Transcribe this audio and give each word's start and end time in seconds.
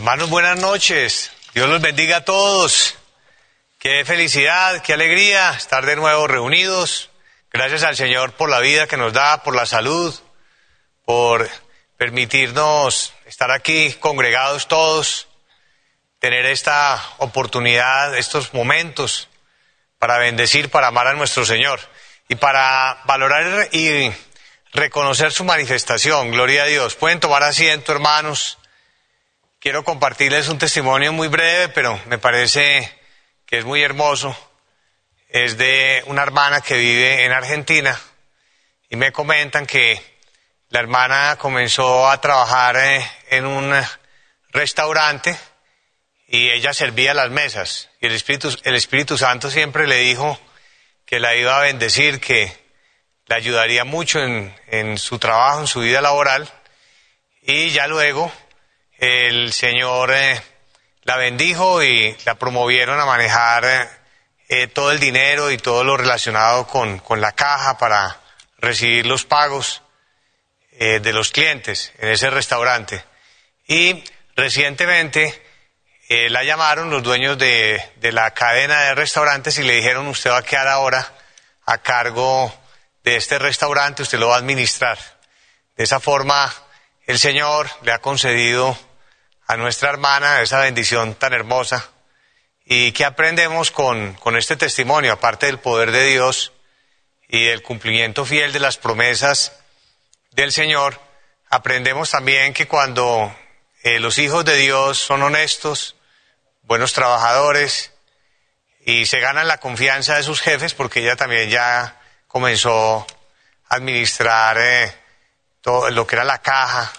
Hermanos, 0.00 0.30
buenas 0.30 0.58
noches. 0.58 1.30
Dios 1.52 1.68
los 1.68 1.82
bendiga 1.82 2.16
a 2.16 2.24
todos. 2.24 2.94
Qué 3.78 4.02
felicidad, 4.06 4.80
qué 4.80 4.94
alegría 4.94 5.50
estar 5.50 5.84
de 5.84 5.94
nuevo 5.94 6.26
reunidos. 6.26 7.10
Gracias 7.52 7.82
al 7.82 7.96
Señor 7.96 8.32
por 8.32 8.48
la 8.48 8.60
vida 8.60 8.86
que 8.86 8.96
nos 8.96 9.12
da, 9.12 9.42
por 9.42 9.54
la 9.54 9.66
salud, 9.66 10.18
por 11.04 11.50
permitirnos 11.98 13.12
estar 13.26 13.50
aquí 13.50 13.92
congregados 13.92 14.68
todos, 14.68 15.28
tener 16.18 16.46
esta 16.46 16.98
oportunidad, 17.18 18.16
estos 18.16 18.54
momentos 18.54 19.28
para 19.98 20.16
bendecir, 20.16 20.70
para 20.70 20.86
amar 20.86 21.08
a 21.08 21.12
nuestro 21.12 21.44
Señor 21.44 21.78
y 22.26 22.36
para 22.36 23.02
valorar 23.04 23.68
y 23.72 24.10
reconocer 24.72 25.30
su 25.30 25.44
manifestación. 25.44 26.30
Gloria 26.30 26.62
a 26.62 26.66
Dios. 26.66 26.94
Pueden 26.94 27.20
tomar 27.20 27.42
asiento, 27.42 27.92
hermanos. 27.92 28.56
Quiero 29.60 29.84
compartirles 29.84 30.48
un 30.48 30.56
testimonio 30.56 31.12
muy 31.12 31.28
breve, 31.28 31.68
pero 31.68 32.00
me 32.06 32.16
parece 32.16 32.90
que 33.44 33.58
es 33.58 33.66
muy 33.66 33.82
hermoso. 33.82 34.34
Es 35.28 35.58
de 35.58 36.02
una 36.06 36.22
hermana 36.22 36.62
que 36.62 36.78
vive 36.78 37.26
en 37.26 37.32
Argentina 37.32 38.00
y 38.88 38.96
me 38.96 39.12
comentan 39.12 39.66
que 39.66 40.00
la 40.70 40.80
hermana 40.80 41.36
comenzó 41.38 42.08
a 42.08 42.18
trabajar 42.22 42.78
eh, 42.78 43.06
en 43.28 43.44
un 43.44 43.70
restaurante 44.48 45.36
y 46.26 46.48
ella 46.48 46.72
servía 46.72 47.12
las 47.12 47.28
mesas. 47.28 47.90
Y 48.00 48.06
el 48.06 48.14
Espíritu, 48.14 49.18
Santo 49.18 49.50
siempre 49.50 49.86
le 49.86 49.96
dijo 49.96 50.40
que 51.04 51.20
la 51.20 51.36
iba 51.36 51.58
a 51.58 51.64
bendecir, 51.64 52.18
que 52.18 52.50
le 53.26 53.34
ayudaría 53.34 53.84
mucho 53.84 54.20
en 54.20 54.96
su 54.96 55.18
trabajo, 55.18 55.60
en 55.60 55.66
su 55.66 55.80
vida 55.80 56.00
laboral. 56.00 56.50
Y 57.42 57.68
ya 57.68 57.88
luego 57.88 58.32
el 59.00 59.50
Señor 59.54 60.12
eh, 60.12 60.40
la 61.04 61.16
bendijo 61.16 61.82
y 61.82 62.14
la 62.26 62.34
promovieron 62.34 63.00
a 63.00 63.06
manejar 63.06 63.64
eh, 63.64 63.88
eh, 64.48 64.66
todo 64.66 64.92
el 64.92 65.00
dinero 65.00 65.50
y 65.50 65.56
todo 65.56 65.82
lo 65.84 65.96
relacionado 65.96 66.66
con, 66.66 66.98
con 66.98 67.18
la 67.18 67.32
caja 67.32 67.78
para 67.78 68.20
recibir 68.58 69.06
los 69.06 69.24
pagos 69.24 69.82
de 70.72 71.12
los 71.12 71.30
clientes 71.30 71.92
en 71.98 72.08
ese 72.08 72.30
restaurante. 72.30 73.04
Y 73.66 74.02
recientemente 74.34 75.42
la 76.08 76.42
llamaron 76.42 76.88
los 76.88 77.02
dueños 77.02 77.36
de, 77.36 77.84
de 77.96 78.12
la 78.12 78.30
cadena 78.30 78.80
de 78.84 78.94
restaurantes 78.94 79.58
y 79.58 79.62
le 79.62 79.74
dijeron 79.74 80.06
usted 80.06 80.30
va 80.30 80.38
a 80.38 80.42
quedar 80.42 80.68
ahora 80.68 81.06
a 81.66 81.78
cargo 81.78 82.50
de 83.04 83.16
este 83.16 83.38
restaurante, 83.38 84.04
usted 84.04 84.18
lo 84.18 84.28
va 84.28 84.36
a 84.36 84.38
administrar. 84.38 84.98
De 85.76 85.84
esa 85.84 86.00
forma, 86.00 86.50
el 87.06 87.18
Señor 87.18 87.68
le 87.82 87.92
ha 87.92 87.98
concedido 87.98 88.78
a 89.50 89.56
nuestra 89.56 89.90
hermana 89.90 90.42
esa 90.42 90.60
bendición 90.60 91.16
tan 91.16 91.32
hermosa. 91.32 91.90
¿Y 92.64 92.92
qué 92.92 93.04
aprendemos 93.04 93.72
con, 93.72 94.14
con 94.14 94.36
este 94.36 94.54
testimonio? 94.54 95.12
Aparte 95.12 95.46
del 95.46 95.58
poder 95.58 95.90
de 95.90 96.04
Dios 96.04 96.52
y 97.26 97.46
del 97.46 97.60
cumplimiento 97.60 98.24
fiel 98.24 98.52
de 98.52 98.60
las 98.60 98.76
promesas 98.76 99.58
del 100.30 100.52
Señor, 100.52 101.00
aprendemos 101.48 102.12
también 102.12 102.54
que 102.54 102.68
cuando 102.68 103.34
eh, 103.82 103.98
los 103.98 104.18
hijos 104.18 104.44
de 104.44 104.54
Dios 104.54 104.98
son 104.98 105.20
honestos, 105.24 105.96
buenos 106.62 106.92
trabajadores 106.92 107.92
y 108.86 109.06
se 109.06 109.18
ganan 109.18 109.48
la 109.48 109.58
confianza 109.58 110.14
de 110.14 110.22
sus 110.22 110.40
jefes, 110.40 110.74
porque 110.74 111.00
ella 111.00 111.16
también 111.16 111.50
ya 111.50 112.00
comenzó 112.28 113.04
a 113.68 113.74
administrar 113.74 114.58
eh, 114.60 114.94
todo 115.60 115.90
lo 115.90 116.06
que 116.06 116.14
era 116.14 116.24
la 116.24 116.40
caja 116.40 116.92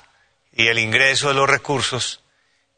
y 0.51 0.67
el 0.67 0.79
ingreso 0.79 1.29
de 1.29 1.35
los 1.35 1.49
recursos, 1.49 2.20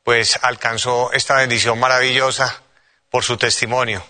pues 0.04 0.40
alcanzó 0.42 1.12
esta 1.14 1.36
bendición 1.36 1.80
maravillosa 1.80 2.62
por 3.10 3.24
su 3.24 3.38
testimonio 3.38 4.06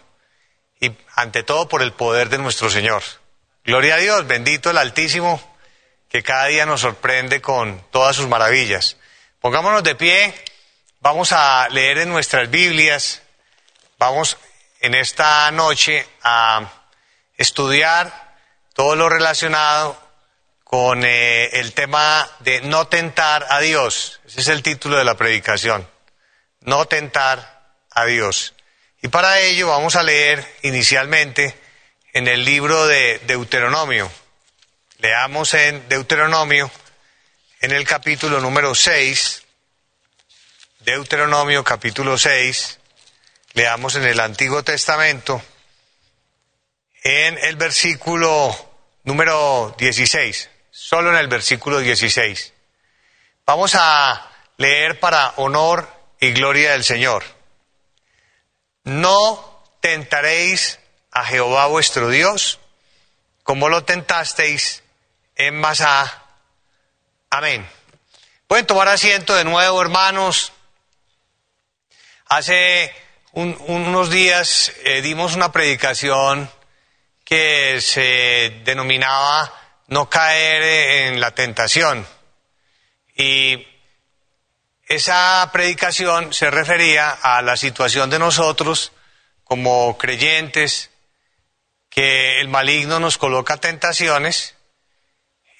y 0.79 0.91
ante 1.15 1.43
todo 1.43 1.69
por 1.69 1.81
el 1.81 1.93
poder 1.93 2.29
de 2.29 2.39
nuestro 2.39 2.69
Señor. 2.69 3.03
Gloria 3.63 3.95
a 3.95 3.99
Dios, 3.99 4.27
bendito 4.27 4.69
el 4.69 4.77
Altísimo, 4.77 5.41
que 6.09 6.23
cada 6.23 6.47
día 6.47 6.65
nos 6.65 6.81
sorprende 6.81 7.41
con 7.41 7.81
todas 7.91 8.15
sus 8.15 8.27
maravillas. 8.27 8.97
Pongámonos 9.39 9.83
de 9.83 9.95
pie, 9.95 10.33
vamos 10.99 11.31
a 11.31 11.69
leer 11.69 11.99
en 11.99 12.09
nuestras 12.09 12.49
Biblias, 12.49 13.21
vamos 13.97 14.37
en 14.81 14.95
esta 14.95 15.49
noche 15.51 16.05
a 16.23 16.69
estudiar 17.37 18.35
todo 18.73 18.95
lo 18.95 19.09
relacionado 19.09 19.97
con 20.63 21.05
eh, 21.05 21.59
el 21.59 21.73
tema 21.73 22.27
de 22.39 22.61
no 22.61 22.87
tentar 22.87 23.45
a 23.49 23.59
Dios. 23.59 24.19
Ese 24.25 24.41
es 24.41 24.47
el 24.47 24.63
título 24.63 24.97
de 24.97 25.03
la 25.03 25.15
predicación. 25.15 25.87
No 26.63 26.85
tentar 26.85 27.71
a 27.91 28.05
Dios. 28.05 28.53
Y 29.01 29.07
para 29.07 29.39
ello 29.39 29.67
vamos 29.69 29.95
a 29.95 30.03
leer 30.03 30.45
inicialmente 30.63 31.57
en 32.13 32.27
el 32.27 32.43
libro 32.43 32.87
de 32.87 33.19
Deuteronomio. 33.25 34.11
Leamos 34.97 35.53
en 35.53 35.87
Deuteronomio, 35.89 36.71
en 37.61 37.71
el 37.71 37.85
capítulo 37.85 38.39
número 38.39 38.73
6, 38.73 39.43
Deuteronomio 40.79 41.63
capítulo 41.63 42.17
6, 42.17 42.79
leamos 43.53 43.95
en 43.95 44.05
el 44.05 44.19
Antiguo 44.19 44.63
Testamento, 44.63 45.41
en 47.03 47.37
el 47.37 47.55
versículo 47.55 48.55
número 49.03 49.75
16 49.77 50.49
solo 50.73 51.11
en 51.11 51.17
el 51.17 51.27
versículo 51.27 51.79
16. 51.79 52.51
Vamos 53.45 53.75
a 53.75 54.29
leer 54.57 54.99
para 54.99 55.33
honor 55.37 55.87
y 56.23 56.31
gloria 56.31 56.71
del 56.71 56.85
Señor. 56.85 57.21
No 58.85 59.61
tentaréis 59.81 60.79
a 61.11 61.25
Jehová 61.25 61.67
vuestro 61.67 62.09
Dios 62.09 62.59
como 63.43 63.67
lo 63.67 63.83
tentasteis 63.83 64.83
en 65.35 65.59
Masá. 65.59 66.23
Amén. 67.29 67.67
Pueden 68.47 68.65
tomar 68.65 68.87
asiento 68.87 69.35
de 69.35 69.43
nuevo, 69.43 69.81
hermanos. 69.81 70.53
Hace 72.27 72.95
unos 73.33 74.09
días 74.09 74.71
eh, 74.85 75.01
dimos 75.01 75.35
una 75.35 75.51
predicación 75.51 76.49
que 77.25 77.81
se 77.81 78.61
denominaba 78.63 79.53
no 79.87 80.09
caer 80.09 80.63
en 80.63 81.19
la 81.19 81.31
tentación. 81.31 82.07
Y 83.13 83.72
esa 84.95 85.49
predicación 85.51 86.33
se 86.33 86.51
refería 86.51 87.09
a 87.09 87.41
la 87.41 87.57
situación 87.57 88.09
de 88.09 88.19
nosotros 88.19 88.91
como 89.43 89.97
creyentes, 89.97 90.89
que 91.89 92.39
el 92.39 92.47
maligno 92.47 92.99
nos 92.99 93.17
coloca 93.17 93.57
tentaciones 93.57 94.55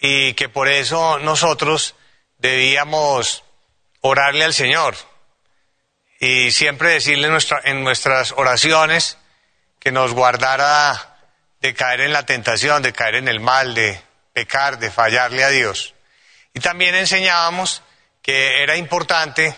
y 0.01 0.33
que 0.33 0.49
por 0.49 0.67
eso 0.67 1.19
nosotros 1.19 1.95
debíamos 2.37 3.43
orarle 4.01 4.43
al 4.43 4.53
Señor 4.53 4.95
y 6.19 6.51
siempre 6.51 6.91
decirle 6.91 7.29
en 7.65 7.83
nuestras 7.83 8.31
oraciones 8.33 9.17
que 9.79 9.91
nos 9.91 10.13
guardara 10.13 11.17
de 11.59 11.73
caer 11.73 12.01
en 12.01 12.13
la 12.13 12.25
tentación, 12.25 12.81
de 12.81 12.93
caer 12.93 13.15
en 13.15 13.27
el 13.27 13.39
mal, 13.39 13.75
de 13.75 14.01
pecar, 14.33 14.79
de 14.79 14.91
fallarle 14.91 15.43
a 15.43 15.49
Dios. 15.49 15.93
Y 16.53 16.59
también 16.59 16.95
enseñábamos 16.95 17.81
que 18.23 18.63
era 18.63 18.77
importante 18.77 19.53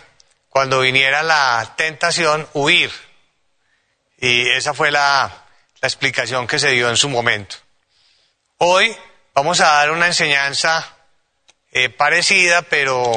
cuando 0.50 0.80
viniera 0.80 1.22
la 1.22 1.74
tentación 1.76 2.46
huir. 2.52 2.90
Y 4.18 4.50
esa 4.50 4.74
fue 4.74 4.90
la, 4.90 5.44
explicación 5.82 6.48
que 6.48 6.58
se 6.58 6.70
dio 6.70 6.90
en 6.90 6.96
su 6.96 7.08
momento. 7.08 7.56
Hoy 8.58 8.96
vamos 9.34 9.60
a 9.60 9.66
dar 9.66 9.92
una 9.92 10.06
enseñanza 10.08 10.96
eh, 11.70 11.90
parecida, 11.90 12.62
pero 12.62 13.16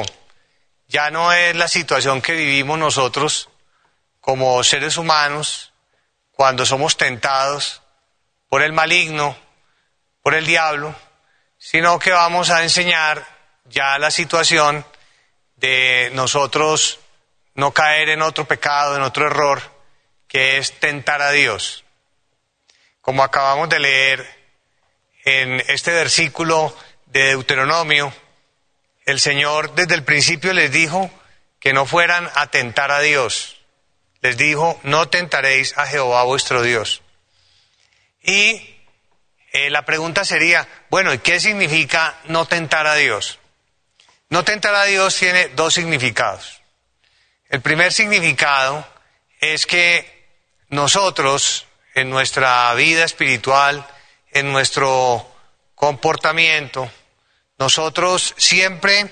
ya 0.86 1.10
no 1.10 1.32
es 1.32 1.56
la 1.56 1.66
situación 1.66 2.22
que 2.22 2.34
vivimos 2.34 2.78
nosotros 2.78 3.48
como 4.20 4.62
seres 4.62 4.98
humanos 4.98 5.72
cuando 6.30 6.64
somos 6.64 6.96
tentados 6.96 7.82
por 8.48 8.62
el 8.62 8.72
maligno, 8.72 9.36
por 10.22 10.34
el 10.34 10.46
diablo, 10.46 10.94
sino 11.58 11.98
que 11.98 12.12
vamos 12.12 12.50
a 12.50 12.62
enseñar 12.62 13.26
ya 13.64 13.98
la 13.98 14.12
situación 14.12 14.84
de 15.60 16.10
nosotros 16.14 16.98
no 17.54 17.72
caer 17.72 18.08
en 18.08 18.22
otro 18.22 18.46
pecado, 18.46 18.96
en 18.96 19.02
otro 19.02 19.26
error, 19.26 19.62
que 20.26 20.56
es 20.58 20.72
tentar 20.80 21.20
a 21.22 21.30
Dios. 21.30 21.84
Como 23.00 23.22
acabamos 23.22 23.68
de 23.68 23.78
leer 23.78 24.40
en 25.24 25.62
este 25.68 25.92
versículo 25.92 26.74
de 27.06 27.28
Deuteronomio, 27.28 28.12
el 29.04 29.20
Señor 29.20 29.74
desde 29.74 29.94
el 29.94 30.04
principio 30.04 30.52
les 30.52 30.72
dijo 30.72 31.10
que 31.58 31.72
no 31.72 31.84
fueran 31.84 32.30
a 32.34 32.46
tentar 32.46 32.90
a 32.90 33.00
Dios. 33.00 33.60
Les 34.22 34.36
dijo, 34.36 34.78
no 34.82 35.08
tentaréis 35.08 35.76
a 35.76 35.86
Jehová 35.86 36.22
vuestro 36.24 36.62
Dios. 36.62 37.02
Y 38.22 38.76
eh, 39.52 39.70
la 39.70 39.84
pregunta 39.84 40.24
sería, 40.24 40.68
bueno, 40.90 41.12
¿y 41.12 41.18
qué 41.18 41.40
significa 41.40 42.18
no 42.26 42.46
tentar 42.46 42.86
a 42.86 42.94
Dios? 42.94 43.39
No 44.30 44.44
tentar 44.44 44.74
a 44.76 44.84
Dios 44.84 45.16
tiene 45.16 45.48
dos 45.48 45.74
significados. 45.74 46.62
El 47.48 47.60
primer 47.60 47.92
significado 47.92 48.86
es 49.40 49.66
que 49.66 50.08
nosotros, 50.68 51.66
en 51.94 52.10
nuestra 52.10 52.72
vida 52.74 53.04
espiritual, 53.04 53.84
en 54.30 54.52
nuestro 54.52 55.26
comportamiento, 55.74 56.88
nosotros 57.58 58.32
siempre 58.36 59.10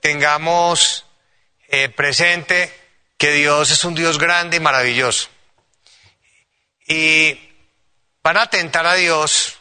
tengamos 0.00 1.06
eh, 1.68 1.88
presente 1.88 2.72
que 3.16 3.30
Dios 3.32 3.70
es 3.70 3.84
un 3.84 3.94
Dios 3.94 4.18
grande 4.18 4.56
y 4.56 4.60
maravilloso. 4.60 5.28
Y 6.88 7.38
van 8.24 8.38
a 8.38 8.50
tentar 8.50 8.86
a 8.86 8.94
Dios 8.94 9.58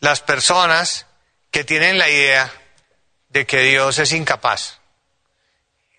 las 0.00 0.20
personas 0.20 1.06
que 1.52 1.62
tienen 1.62 1.96
la 1.96 2.08
idea 2.08 2.52
de 3.32 3.46
que 3.46 3.60
Dios 3.62 3.98
es 3.98 4.12
incapaz, 4.12 4.78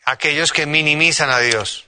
aquellos 0.05 0.53
que 0.53 0.67
minimizan 0.67 1.31
a 1.31 1.39
Dios. 1.39 1.85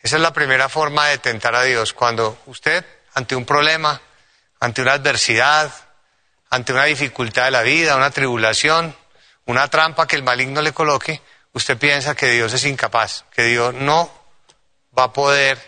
Esa 0.00 0.16
es 0.16 0.22
la 0.22 0.34
primera 0.34 0.68
forma 0.68 1.08
de 1.08 1.18
tentar 1.18 1.54
a 1.54 1.62
Dios, 1.62 1.94
cuando 1.94 2.38
usted, 2.46 2.84
ante 3.14 3.34
un 3.34 3.46
problema, 3.46 4.00
ante 4.60 4.82
una 4.82 4.92
adversidad, 4.92 5.72
ante 6.50 6.74
una 6.74 6.84
dificultad 6.84 7.46
de 7.46 7.50
la 7.52 7.62
vida, 7.62 7.96
una 7.96 8.10
tribulación, 8.10 8.94
una 9.46 9.68
trampa 9.68 10.06
que 10.06 10.16
el 10.16 10.22
maligno 10.22 10.60
le 10.60 10.72
coloque, 10.72 11.22
usted 11.54 11.78
piensa 11.78 12.14
que 12.14 12.30
Dios 12.30 12.52
es 12.52 12.64
incapaz, 12.66 13.24
que 13.34 13.44
Dios 13.44 13.72
no 13.72 14.12
va 14.96 15.04
a 15.04 15.12
poder 15.12 15.58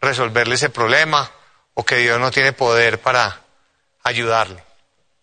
resolverle 0.00 0.56
ese 0.56 0.68
problema 0.68 1.30
o 1.74 1.84
que 1.84 1.96
Dios 1.96 2.18
no 2.18 2.32
tiene 2.32 2.52
poder 2.52 3.00
para 3.00 3.40
ayudarle. 4.02 4.64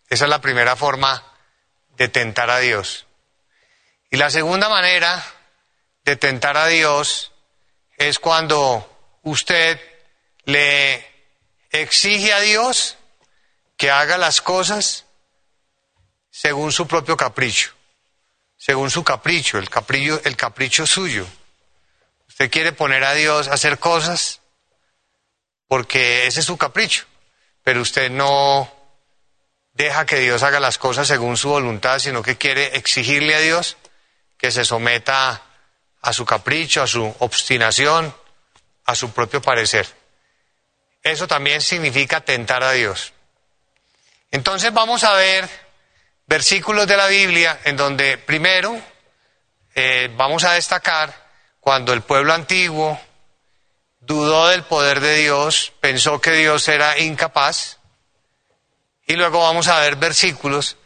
Esa 0.10 0.24
es 0.24 0.30
la 0.30 0.40
primera 0.40 0.78
forma 0.78 1.22
de 1.98 2.08
tentar 2.08 2.50
a 2.50 2.60
Dios. 2.60 3.06
Y 4.12 4.18
la 4.18 4.30
segunda 4.30 4.70
manera 4.70 5.24
de 6.04 6.16
tentar 6.16 6.58
a 6.58 6.68
Dios 6.68 7.32
es 7.98 8.20
cuando 8.20 9.18
usted 9.24 9.80
le 10.46 11.06
exige 11.72 12.34
a 12.34 12.40
Dios 12.40 12.98
que 13.78 13.92
haga 13.92 14.18
las 14.18 14.42
cosas 14.42 15.06
según 16.30 16.72
su 16.72 16.88
propio 16.88 17.18
capricho, 17.18 17.74
según 18.58 18.92
su 18.92 19.04
capricho, 19.04 19.58
el 19.58 19.70
capricho, 19.70 20.22
el 20.24 20.36
capricho 20.36 20.86
suyo. 20.86 21.26
Usted 22.28 22.52
quiere 22.52 22.72
poner 22.72 23.04
a 23.04 23.14
Dios 23.14 23.48
a 23.48 23.54
hacer 23.54 23.80
cosas 23.80 24.42
porque 25.68 26.28
ese 26.28 26.42
es 26.42 26.46
su 26.46 26.58
capricho, 26.58 27.06
pero 27.64 27.82
usted 27.82 28.12
no 28.12 28.72
deja 29.74 30.06
que 30.06 30.20
Dios 30.20 30.44
haga 30.44 30.60
las 30.60 30.78
cosas 30.78 31.08
según 31.08 31.38
su 31.38 31.50
voluntad, 31.50 32.00
sino 32.00 32.22
que 32.22 32.38
quiere 32.38 32.78
exigirle 32.78 33.36
a 33.36 33.40
Dios 33.40 33.78
que 34.46 34.52
se 34.52 34.64
someta 34.64 35.42
a 36.04 36.14
su 36.14 36.24
capricho, 36.24 36.84
a 36.84 36.88
su 36.88 37.04
obstinación, 37.18 38.16
a 38.86 38.94
su 38.94 39.12
propio 39.12 39.42
parecer. 39.42 39.88
Eso 41.02 41.28
también 41.28 41.62
significa 41.62 42.22
tentar 42.22 42.62
a 42.62 42.74
Dios. 42.74 43.12
Entonces 44.30 44.72
vamos 44.72 45.04
a 45.04 45.14
ver 45.14 45.50
versículos 46.28 46.86
de 46.86 46.96
la 46.96 47.08
Biblia 47.08 47.60
en 47.64 47.76
donde 47.76 48.20
primero 48.20 48.80
eh, 49.74 50.12
vamos 50.16 50.44
a 50.44 50.52
destacar 50.52 51.12
cuando 51.60 51.92
el 51.92 52.04
pueblo 52.04 52.32
antiguo 52.32 53.02
dudó 54.00 54.50
del 54.50 54.62
poder 54.62 55.00
de 55.00 55.16
Dios, 55.16 55.74
pensó 55.80 56.22
que 56.22 56.34
Dios 56.34 56.68
era 56.68 57.00
incapaz, 57.00 57.80
y 59.08 59.16
luego 59.16 59.40
vamos 59.40 59.68
a 59.70 59.80
ver 59.80 59.96
versículos 59.96 60.78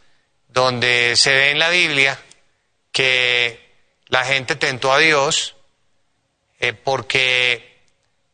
donde 0.48 1.14
se 1.14 1.34
ve 1.34 1.50
en 1.50 1.58
la 1.58 1.68
Biblia 1.68 2.18
que 2.92 3.70
la 4.06 4.24
gente 4.24 4.56
tentó 4.56 4.92
a 4.92 4.98
Dios 4.98 5.56
eh, 6.58 6.72
porque 6.72 7.78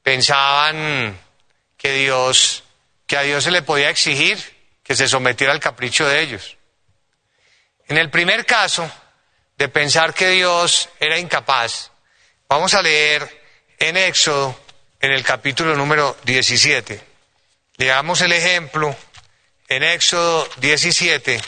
pensaban 0.02 1.18
que 1.76 1.92
Dios, 1.92 2.64
que 3.06 3.16
a 3.16 3.22
Dios 3.22 3.44
se 3.44 3.50
le 3.50 3.62
podía 3.62 3.90
exigir 3.90 4.38
que 4.82 4.94
se 4.94 5.08
sometiera 5.08 5.52
al 5.52 5.60
capricho 5.60 6.06
de 6.06 6.20
ellos. 6.20 6.56
En 7.88 7.98
el 7.98 8.08
primer 8.08 8.46
caso 8.46 8.90
de 9.58 9.68
pensar 9.68 10.14
que 10.14 10.28
Dios 10.28 10.88
era 11.00 11.18
incapaz, 11.18 11.90
vamos 12.48 12.74
a 12.74 12.82
leer 12.82 13.42
en 13.78 13.96
Éxodo, 13.96 14.58
en 15.00 15.12
el 15.12 15.24
capítulo 15.24 15.74
número 15.74 16.16
17. 16.24 17.00
Leamos 17.78 18.20
el 18.20 18.32
ejemplo 18.32 18.96
en 19.68 19.82
Éxodo 19.82 20.48
17, 20.58 21.40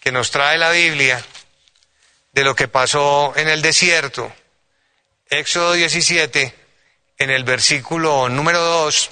que 0.00 0.12
nos 0.12 0.30
trae 0.30 0.56
la 0.56 0.70
Biblia, 0.70 1.22
de 2.32 2.44
lo 2.44 2.54
que 2.54 2.68
pasó 2.68 3.32
en 3.36 3.48
el 3.48 3.62
desierto. 3.62 4.32
Éxodo 5.26 5.72
17, 5.72 6.54
en 7.18 7.30
el 7.30 7.44
versículo 7.44 8.28
número 8.28 8.60
2, 8.60 9.10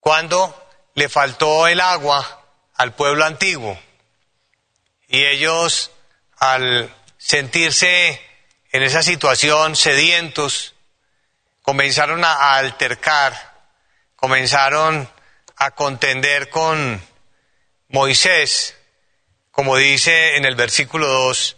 cuando 0.00 0.68
le 0.94 1.08
faltó 1.08 1.66
el 1.66 1.80
agua 1.80 2.44
al 2.74 2.94
pueblo 2.94 3.24
antiguo 3.24 3.78
y 5.08 5.24
ellos 5.24 5.90
al 6.38 6.94
sentirse 7.18 8.20
en 8.70 8.82
esa 8.82 9.02
situación 9.02 9.74
sedientos, 9.74 10.74
comenzaron 11.62 12.24
a 12.24 12.54
altercar, 12.54 13.34
comenzaron 14.14 15.10
a 15.56 15.70
contender 15.72 16.50
con 16.50 17.02
Moisés, 17.88 18.75
como 19.56 19.78
dice 19.78 20.36
en 20.36 20.44
el 20.44 20.54
versículo 20.54 21.08
2, 21.08 21.56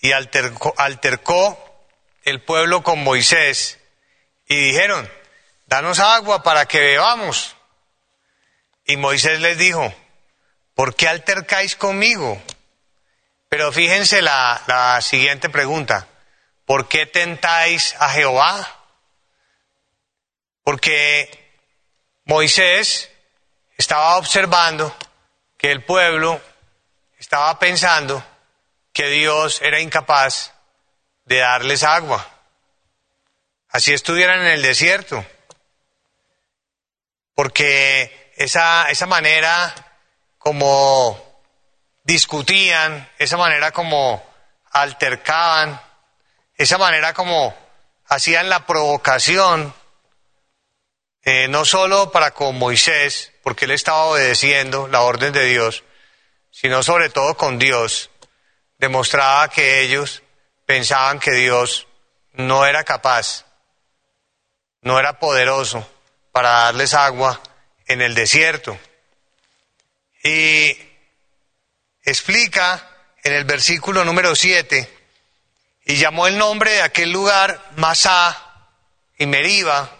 y 0.00 0.10
altercó, 0.10 0.74
altercó 0.76 1.86
el 2.24 2.42
pueblo 2.42 2.82
con 2.82 3.04
Moisés 3.04 3.78
y 4.48 4.56
dijeron, 4.56 5.08
danos 5.66 6.00
agua 6.00 6.42
para 6.42 6.66
que 6.66 6.80
bebamos. 6.80 7.54
Y 8.84 8.96
Moisés 8.96 9.38
les 9.38 9.56
dijo, 9.56 9.94
¿por 10.74 10.96
qué 10.96 11.06
altercáis 11.06 11.76
conmigo? 11.76 12.42
Pero 13.48 13.70
fíjense 13.70 14.20
la, 14.20 14.60
la 14.66 15.00
siguiente 15.00 15.48
pregunta, 15.48 16.08
¿por 16.66 16.88
qué 16.88 17.06
tentáis 17.06 17.94
a 18.00 18.10
Jehová? 18.10 18.84
Porque 20.64 21.30
Moisés 22.24 23.12
estaba 23.76 24.16
observando 24.16 24.92
que 25.56 25.70
el 25.70 25.84
pueblo 25.84 26.40
estaba 27.28 27.58
pensando 27.58 28.24
que 28.90 29.10
Dios 29.10 29.60
era 29.60 29.80
incapaz 29.80 30.54
de 31.26 31.40
darles 31.40 31.82
agua. 31.82 32.26
Así 33.68 33.92
estuvieran 33.92 34.40
en 34.40 34.46
el 34.46 34.62
desierto. 34.62 35.22
Porque 37.34 38.32
esa, 38.34 38.88
esa 38.90 39.04
manera 39.04 39.74
como 40.38 41.42
discutían, 42.02 43.06
esa 43.18 43.36
manera 43.36 43.72
como 43.72 44.24
altercaban, 44.70 45.78
esa 46.54 46.78
manera 46.78 47.12
como 47.12 47.54
hacían 48.06 48.48
la 48.48 48.64
provocación, 48.64 49.74
eh, 51.24 51.46
no 51.48 51.66
solo 51.66 52.10
para 52.10 52.30
con 52.30 52.56
Moisés, 52.56 53.32
porque 53.42 53.66
él 53.66 53.72
estaba 53.72 54.04
obedeciendo 54.04 54.88
la 54.88 55.02
orden 55.02 55.34
de 55.34 55.44
Dios, 55.44 55.84
sino 56.50 56.82
sobre 56.82 57.10
todo 57.10 57.36
con 57.36 57.58
Dios, 57.58 58.10
demostraba 58.78 59.48
que 59.48 59.80
ellos 59.82 60.22
pensaban 60.66 61.18
que 61.18 61.32
Dios 61.32 61.86
no 62.32 62.66
era 62.66 62.84
capaz, 62.84 63.46
no 64.82 64.98
era 64.98 65.18
poderoso 65.18 65.88
para 66.32 66.50
darles 66.50 66.94
agua 66.94 67.40
en 67.86 68.02
el 68.02 68.14
desierto. 68.14 68.78
Y 70.22 70.76
explica 72.02 72.88
en 73.22 73.32
el 73.32 73.44
versículo 73.44 74.04
número 74.04 74.34
7, 74.34 74.96
y 75.86 75.96
llamó 75.96 76.26
el 76.26 76.36
nombre 76.36 76.72
de 76.72 76.82
aquel 76.82 77.10
lugar 77.10 77.72
Masá 77.76 78.68
y 79.16 79.24
Meriba 79.24 79.90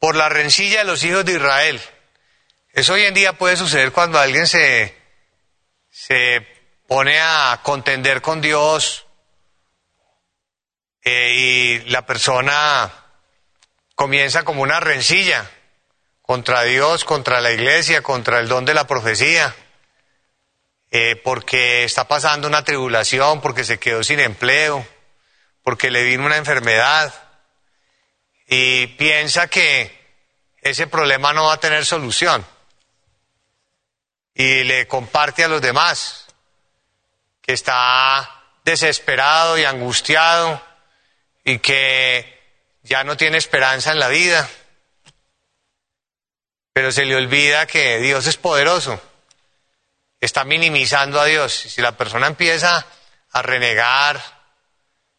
por 0.00 0.16
la 0.16 0.28
rencilla 0.28 0.80
de 0.80 0.84
los 0.86 1.04
hijos 1.04 1.24
de 1.24 1.34
Israel. 1.34 1.80
Eso 2.72 2.94
hoy 2.94 3.04
en 3.04 3.14
día 3.14 3.34
puede 3.34 3.56
suceder 3.56 3.92
cuando 3.92 4.18
alguien 4.18 4.48
se, 4.48 4.95
se 5.96 6.46
pone 6.86 7.18
a 7.18 7.60
contender 7.62 8.20
con 8.20 8.42
Dios 8.42 9.06
eh, 11.02 11.32
y 11.34 11.78
la 11.88 12.04
persona 12.04 12.92
comienza 13.94 14.44
como 14.44 14.60
una 14.60 14.78
rencilla 14.78 15.50
contra 16.20 16.64
Dios, 16.64 17.06
contra 17.06 17.40
la 17.40 17.50
iglesia, 17.50 18.02
contra 18.02 18.40
el 18.40 18.46
don 18.46 18.66
de 18.66 18.74
la 18.74 18.86
profecía, 18.86 19.56
eh, 20.90 21.16
porque 21.24 21.84
está 21.84 22.06
pasando 22.06 22.46
una 22.46 22.62
tribulación, 22.62 23.40
porque 23.40 23.64
se 23.64 23.78
quedó 23.78 24.04
sin 24.04 24.20
empleo, 24.20 24.86
porque 25.62 25.90
le 25.90 26.04
vino 26.04 26.26
una 26.26 26.36
enfermedad 26.36 27.14
y 28.46 28.86
piensa 28.98 29.48
que 29.48 29.98
ese 30.60 30.88
problema 30.88 31.32
no 31.32 31.46
va 31.46 31.54
a 31.54 31.60
tener 31.60 31.86
solución 31.86 32.44
y 34.38 34.64
le 34.64 34.86
comparte 34.86 35.44
a 35.44 35.48
los 35.48 35.62
demás 35.62 36.26
que 37.40 37.54
está 37.54 38.44
desesperado 38.64 39.56
y 39.56 39.64
angustiado 39.64 40.62
y 41.42 41.58
que 41.58 42.38
ya 42.82 43.02
no 43.02 43.16
tiene 43.16 43.38
esperanza 43.38 43.92
en 43.92 43.98
la 43.98 44.08
vida, 44.08 44.46
pero 46.74 46.92
se 46.92 47.06
le 47.06 47.16
olvida 47.16 47.66
que 47.66 47.98
Dios 47.98 48.26
es 48.26 48.36
poderoso. 48.36 49.00
Está 50.20 50.44
minimizando 50.44 51.18
a 51.18 51.24
Dios. 51.24 51.54
Si 51.54 51.80
la 51.80 51.92
persona 51.92 52.26
empieza 52.26 52.84
a 53.30 53.42
renegar, 53.42 54.20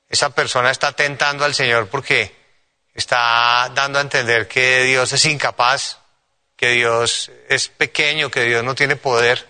esa 0.07 0.29
persona 0.29 0.69
está 0.69 0.91
tentando 0.91 1.43
al 1.43 1.55
Señor 1.55 1.89
porque 1.89 2.35
está 2.93 3.71
dando 3.73 3.97
a 3.97 4.03
entender 4.03 4.47
que 4.47 4.83
Dios 4.83 5.11
es 5.11 5.25
incapaz, 5.25 5.97
que 6.57 6.71
Dios 6.71 7.31
es 7.47 7.69
pequeño, 7.69 8.31
que 8.31 8.43
Dios 8.43 8.63
no 8.63 8.75
tiene 8.75 8.95
poder. 8.95 9.47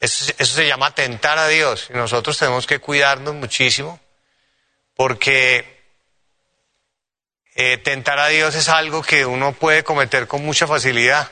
Eso, 0.00 0.34
se 0.44 0.66
llama 0.66 0.94
tentar 0.94 1.38
a 1.38 1.46
Dios. 1.48 1.88
Y 1.88 1.94
nosotros 1.94 2.36
tenemos 2.36 2.66
que 2.66 2.80
cuidarnos 2.80 3.34
muchísimo 3.34 4.00
porque 4.94 5.82
eh, 7.54 7.78
tentar 7.78 8.18
a 8.18 8.26
Dios 8.26 8.56
es 8.56 8.68
algo 8.68 9.02
que 9.02 9.24
uno 9.24 9.52
puede 9.52 9.84
cometer 9.84 10.26
con 10.26 10.44
mucha 10.44 10.66
facilidad. 10.66 11.30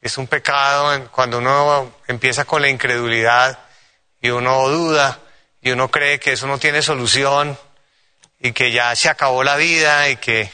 Es 0.00 0.18
un 0.18 0.26
pecado 0.26 1.08
cuando 1.12 1.38
uno 1.38 1.94
empieza 2.08 2.44
con 2.44 2.62
la 2.62 2.68
incredulidad 2.68 3.58
y 4.20 4.30
uno 4.30 4.68
duda 4.68 5.20
y 5.60 5.70
uno 5.70 5.88
cree 5.90 6.18
que 6.18 6.32
eso 6.32 6.48
no 6.48 6.58
tiene 6.58 6.82
solución 6.82 7.56
y 8.40 8.52
que 8.52 8.72
ya 8.72 8.94
se 8.96 9.08
acabó 9.08 9.44
la 9.44 9.56
vida 9.56 10.08
y 10.08 10.16
que 10.16 10.50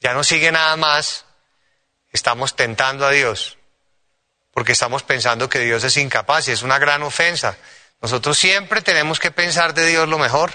ya 0.00 0.14
no 0.14 0.22
sigue 0.22 0.52
nada 0.52 0.76
más. 0.76 1.26
Estamos 2.12 2.56
tentando 2.56 3.06
a 3.06 3.10
Dios 3.10 3.56
porque 4.52 4.72
estamos 4.72 5.02
pensando 5.02 5.48
que 5.48 5.60
Dios 5.60 5.84
es 5.84 5.96
incapaz 5.96 6.48
y 6.48 6.52
es 6.52 6.62
una 6.62 6.78
gran 6.78 7.02
ofensa. 7.02 7.56
Nosotros 8.00 8.36
siempre 8.38 8.82
tenemos 8.82 9.20
que 9.20 9.30
pensar 9.30 9.74
de 9.74 9.86
Dios 9.86 10.08
lo 10.08 10.18
mejor 10.18 10.52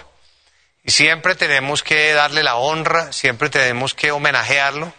y 0.83 0.91
siempre 0.91 1.35
tenemos 1.35 1.81
que 1.81 2.13
darle 2.13 2.43
la 2.43 2.55
honra, 2.55 3.11
siempre 3.13 3.49
tenemos 3.49 3.93
que 3.93 4.11
homenajearlo 4.11 4.93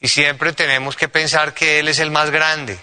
y 0.00 0.08
siempre 0.08 0.52
tenemos 0.52 0.96
que 0.96 1.08
pensar 1.08 1.54
que 1.54 1.78
Él 1.78 1.88
es 1.88 1.98
el 1.98 2.10
más 2.10 2.30
grande, 2.30 2.78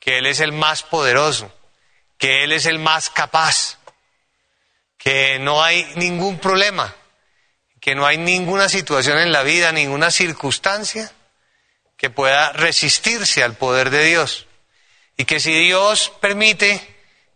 que 0.00 0.18
Él 0.18 0.26
es 0.26 0.40
el 0.40 0.52
más 0.52 0.82
poderoso, 0.82 1.52
que 2.18 2.44
Él 2.44 2.52
es 2.52 2.66
el 2.66 2.78
más 2.78 3.10
capaz, 3.10 3.78
que 4.96 5.38
no 5.38 5.62
hay 5.62 5.84
ningún 5.96 6.38
problema, 6.38 6.94
que 7.80 7.94
no 7.94 8.06
hay 8.06 8.18
ninguna 8.18 8.68
situación 8.68 9.18
en 9.18 9.30
la 9.30 9.42
vida, 9.42 9.70
ninguna 9.70 10.10
circunstancia 10.10 11.12
que 11.96 12.10
pueda 12.10 12.52
resistirse 12.52 13.42
al 13.42 13.54
poder 13.54 13.90
de 13.90 14.04
Dios. 14.04 14.46
Y 15.16 15.24
que 15.24 15.40
si 15.40 15.52
Dios 15.52 16.12
permite 16.20 16.80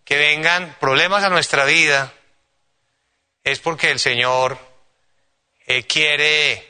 que 0.04 0.16
vengan 0.16 0.76
problemas 0.80 1.24
a 1.24 1.30
nuestra 1.30 1.64
vida, 1.64 2.12
es 3.44 3.58
porque 3.60 3.90
el 3.90 3.98
Señor 3.98 4.58
eh, 5.66 5.84
quiere 5.84 6.68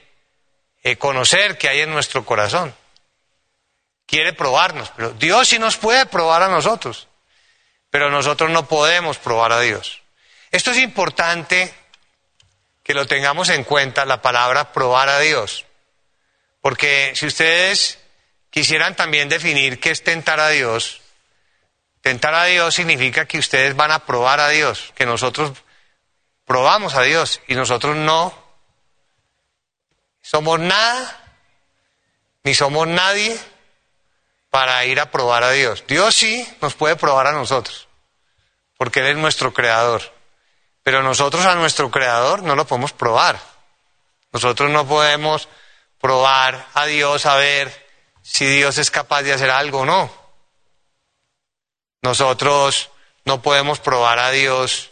eh, 0.82 0.96
conocer 0.96 1.58
qué 1.58 1.68
hay 1.68 1.80
en 1.80 1.90
nuestro 1.90 2.24
corazón. 2.24 2.74
Quiere 4.06 4.32
probarnos, 4.32 4.90
pero 4.96 5.10
Dios 5.12 5.48
sí 5.48 5.58
nos 5.58 5.76
puede 5.76 6.06
probar 6.06 6.42
a 6.42 6.48
nosotros, 6.48 7.08
pero 7.90 8.10
nosotros 8.10 8.50
no 8.50 8.66
podemos 8.66 9.18
probar 9.18 9.52
a 9.52 9.60
Dios. 9.60 10.02
Esto 10.50 10.72
es 10.72 10.78
importante 10.78 11.72
que 12.82 12.94
lo 12.94 13.06
tengamos 13.06 13.50
en 13.50 13.62
cuenta, 13.62 14.04
la 14.04 14.20
palabra 14.20 14.72
probar 14.72 15.08
a 15.08 15.20
Dios, 15.20 15.64
porque 16.60 17.12
si 17.14 17.26
ustedes 17.26 17.98
quisieran 18.50 18.96
también 18.96 19.28
definir 19.28 19.80
qué 19.80 19.90
es 19.90 20.02
tentar 20.02 20.40
a 20.40 20.48
Dios, 20.48 21.00
tentar 22.00 22.34
a 22.34 22.44
Dios 22.44 22.74
significa 22.74 23.26
que 23.26 23.38
ustedes 23.38 23.76
van 23.76 23.92
a 23.92 24.06
probar 24.06 24.40
a 24.40 24.48
Dios, 24.48 24.92
que 24.94 25.06
nosotros 25.06 25.52
probamos 26.44 26.94
a 26.94 27.02
Dios 27.02 27.40
y 27.46 27.54
nosotros 27.54 27.96
no 27.96 28.34
somos 30.20 30.60
nada, 30.60 31.16
ni 32.42 32.54
somos 32.54 32.86
nadie 32.86 33.38
para 34.50 34.84
ir 34.84 35.00
a 35.00 35.10
probar 35.10 35.44
a 35.44 35.52
Dios. 35.52 35.84
Dios 35.86 36.14
sí 36.14 36.46
nos 36.60 36.74
puede 36.74 36.96
probar 36.96 37.28
a 37.28 37.32
nosotros, 37.32 37.88
porque 38.76 39.00
Él 39.00 39.06
es 39.06 39.16
nuestro 39.16 39.54
creador. 39.54 40.02
Pero 40.82 41.02
nosotros 41.02 41.44
a 41.44 41.54
nuestro 41.54 41.90
creador 41.90 42.42
no 42.42 42.56
lo 42.56 42.66
podemos 42.66 42.92
probar. 42.92 43.38
Nosotros 44.32 44.70
no 44.70 44.86
podemos 44.86 45.48
probar 46.00 46.68
a 46.74 46.86
Dios 46.86 47.26
a 47.26 47.36
ver 47.36 47.88
si 48.22 48.46
Dios 48.46 48.78
es 48.78 48.90
capaz 48.90 49.22
de 49.22 49.32
hacer 49.32 49.50
algo 49.50 49.80
o 49.80 49.86
no. 49.86 50.10
Nosotros 52.02 52.90
no 53.24 53.42
podemos 53.42 53.78
probar 53.80 54.18
a 54.18 54.30
Dios 54.30 54.90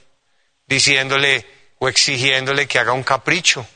diciéndole 0.66 1.46
o 1.78 1.88
exigiéndole 1.88 2.68
que 2.68 2.78
haga 2.78 2.92
un 2.92 3.02
capricho, 3.02 3.66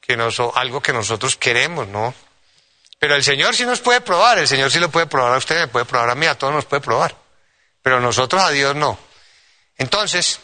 que 0.00 0.16
no 0.16 0.28
algo 0.54 0.82
que 0.82 0.92
nosotros 0.92 1.36
queremos, 1.36 1.88
¿no? 1.88 2.14
Pero 2.98 3.14
el 3.14 3.22
Señor 3.22 3.54
sí 3.54 3.64
nos 3.64 3.80
puede 3.80 4.00
probar, 4.00 4.38
el 4.38 4.48
Señor 4.48 4.70
sí 4.70 4.78
lo 4.78 4.90
puede 4.90 5.06
probar 5.06 5.34
a 5.34 5.38
usted, 5.38 5.56
me 5.56 5.68
puede 5.68 5.84
probar 5.84 6.10
a 6.10 6.14
mí, 6.14 6.26
a 6.26 6.36
todos 6.36 6.52
nos 6.52 6.64
puede 6.64 6.82
probar. 6.82 7.14
Pero 7.80 8.00
nosotros 8.00 8.42
a 8.42 8.50
Dios 8.50 8.74
no. 8.74 8.98
Entonces, 9.76 10.40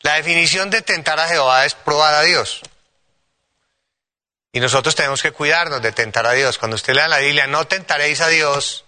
la 0.00 0.14
definición 0.14 0.70
de 0.70 0.82
tentar 0.82 1.18
a 1.20 1.28
Jehová 1.28 1.64
es 1.64 1.74
probar 1.74 2.14
a 2.14 2.22
Dios. 2.22 2.60
Y 4.54 4.60
nosotros 4.60 4.94
tenemos 4.94 5.20
que 5.20 5.32
cuidarnos 5.32 5.82
de 5.82 5.90
tentar 5.90 6.24
a 6.28 6.30
Dios. 6.30 6.58
Cuando 6.58 6.76
usted 6.76 6.94
lea 6.94 7.08
la 7.08 7.18
Biblia, 7.18 7.48
no 7.48 7.66
tentaréis 7.66 8.20
a 8.20 8.28
Dios, 8.28 8.84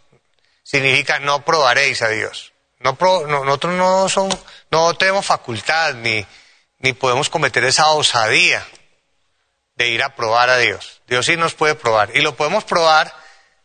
significa 0.63 1.19
no 1.19 1.45
probaréis 1.45 2.03
a 2.03 2.09
Dios. 2.09 2.53
No, 2.79 2.97
nosotros 3.27 3.75
no, 3.75 4.09
son, 4.09 4.29
no 4.71 4.95
tenemos 4.95 5.27
facultad 5.27 5.95
ni, 5.95 6.25
ni 6.79 6.93
podemos 6.93 7.29
cometer 7.29 7.65
esa 7.65 7.89
osadía 7.89 8.65
de 9.75 9.89
ir 9.89 10.05
a 10.05 10.15
probar 10.15 10.51
a 10.51 10.59
Dios. 10.59 11.03
Dios 11.09 11.27
sí 11.27 11.37
nos 11.37 11.55
puede 11.55 11.75
probar. 11.75 12.15
Y 12.15 12.21
lo 12.21 12.37
podemos 12.37 12.63
probar 12.63 13.13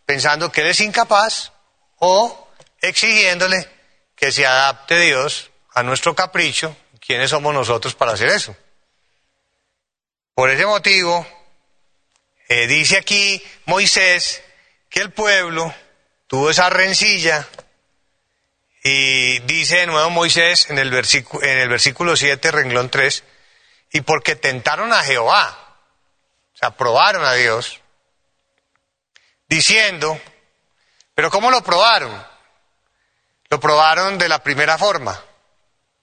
pensando 0.04 0.52
que 0.52 0.62
Él 0.62 0.68
es 0.70 0.82
incapaz 0.82 1.52
o 1.98 2.50
exigiéndole 2.82 3.70
que 4.16 4.32
se 4.32 4.48
adapte 4.48 5.00
Dios 5.00 5.52
a 5.76 5.84
nuestro 5.84 6.16
capricho. 6.16 6.76
¿Quiénes 7.00 7.30
somos 7.30 7.54
nosotros 7.54 7.94
para 7.94 8.14
hacer 8.14 8.30
eso? 8.30 8.56
Por 10.34 10.50
ese 10.50 10.66
motivo, 10.66 11.28
eh, 12.54 12.68
dice 12.68 12.98
aquí 12.98 13.42
Moisés 13.64 14.44
que 14.90 15.00
el 15.00 15.14
pueblo 15.14 15.74
tuvo 16.28 16.50
esa 16.50 16.70
rencilla 16.70 17.48
y 18.84 19.40
dice 19.44 19.78
de 19.78 19.88
nuevo 19.88 20.10
Moisés 20.10 20.70
en 20.70 20.78
el, 20.78 20.92
versículo, 20.92 21.46
en 21.46 21.60
el 21.60 21.70
versículo 21.70 22.18
7, 22.18 22.52
renglón 22.52 22.90
3, 22.90 23.24
y 23.94 24.02
porque 24.02 24.36
tentaron 24.36 24.92
a 24.92 25.02
Jehová, 25.02 25.78
o 26.54 26.58
sea, 26.58 26.72
probaron 26.72 27.24
a 27.24 27.36
Dios, 27.36 27.80
diciendo, 29.48 30.20
pero 31.16 31.32
¿cómo 31.32 31.52
lo 31.52 31.64
probaron? 31.64 32.12
Lo 33.50 33.62
probaron 33.62 34.18
de 34.18 34.28
la 34.28 34.44
primera 34.44 34.78
forma, 34.78 35.18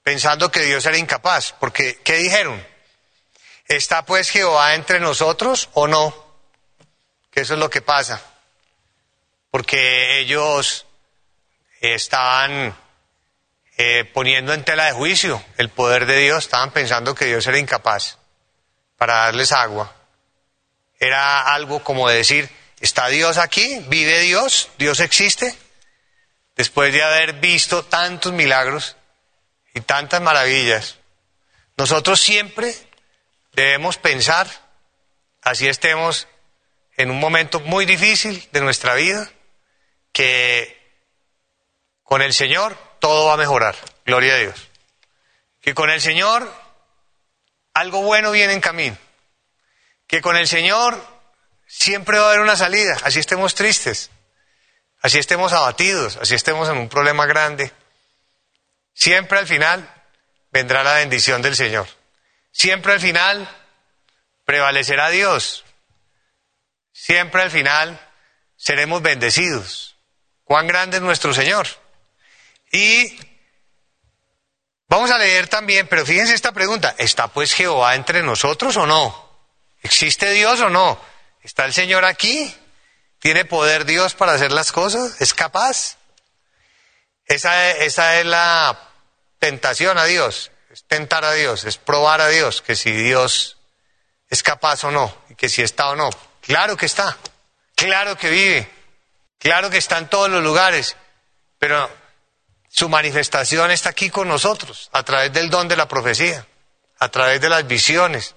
pensando 0.02 0.50
que 0.50 0.62
Dios 0.62 0.86
era 0.86 0.96
incapaz, 0.96 1.54
porque 1.60 2.00
¿qué 2.02 2.14
dijeron? 2.14 2.66
¿Está 3.66 4.06
pues 4.06 4.30
Jehová 4.30 4.76
entre 4.76 4.98
nosotros 4.98 5.68
o 5.74 5.86
no? 5.86 6.27
Eso 7.38 7.54
es 7.54 7.60
lo 7.60 7.70
que 7.70 7.82
pasa, 7.82 8.20
porque 9.52 10.18
ellos 10.18 10.86
estaban 11.80 12.76
eh, 13.76 14.04
poniendo 14.12 14.52
en 14.52 14.64
tela 14.64 14.86
de 14.86 14.92
juicio 14.92 15.40
el 15.56 15.68
poder 15.68 16.06
de 16.06 16.18
Dios, 16.18 16.44
estaban 16.44 16.72
pensando 16.72 17.14
que 17.14 17.26
Dios 17.26 17.46
era 17.46 17.56
incapaz 17.58 18.18
para 18.96 19.18
darles 19.18 19.52
agua. 19.52 19.94
Era 20.98 21.54
algo 21.54 21.84
como 21.84 22.08
decir, 22.08 22.50
¿está 22.80 23.06
Dios 23.06 23.38
aquí? 23.38 23.84
¿Vive 23.86 24.18
Dios? 24.18 24.70
¿Dios 24.76 24.98
existe? 24.98 25.56
Después 26.56 26.92
de 26.92 27.04
haber 27.04 27.34
visto 27.34 27.84
tantos 27.84 28.32
milagros 28.32 28.96
y 29.74 29.80
tantas 29.82 30.20
maravillas, 30.20 30.96
nosotros 31.76 32.20
siempre 32.20 32.74
debemos 33.52 33.96
pensar, 33.96 34.48
así 35.40 35.68
estemos 35.68 36.26
en 36.98 37.12
un 37.12 37.20
momento 37.20 37.60
muy 37.60 37.86
difícil 37.86 38.46
de 38.50 38.60
nuestra 38.60 38.94
vida, 38.94 39.30
que 40.12 40.76
con 42.02 42.22
el 42.22 42.34
Señor 42.34 42.76
todo 42.98 43.28
va 43.28 43.34
a 43.34 43.36
mejorar. 43.36 43.76
Gloria 44.04 44.34
a 44.34 44.38
Dios. 44.38 44.68
Que 45.60 45.74
con 45.74 45.90
el 45.90 46.00
Señor 46.00 46.52
algo 47.72 48.02
bueno 48.02 48.32
viene 48.32 48.52
en 48.52 48.60
camino. 48.60 48.98
Que 50.08 50.20
con 50.20 50.36
el 50.36 50.48
Señor 50.48 51.00
siempre 51.68 52.18
va 52.18 52.26
a 52.26 52.28
haber 52.30 52.40
una 52.40 52.56
salida. 52.56 52.96
Así 53.04 53.20
estemos 53.20 53.54
tristes. 53.54 54.10
Así 55.00 55.18
estemos 55.18 55.52
abatidos. 55.52 56.16
Así 56.16 56.34
estemos 56.34 56.68
en 56.68 56.78
un 56.78 56.88
problema 56.88 57.26
grande. 57.26 57.72
Siempre 58.92 59.38
al 59.38 59.46
final 59.46 59.88
vendrá 60.50 60.82
la 60.82 60.94
bendición 60.94 61.42
del 61.42 61.54
Señor. 61.54 61.86
Siempre 62.50 62.92
al 62.92 63.00
final 63.00 63.48
prevalecerá 64.44 65.10
Dios. 65.10 65.64
Siempre 67.00 67.42
al 67.42 67.50
final 67.50 68.00
seremos 68.56 69.02
bendecidos. 69.02 69.96
Cuán 70.44 70.66
grande 70.66 70.96
es 70.96 71.02
nuestro 71.02 71.32
Señor. 71.32 71.66
Y 72.72 73.16
Vamos 74.88 75.10
a 75.10 75.18
leer 75.18 75.48
también, 75.48 75.86
pero 75.86 76.06
fíjense 76.06 76.32
esta 76.32 76.52
pregunta, 76.52 76.94
¿está 76.96 77.28
pues 77.28 77.52
Jehová 77.52 77.94
entre 77.94 78.22
nosotros 78.22 78.74
o 78.78 78.86
no? 78.86 79.28
¿Existe 79.82 80.30
Dios 80.30 80.60
o 80.60 80.70
no? 80.70 80.98
¿Está 81.42 81.66
el 81.66 81.74
Señor 81.74 82.06
aquí? 82.06 82.54
¿Tiene 83.18 83.44
poder 83.44 83.84
Dios 83.84 84.14
para 84.14 84.32
hacer 84.32 84.50
las 84.50 84.72
cosas? 84.72 85.20
¿Es 85.20 85.34
capaz? 85.34 85.98
Esa, 87.26 87.70
esa 87.72 88.18
es 88.18 88.24
la 88.24 88.80
tentación 89.38 89.98
a 89.98 90.06
Dios, 90.06 90.52
es 90.70 90.84
tentar 90.84 91.22
a 91.26 91.32
Dios, 91.32 91.64
es 91.64 91.76
probar 91.76 92.22
a 92.22 92.28
Dios 92.28 92.62
que 92.62 92.74
si 92.74 92.90
Dios 92.90 93.58
es 94.30 94.42
capaz 94.42 94.84
o 94.84 94.90
no, 94.90 95.14
y 95.28 95.34
que 95.34 95.50
si 95.50 95.60
está 95.60 95.90
o 95.90 95.96
no. 95.96 96.08
Claro 96.48 96.78
que 96.78 96.86
está, 96.86 97.14
claro 97.74 98.16
que 98.16 98.30
vive, 98.30 98.70
claro 99.38 99.68
que 99.68 99.76
está 99.76 99.98
en 99.98 100.08
todos 100.08 100.30
los 100.30 100.42
lugares, 100.42 100.96
pero 101.58 101.90
su 102.70 102.88
manifestación 102.88 103.70
está 103.70 103.90
aquí 103.90 104.08
con 104.08 104.28
nosotros, 104.28 104.88
a 104.94 105.02
través 105.02 105.30
del 105.30 105.50
don 105.50 105.68
de 105.68 105.76
la 105.76 105.86
profecía, 105.86 106.46
a 107.00 107.10
través 107.10 107.42
de 107.42 107.50
las 107.50 107.66
visiones, 107.66 108.34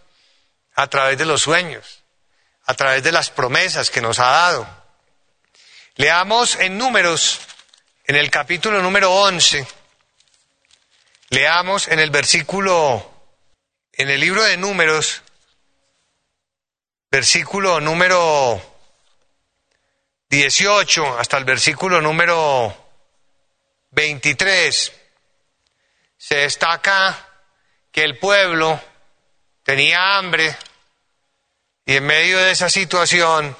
a 0.75 0.87
través 0.87 1.17
de 1.17 1.23
los 1.23 1.41
sueños, 1.41 2.03
a 2.65 2.73
través 2.73 3.01
de 3.01 3.13
las 3.13 3.29
promesas 3.29 3.89
que 3.89 4.01
nos 4.01 4.19
ha 4.19 4.29
dado. 4.29 4.67
Leamos 5.95 6.57
en 6.57 6.77
números, 6.77 7.39
en 8.07 8.17
el 8.17 8.29
capítulo 8.29 8.81
número 8.81 9.09
11, 9.09 9.65
leamos 11.29 11.87
en 11.87 11.99
el 11.99 12.09
versículo, 12.09 13.09
en 13.93 14.09
el 14.09 14.19
libro 14.19 14.43
de 14.43 14.57
números, 14.57 15.21
versículo 17.11 17.81
número 17.81 18.61
18 20.29 21.19
hasta 21.19 21.37
el 21.37 21.43
versículo 21.43 22.01
número 22.01 22.73
23, 23.89 24.93
se 26.17 26.35
destaca 26.35 27.27
que 27.91 28.05
el 28.05 28.17
pueblo 28.17 28.79
tenía 29.63 30.17
hambre 30.17 30.55
y 31.85 31.97
en 31.97 32.05
medio 32.05 32.37
de 32.37 32.51
esa 32.51 32.69
situación 32.69 33.57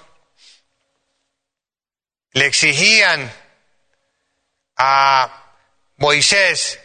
le 2.31 2.46
exigían 2.46 3.34
a 4.77 5.55
Moisés 5.98 6.79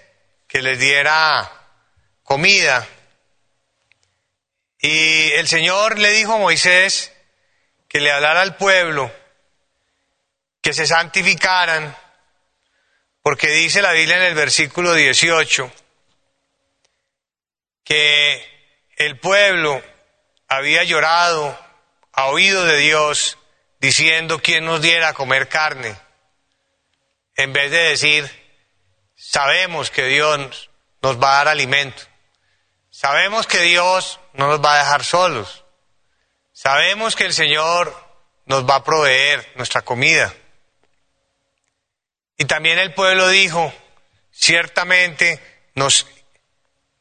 que 0.48 0.62
les 0.62 0.80
diera 0.80 1.48
comida. 2.24 2.88
Y 4.78 5.32
el 5.32 5.48
Señor 5.48 5.98
le 5.98 6.10
dijo 6.10 6.34
a 6.34 6.38
Moisés 6.38 7.12
que 7.88 8.00
le 8.00 8.12
hablara 8.12 8.42
al 8.42 8.56
pueblo, 8.56 9.12
que 10.60 10.72
se 10.72 10.86
santificaran, 10.86 11.96
porque 13.22 13.48
dice 13.48 13.82
la 13.82 13.92
Biblia 13.92 14.16
en 14.16 14.22
el 14.22 14.34
versículo 14.34 14.94
18 14.94 15.72
que 17.86 18.44
el 18.96 19.18
pueblo 19.20 19.80
había 20.48 20.82
llorado 20.82 21.56
a 22.12 22.26
oído 22.26 22.64
de 22.64 22.78
Dios 22.78 23.38
diciendo 23.78 24.40
quién 24.42 24.64
nos 24.64 24.82
diera 24.82 25.08
a 25.08 25.14
comer 25.14 25.48
carne, 25.48 25.96
en 27.36 27.52
vez 27.52 27.70
de 27.70 27.78
decir, 27.78 28.28
sabemos 29.14 29.90
que 29.90 30.06
Dios 30.06 30.70
nos 31.00 31.22
va 31.22 31.34
a 31.34 31.36
dar 31.44 31.48
alimento, 31.48 32.02
sabemos 32.90 33.46
que 33.46 33.60
Dios 33.60 34.18
no 34.36 34.48
nos 34.48 34.60
va 34.60 34.74
a 34.74 34.78
dejar 34.78 35.04
solos, 35.04 35.64
sabemos 36.52 37.16
que 37.16 37.24
el 37.24 37.32
Señor 37.32 37.94
nos 38.46 38.68
va 38.68 38.76
a 38.76 38.84
proveer 38.84 39.52
nuestra 39.56 39.82
comida. 39.82 40.32
Y 42.38 42.44
también 42.44 42.78
el 42.78 42.94
pueblo 42.94 43.28
dijo, 43.28 43.72
ciertamente 44.30 45.40
nos 45.74 46.06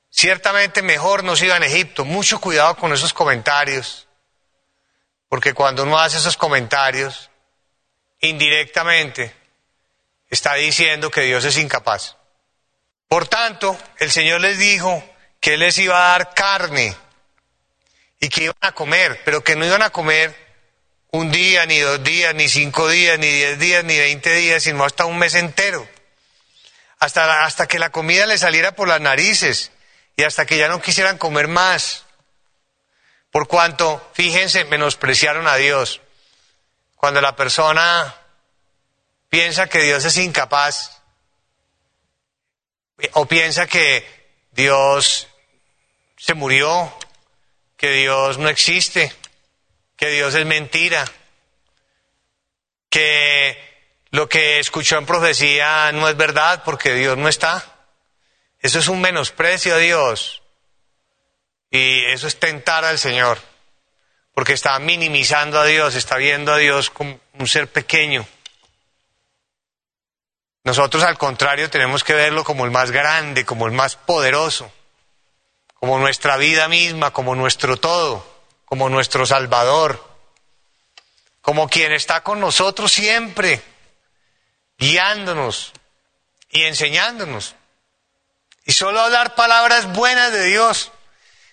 ciertamente 0.09 0.81
mejor 0.81 1.25
nos 1.25 1.41
iba 1.41 1.57
en 1.57 1.63
Egipto. 1.63 2.05
Mucho 2.05 2.39
cuidado 2.39 2.77
con 2.77 2.93
esos 2.93 3.13
comentarios, 3.13 4.07
porque 5.27 5.53
cuando 5.53 5.83
uno 5.83 5.99
hace 5.99 6.17
esos 6.17 6.37
comentarios, 6.37 7.29
indirectamente 8.21 9.35
está 10.29 10.53
diciendo 10.55 11.11
que 11.11 11.21
Dios 11.21 11.43
es 11.43 11.57
incapaz. 11.57 12.15
Por 13.09 13.27
tanto, 13.27 13.77
el 13.99 14.09
Señor 14.09 14.41
les 14.41 14.57
dijo 14.57 15.03
que 15.41 15.57
les 15.57 15.77
iba 15.77 15.97
a 15.97 16.11
dar 16.11 16.33
carne 16.33 16.95
y 18.25 18.29
que 18.29 18.45
iban 18.45 18.57
a 18.61 18.71
comer, 18.71 19.21
pero 19.23 19.43
que 19.43 19.55
no 19.55 19.67
iban 19.67 19.83
a 19.83 19.91
comer 19.91 20.35
un 21.11 21.31
día, 21.31 21.67
ni 21.67 21.77
dos 21.77 22.03
días, 22.03 22.33
ni 22.33 22.49
cinco 22.49 22.89
días, 22.89 23.19
ni 23.19 23.27
diez 23.27 23.59
días, 23.59 23.83
ni 23.83 23.99
veinte 23.99 24.33
días, 24.33 24.63
sino 24.63 24.83
hasta 24.83 25.05
un 25.05 25.19
mes 25.19 25.35
entero. 25.35 25.87
Hasta, 26.97 27.45
hasta 27.45 27.67
que 27.67 27.77
la 27.77 27.91
comida 27.91 28.25
les 28.25 28.39
saliera 28.39 28.71
por 28.71 28.87
las 28.87 28.99
narices 28.99 29.71
y 30.17 30.23
hasta 30.23 30.47
que 30.47 30.57
ya 30.57 30.67
no 30.69 30.81
quisieran 30.81 31.19
comer 31.19 31.47
más. 31.47 32.05
Por 33.29 33.47
cuanto, 33.47 34.09
fíjense, 34.15 34.65
menospreciaron 34.65 35.47
a 35.47 35.57
Dios. 35.57 36.01
Cuando 36.95 37.21
la 37.21 37.35
persona 37.35 38.15
piensa 39.29 39.67
que 39.67 39.83
Dios 39.83 40.03
es 40.03 40.17
incapaz 40.17 40.99
o 43.11 43.27
piensa 43.27 43.67
que 43.67 44.03
Dios 44.51 45.27
se 46.17 46.33
murió, 46.33 46.91
que 47.85 47.91
Dios 47.91 48.39
no 48.39 48.49
existe, 48.49 49.13
que 49.95 50.09
Dios 50.09 50.33
es 50.33 50.43
mentira, 50.43 51.05
que 52.89 53.55
lo 54.09 54.27
que 54.27 54.57
escuchó 54.57 54.97
en 54.97 55.05
profecía 55.05 55.91
no 55.91 56.09
es 56.09 56.17
verdad 56.17 56.63
porque 56.65 56.95
Dios 56.95 57.15
no 57.15 57.27
está. 57.27 57.63
Eso 58.59 58.79
es 58.79 58.87
un 58.87 59.01
menosprecio 59.01 59.75
a 59.75 59.77
Dios 59.77 60.41
y 61.69 62.05
eso 62.05 62.25
es 62.25 62.39
tentar 62.39 62.85
al 62.85 62.97
Señor 62.97 63.37
porque 64.33 64.53
está 64.53 64.79
minimizando 64.79 65.59
a 65.59 65.65
Dios, 65.65 65.93
está 65.93 66.17
viendo 66.17 66.53
a 66.53 66.57
Dios 66.57 66.89
como 66.89 67.19
un 67.33 67.47
ser 67.47 67.67
pequeño. 67.67 68.25
Nosotros 70.63 71.03
al 71.03 71.19
contrario 71.19 71.69
tenemos 71.69 72.03
que 72.03 72.15
verlo 72.15 72.43
como 72.43 72.65
el 72.65 72.71
más 72.71 72.89
grande, 72.89 73.45
como 73.45 73.67
el 73.67 73.73
más 73.73 73.95
poderoso, 73.95 74.71
como 75.85 75.99
nuestra 75.99 76.35
vida 76.37 76.67
misma, 76.67 77.13
como 77.13 77.35
nuestro 77.35 77.77
todo 77.77 78.25
como 78.65 78.89
nuestro 78.89 79.23
Salvador, 79.27 80.03
como 81.41 81.69
quien 81.69 81.91
está 81.93 82.23
con 82.23 82.39
nosotros 82.39 82.91
siempre, 82.91 83.61
guiándonos 84.79 85.71
y 86.49 86.63
enseñándonos. 86.63 87.53
Y 88.65 88.71
solo 88.71 88.99
hablar 88.99 89.35
palabras 89.35 89.93
buenas 89.93 90.31
de 90.31 90.45
Dios, 90.45 90.91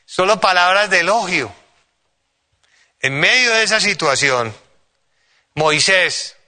solo 0.07 0.40
palabras 0.40 0.88
de 0.88 1.01
elogio. 1.01 1.55
En 3.01 3.21
medio 3.21 3.53
de 3.53 3.64
esa 3.64 3.81
situación, 3.81 4.57
Moisés, 5.55 6.38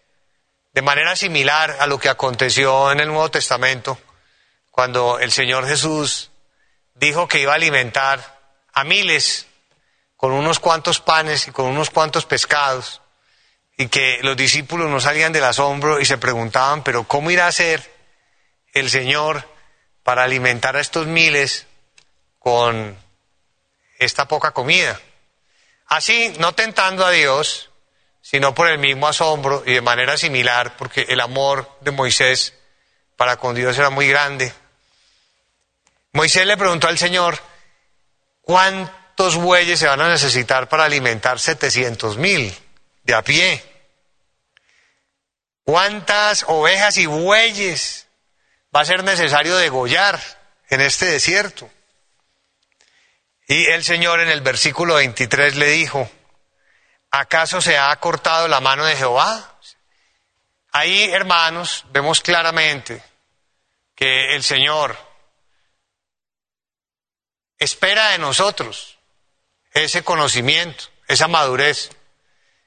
de 0.72 0.80
manera 0.80 1.16
similar 1.16 1.76
a 1.78 1.86
lo 1.86 1.98
que 1.98 2.08
aconteció 2.08 2.90
en 2.90 3.00
el 3.00 3.08
Nuevo 3.08 3.30
Testamento, 3.30 3.98
cuando 4.70 5.18
el 5.18 5.30
Señor 5.30 5.68
Jesús 5.68 6.30
dijo 6.94 7.28
que 7.28 7.40
iba 7.40 7.52
a 7.52 7.56
alimentar 7.56 8.40
a 8.72 8.84
miles 8.84 9.46
con 10.16 10.32
unos 10.32 10.58
cuantos 10.58 11.00
panes 11.00 11.48
y 11.48 11.50
con 11.50 11.66
unos 11.66 11.90
cuantos 11.90 12.24
pescados, 12.24 13.02
y 13.76 13.88
que 13.88 14.18
los 14.22 14.36
discípulos 14.36 14.88
no 14.88 15.00
salían 15.00 15.32
del 15.32 15.44
asombro 15.44 16.00
y 16.00 16.04
se 16.04 16.18
preguntaban, 16.18 16.82
pero 16.84 17.04
¿cómo 17.04 17.30
irá 17.30 17.46
a 17.46 17.52
ser 17.52 17.92
el 18.72 18.88
Señor 18.88 19.48
para 20.02 20.24
alimentar 20.24 20.76
a 20.76 20.80
estos 20.80 21.06
miles 21.06 21.66
con 22.38 22.96
esta 23.98 24.28
poca 24.28 24.52
comida? 24.52 25.00
Así, 25.86 26.32
no 26.38 26.54
tentando 26.54 27.04
a 27.04 27.10
Dios, 27.10 27.70
sino 28.22 28.54
por 28.54 28.68
el 28.68 28.78
mismo 28.78 29.08
asombro 29.08 29.62
y 29.66 29.74
de 29.74 29.80
manera 29.80 30.16
similar, 30.16 30.76
porque 30.76 31.06
el 31.08 31.20
amor 31.20 31.68
de 31.80 31.90
Moisés 31.90 32.54
para 33.16 33.36
con 33.36 33.54
Dios 33.54 33.76
era 33.76 33.90
muy 33.90 34.08
grande. 34.08 34.52
Moisés 36.14 36.46
le 36.46 36.56
preguntó 36.56 36.88
al 36.88 36.98
Señor, 36.98 37.38
¿cuánto 38.40 39.04
¿Cuántos 39.14 39.36
bueyes 39.36 39.78
se 39.78 39.86
van 39.86 40.00
a 40.00 40.08
necesitar 40.08 40.68
para 40.68 40.86
alimentar 40.86 41.38
700 41.38 42.16
mil 42.16 42.52
de 43.04 43.14
a 43.14 43.22
pie? 43.22 43.62
¿Cuántas 45.62 46.44
ovejas 46.48 46.96
y 46.96 47.06
bueyes 47.06 48.08
va 48.74 48.80
a 48.80 48.84
ser 48.84 49.04
necesario 49.04 49.56
degollar 49.56 50.20
en 50.68 50.80
este 50.80 51.06
desierto? 51.06 51.70
Y 53.46 53.66
el 53.66 53.84
Señor 53.84 54.18
en 54.18 54.30
el 54.30 54.40
versículo 54.40 54.94
23 54.96 55.54
le 55.54 55.68
dijo, 55.68 56.10
¿acaso 57.12 57.60
se 57.60 57.78
ha 57.78 57.94
cortado 58.00 58.48
la 58.48 58.58
mano 58.58 58.84
de 58.84 58.96
Jehová? 58.96 59.60
Ahí, 60.72 61.04
hermanos, 61.04 61.84
vemos 61.92 62.20
claramente 62.20 63.00
que 63.94 64.34
el 64.34 64.42
Señor 64.42 64.98
espera 67.58 68.10
de 68.10 68.18
nosotros 68.18 68.98
ese 69.72 70.02
conocimiento, 70.04 70.84
esa 71.08 71.28
madurez, 71.28 71.90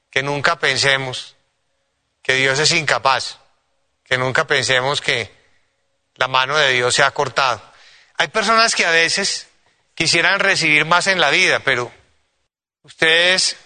que 0.09 0.23
nunca 0.23 0.59
pensemos 0.59 1.35
que 2.21 2.33
Dios 2.35 2.59
es 2.59 2.71
incapaz, 2.71 3.37
que 4.03 4.17
nunca 4.17 4.45
pensemos 4.45 5.01
que 5.01 5.31
la 6.15 6.27
mano 6.27 6.57
de 6.57 6.73
Dios 6.73 6.95
se 6.95 7.03
ha 7.03 7.11
cortado. 7.11 7.61
Hay 8.17 8.27
personas 8.29 8.75
que 8.75 8.85
a 8.85 8.91
veces 8.91 9.47
quisieran 9.95 10.39
recibir 10.39 10.85
más 10.85 11.07
en 11.07 11.21
la 11.21 11.29
vida, 11.29 11.59
pero 11.59 11.91
ustedes 12.83 13.57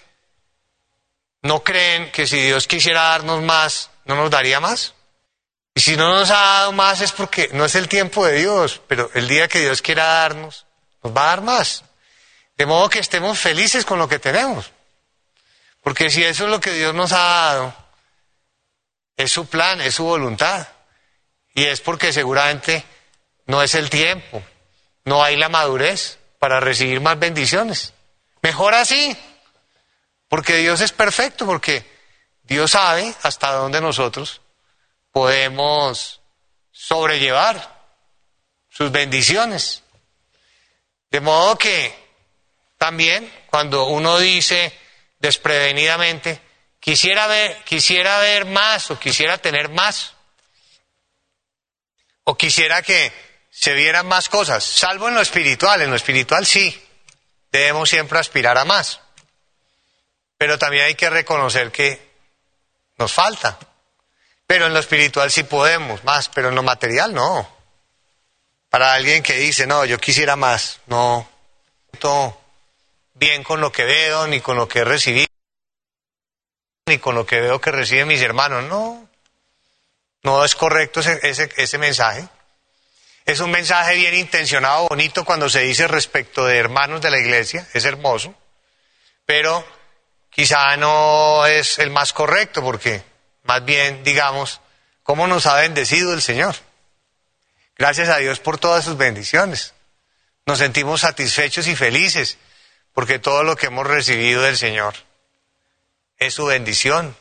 no 1.41 1.63
creen 1.63 2.11
que 2.11 2.27
si 2.27 2.39
Dios 2.41 2.67
quisiera 2.67 3.01
darnos 3.01 3.41
más, 3.41 3.89
no 4.05 4.15
nos 4.15 4.29
daría 4.29 4.59
más. 4.59 4.93
Y 5.73 5.81
si 5.81 5.95
no 5.95 6.13
nos 6.13 6.29
ha 6.29 6.33
dado 6.33 6.71
más 6.73 7.01
es 7.01 7.11
porque 7.11 7.49
no 7.53 7.65
es 7.65 7.75
el 7.75 7.87
tiempo 7.87 8.25
de 8.25 8.39
Dios, 8.39 8.81
pero 8.87 9.09
el 9.13 9.27
día 9.27 9.47
que 9.47 9.61
Dios 9.61 9.81
quiera 9.81 10.05
darnos, 10.05 10.65
nos 11.03 11.15
va 11.15 11.23
a 11.23 11.27
dar 11.27 11.41
más. 11.41 11.83
De 12.57 12.65
modo 12.65 12.89
que 12.89 12.99
estemos 12.99 13.39
felices 13.39 13.85
con 13.85 13.99
lo 13.99 14.07
que 14.07 14.19
tenemos. 14.19 14.71
Porque 15.81 16.09
si 16.09 16.23
eso 16.23 16.45
es 16.45 16.49
lo 16.49 16.59
que 16.59 16.71
Dios 16.71 16.93
nos 16.93 17.11
ha 17.11 17.17
dado, 17.17 17.73
es 19.17 19.31
su 19.31 19.47
plan, 19.47 19.81
es 19.81 19.95
su 19.95 20.03
voluntad. 20.03 20.67
Y 21.53 21.65
es 21.65 21.81
porque 21.81 22.13
seguramente 22.13 22.83
no 23.45 23.61
es 23.61 23.75
el 23.75 23.89
tiempo, 23.89 24.41
no 25.05 25.23
hay 25.23 25.35
la 25.35 25.49
madurez 25.49 26.19
para 26.39 26.59
recibir 26.59 27.01
más 27.01 27.19
bendiciones. 27.19 27.93
Mejor 28.41 28.73
así, 28.73 29.15
porque 30.29 30.57
Dios 30.57 30.81
es 30.81 30.91
perfecto, 30.91 31.45
porque 31.45 31.85
Dios 32.43 32.71
sabe 32.71 33.13
hasta 33.23 33.51
dónde 33.53 33.81
nosotros 33.81 34.41
podemos 35.11 36.21
sobrellevar 36.71 37.81
sus 38.69 38.91
bendiciones. 38.91 39.83
De 41.11 41.19
modo 41.19 41.57
que 41.57 41.93
también 42.77 43.31
cuando 43.47 43.85
uno 43.85 44.17
dice 44.17 44.75
desprevenidamente, 45.19 46.41
quisiera 46.79 47.27
ver, 47.27 47.63
quisiera 47.63 48.19
ver 48.19 48.45
más 48.45 48.89
o 48.89 48.99
quisiera 48.99 49.37
tener 49.37 49.69
más, 49.69 50.13
o 52.23 52.35
quisiera 52.35 52.81
que 52.81 53.11
se 53.51 53.73
vieran 53.73 54.07
más 54.07 54.29
cosas, 54.29 54.63
salvo 54.63 55.09
en 55.09 55.15
lo 55.15 55.21
espiritual, 55.21 55.81
en 55.81 55.89
lo 55.89 55.95
espiritual 55.95 56.45
sí, 56.45 56.81
debemos 57.51 57.89
siempre 57.89 58.17
aspirar 58.17 58.57
a 58.57 58.65
más, 58.65 59.01
pero 60.37 60.57
también 60.57 60.85
hay 60.85 60.95
que 60.95 61.09
reconocer 61.09 61.71
que 61.71 62.09
nos 62.97 63.11
falta. 63.11 63.59
Pero 64.47 64.65
en 64.65 64.73
lo 64.73 64.79
espiritual 64.79 65.31
sí 65.31 65.43
podemos 65.43 66.03
más, 66.03 66.29
pero 66.29 66.49
en 66.49 66.55
lo 66.55 66.63
material 66.63 67.13
no. 67.13 67.60
Para 68.71 68.93
alguien 68.93 69.21
que 69.21 69.33
dice, 69.33 69.67
no, 69.67 69.83
yo 69.83 69.97
quisiera 69.97 70.37
más, 70.37 70.79
no, 70.87 71.29
todo 71.99 72.39
bien 73.15 73.43
con 73.43 73.59
lo 73.59 73.69
que 73.69 73.83
veo, 73.83 74.27
ni 74.27 74.39
con 74.39 74.55
lo 74.55 74.69
que 74.69 74.79
he 74.79 74.85
recibido, 74.85 75.27
ni 76.85 76.97
con 76.97 77.13
lo 77.13 77.25
que 77.25 77.41
veo 77.41 77.59
que 77.59 77.69
reciben 77.69 78.07
mis 78.07 78.21
hermanos, 78.21 78.63
no. 78.63 79.09
No 80.23 80.45
es 80.45 80.55
correcto 80.55 81.01
ese, 81.01 81.19
ese, 81.21 81.49
ese 81.57 81.77
mensaje. 81.79 82.25
Es 83.25 83.41
un 83.41 83.51
mensaje 83.51 83.95
bien 83.95 84.13
intencionado, 84.13 84.87
bonito 84.87 85.25
cuando 85.25 85.49
se 85.49 85.59
dice 85.63 85.89
respecto 85.89 86.45
de 86.45 86.57
hermanos 86.57 87.01
de 87.01 87.11
la 87.11 87.19
iglesia, 87.19 87.67
es 87.73 87.83
hermoso, 87.83 88.33
pero 89.25 89.67
quizá 90.29 90.77
no 90.77 91.45
es 91.45 91.77
el 91.77 91.89
más 91.89 92.13
correcto 92.13 92.63
porque 92.63 93.03
más 93.43 93.65
bien 93.65 94.01
digamos, 94.05 94.61
cómo 95.03 95.27
nos 95.27 95.45
ha 95.45 95.55
bendecido 95.55 96.13
el 96.13 96.21
Señor. 96.21 96.55
Gracias 97.81 98.09
a 98.09 98.17
Dios 98.17 98.39
por 98.39 98.59
todas 98.59 98.85
sus 98.85 98.95
bendiciones. 98.95 99.73
Nos 100.45 100.59
sentimos 100.59 101.01
satisfechos 101.01 101.65
y 101.65 101.75
felices 101.75 102.37
porque 102.93 103.17
todo 103.17 103.43
lo 103.43 103.55
que 103.55 103.65
hemos 103.65 103.87
recibido 103.87 104.43
del 104.43 104.55
Señor 104.55 104.93
es 106.17 106.35
su 106.35 106.45
bendición, 106.45 107.17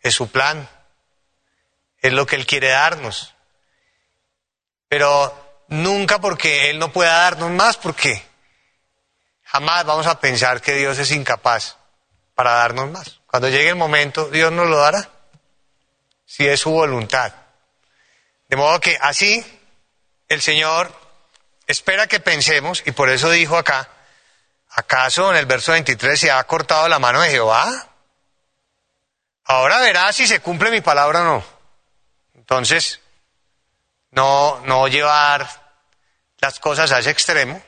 es 0.00 0.14
su 0.14 0.30
plan, 0.30 0.68
es 2.00 2.12
lo 2.12 2.26
que 2.26 2.36
Él 2.36 2.46
quiere 2.46 2.68
darnos. 2.68 3.34
Pero 4.86 5.64
nunca 5.66 6.20
porque 6.20 6.70
Él 6.70 6.78
no 6.78 6.92
pueda 6.92 7.22
darnos 7.22 7.50
más, 7.50 7.76
porque 7.76 8.22
jamás 9.42 9.84
vamos 9.84 10.06
a 10.06 10.20
pensar 10.20 10.62
que 10.62 10.74
Dios 10.74 10.96
es 11.00 11.10
incapaz 11.10 11.76
para 12.36 12.52
darnos 12.52 12.88
más. 12.88 13.18
Cuando 13.26 13.48
llegue 13.48 13.70
el 13.70 13.74
momento, 13.74 14.30
Dios 14.30 14.52
nos 14.52 14.68
lo 14.68 14.78
dará 14.78 15.10
si 16.24 16.46
es 16.46 16.60
su 16.60 16.70
voluntad. 16.70 17.32
De 18.46 18.56
modo 18.56 18.78
que 18.78 18.96
así 19.00 19.44
el 20.28 20.42
Señor 20.42 20.92
espera 21.66 22.06
que 22.06 22.20
pensemos, 22.20 22.82
y 22.86 22.92
por 22.92 23.10
eso 23.10 23.30
dijo 23.30 23.56
acá, 23.56 23.88
¿acaso 24.70 25.30
en 25.30 25.36
el 25.36 25.46
verso 25.46 25.72
23 25.72 26.18
se 26.18 26.30
ha 26.30 26.42
cortado 26.44 26.88
la 26.88 26.98
mano 26.98 27.20
de 27.20 27.30
Jehová? 27.30 27.88
Ahora 29.44 29.80
verá 29.80 30.12
si 30.12 30.26
se 30.26 30.40
cumple 30.40 30.70
mi 30.70 30.80
palabra 30.80 31.22
o 31.22 31.24
no. 31.24 31.44
Entonces, 32.34 33.00
no, 34.10 34.60
no 34.64 34.88
llevar 34.88 35.48
las 36.38 36.60
cosas 36.60 36.92
a 36.92 36.98
ese 36.98 37.10
extremo, 37.10 37.62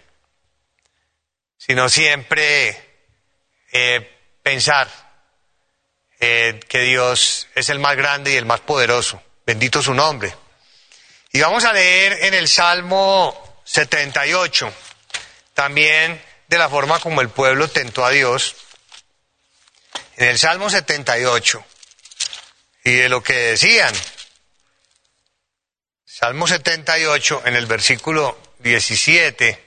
sino 1.57 1.89
siempre 1.89 3.07
eh, 3.73 4.39
pensar 4.43 4.89
eh, 6.19 6.61
que 6.69 6.81
Dios 6.81 7.49
es 7.55 7.69
el 7.69 7.79
más 7.79 7.97
grande 7.97 8.33
y 8.33 8.37
el 8.37 8.47
más 8.47 8.61
poderoso. 8.61 9.23
Bendito 9.47 9.83
su 9.83 9.95
nombre. 9.95 10.35
Y 11.33 11.41
vamos 11.41 11.65
a 11.65 11.73
leer 11.73 12.25
en 12.25 12.35
el 12.35 12.49
Salmo 12.49 13.63
78, 13.65 14.73
también 15.55 16.21
de 16.49 16.59
la 16.59 16.69
forma 16.69 16.99
como 16.99 17.21
el 17.21 17.29
pueblo 17.29 17.69
tentó 17.69 18.05
a 18.05 18.11
Dios. 18.11 18.57
En 20.17 20.27
el 20.29 20.39
Salmo 20.39 20.69
78, 20.69 21.65
y 22.83 22.97
de 22.97 23.09
lo 23.09 23.23
que 23.23 23.35
decían. 23.35 23.95
Salmo 26.05 26.49
78, 26.49 27.43
en 27.45 27.55
el 27.55 27.67
versículo 27.67 28.37
17, 28.59 29.65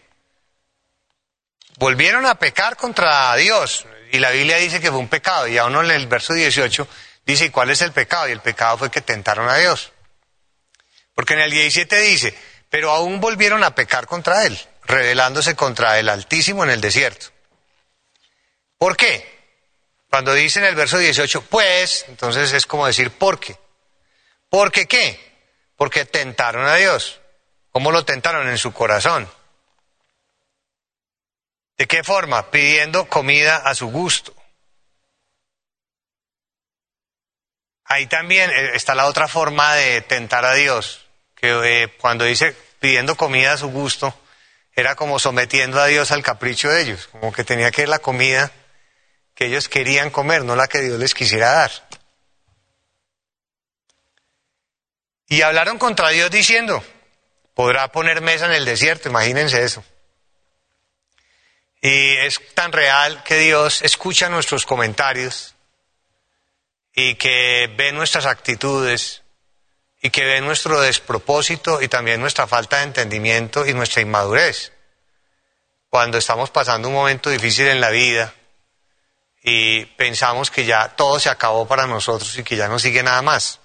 volvieron 1.77 2.25
a 2.25 2.35
pecar 2.35 2.75
contra 2.75 3.33
Dios. 3.37 3.85
Y 4.11 4.19
la 4.19 4.31
Biblia 4.31 4.57
dice 4.57 4.81
que 4.81 4.89
fue 4.89 4.99
un 4.99 5.07
pecado. 5.07 5.47
Y 5.47 5.57
aún 5.57 5.77
en 5.77 5.91
el 5.91 6.07
verso 6.07 6.33
18 6.33 6.87
dice, 7.25 7.45
¿y 7.45 7.49
cuál 7.51 7.69
es 7.69 7.81
el 7.81 7.93
pecado? 7.93 8.27
Y 8.27 8.33
el 8.33 8.41
pecado 8.41 8.77
fue 8.77 8.91
que 8.91 8.99
tentaron 8.99 9.47
a 9.47 9.55
Dios. 9.55 9.92
Porque 11.13 11.33
en 11.33 11.41
el 11.41 11.51
17 11.51 11.99
dice, 12.01 12.37
pero 12.69 12.91
aún 12.91 13.19
volvieron 13.19 13.63
a 13.63 13.75
pecar 13.75 14.07
contra 14.07 14.45
Él, 14.45 14.59
rebelándose 14.83 15.55
contra 15.55 15.99
el 15.99 16.09
Altísimo 16.09 16.63
en 16.63 16.71
el 16.71 16.81
desierto. 16.81 17.27
¿Por 18.77 18.97
qué? 18.97 19.33
Cuando 20.09 20.33
dice 20.33 20.59
en 20.59 20.65
el 20.65 20.75
verso 20.75 20.97
18, 20.97 21.43
pues, 21.43 22.05
entonces 22.07 22.53
es 22.53 22.65
como 22.65 22.85
decir, 22.85 23.11
¿por 23.11 23.39
qué? 23.39 23.57
¿Por 24.49 24.71
qué 24.71 24.85
qué? 24.87 25.19
Porque 25.75 26.05
tentaron 26.05 26.65
a 26.67 26.75
Dios. 26.75 27.19
¿Cómo 27.71 27.91
lo 27.91 28.05
tentaron? 28.05 28.47
En 28.47 28.57
su 28.57 28.71
corazón. 28.71 29.27
¿De 31.77 31.87
qué 31.87 32.03
forma? 32.03 32.51
Pidiendo 32.51 33.07
comida 33.07 33.57
a 33.57 33.73
su 33.73 33.87
gusto. 33.87 34.35
Ahí 37.85 38.07
también 38.07 38.49
eh, 38.51 38.71
está 38.75 38.95
la 38.95 39.07
otra 39.07 39.27
forma 39.27 39.75
de 39.75 40.01
tentar 40.01 40.45
a 40.45 40.53
Dios, 40.53 41.02
que 41.43 41.83
eh, 41.83 41.89
cuando 41.99 42.23
dice 42.23 42.55
pidiendo 42.79 43.17
comida 43.17 43.51
a 43.51 43.57
su 43.57 43.67
gusto, 43.67 44.17
era 44.73 44.95
como 44.95 45.19
sometiendo 45.19 45.77
a 45.81 45.87
Dios 45.87 46.13
al 46.13 46.23
capricho 46.23 46.69
de 46.69 46.81
ellos, 46.81 47.07
como 47.07 47.33
que 47.33 47.43
tenía 47.43 47.69
que 47.69 47.81
ir 47.81 47.89
la 47.89 47.99
comida 47.99 48.49
que 49.35 49.47
ellos 49.47 49.67
querían 49.67 50.09
comer, 50.09 50.45
no 50.45 50.55
la 50.55 50.67
que 50.67 50.79
Dios 50.79 50.97
les 50.97 51.13
quisiera 51.13 51.51
dar. 51.51 51.71
Y 55.27 55.41
hablaron 55.41 55.77
contra 55.79 56.11
Dios 56.11 56.31
diciendo, 56.31 56.81
podrá 57.53 57.91
poner 57.91 58.21
mesa 58.21 58.45
en 58.45 58.53
el 58.53 58.63
desierto, 58.63 59.09
imagínense 59.09 59.65
eso. 59.65 59.83
Y 61.81 62.15
es 62.19 62.39
tan 62.53 62.71
real 62.71 63.21
que 63.23 63.37
Dios 63.39 63.81
escucha 63.81 64.29
nuestros 64.29 64.65
comentarios 64.65 65.55
y 66.95 67.15
que 67.15 67.69
ve 67.75 67.91
nuestras 67.91 68.27
actitudes 68.27 69.22
y 70.05 70.09
que 70.09 70.25
ve 70.25 70.41
nuestro 70.41 70.81
despropósito 70.81 71.81
y 71.81 71.87
también 71.87 72.19
nuestra 72.19 72.45
falta 72.45 72.77
de 72.77 72.83
entendimiento 72.83 73.65
y 73.65 73.73
nuestra 73.73 74.01
inmadurez. 74.01 74.73
Cuando 75.89 76.17
estamos 76.17 76.49
pasando 76.49 76.89
un 76.89 76.93
momento 76.93 77.29
difícil 77.29 77.67
en 77.67 77.79
la 77.79 77.89
vida 77.89 78.33
y 79.41 79.85
pensamos 79.85 80.51
que 80.51 80.65
ya 80.65 80.89
todo 80.89 81.21
se 81.21 81.29
acabó 81.29 81.65
para 81.65 81.87
nosotros 81.87 82.37
y 82.37 82.43
que 82.43 82.57
ya 82.57 82.67
no 82.67 82.79
sigue 82.79 83.01
nada 83.01 83.21
más. 83.21 83.61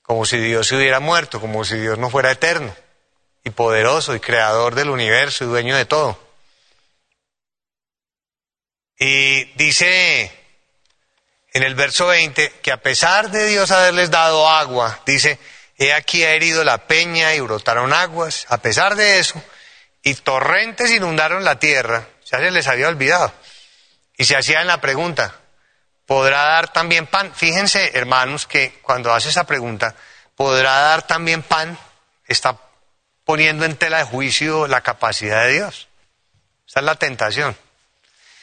Como 0.00 0.24
si 0.24 0.38
Dios 0.38 0.68
se 0.68 0.76
hubiera 0.76 1.00
muerto, 1.00 1.38
como 1.38 1.66
si 1.66 1.76
Dios 1.76 1.98
no 1.98 2.08
fuera 2.08 2.30
eterno 2.30 2.74
y 3.44 3.50
poderoso 3.50 4.14
y 4.14 4.20
creador 4.20 4.74
del 4.74 4.88
universo 4.88 5.44
y 5.44 5.48
dueño 5.48 5.76
de 5.76 5.84
todo. 5.84 6.18
Y 8.98 9.44
dice 9.56 10.45
en 11.56 11.62
el 11.62 11.74
verso 11.74 12.08
20 12.08 12.50
que 12.60 12.70
a 12.70 12.82
pesar 12.82 13.30
de 13.30 13.46
Dios 13.46 13.70
haberles 13.70 14.10
dado 14.10 14.46
agua, 14.46 15.00
dice, 15.06 15.38
he 15.78 15.94
aquí 15.94 16.22
ha 16.22 16.34
herido 16.34 16.64
la 16.64 16.86
peña 16.86 17.32
y 17.32 17.40
brotaron 17.40 17.94
aguas, 17.94 18.44
a 18.50 18.58
pesar 18.58 18.94
de 18.94 19.20
eso, 19.20 19.42
y 20.02 20.12
torrentes 20.16 20.90
inundaron 20.90 21.44
la 21.44 21.58
tierra, 21.58 22.06
ya 22.30 22.40
se 22.40 22.50
les 22.50 22.68
había 22.68 22.88
olvidado. 22.88 23.32
Y 24.18 24.26
se 24.26 24.36
hacían 24.36 24.66
la 24.66 24.82
pregunta, 24.82 25.34
¿podrá 26.04 26.44
dar 26.44 26.74
también 26.74 27.06
pan? 27.06 27.32
Fíjense, 27.34 27.92
hermanos, 27.94 28.46
que 28.46 28.78
cuando 28.82 29.14
hace 29.14 29.30
esa 29.30 29.44
pregunta, 29.44 29.94
¿podrá 30.34 30.72
dar 30.72 31.06
también 31.06 31.42
pan? 31.42 31.78
Está 32.26 32.58
poniendo 33.24 33.64
en 33.64 33.76
tela 33.76 33.96
de 33.96 34.04
juicio 34.04 34.66
la 34.66 34.82
capacidad 34.82 35.44
de 35.44 35.54
Dios. 35.54 35.88
Esa 36.68 36.80
es 36.80 36.84
la 36.84 36.96
tentación. 36.96 37.56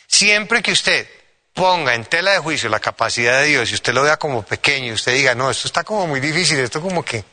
Siempre 0.08 0.64
que 0.64 0.72
usted 0.72 1.08
ponga 1.54 1.94
en 1.94 2.06
tela 2.06 2.32
de 2.32 2.40
juicio 2.40 2.70
la 2.70 2.80
capacidad 2.80 3.42
de 3.42 3.48
Dios 3.48 3.72
y 3.72 3.76
usted 3.76 3.94
lo 3.94 4.04
vea 4.04 4.18
como 4.18 4.44
pequeño 4.44 4.88
y 4.88 4.94
usted 4.94 5.14
diga, 5.14 5.36
no, 5.36 5.52
esto 5.52 5.68
está 5.68 5.84
como 5.84 6.08
muy 6.08 6.20
difícil, 6.20 6.60
esto 6.60 6.82
como 6.82 7.06
que, 7.06 7.24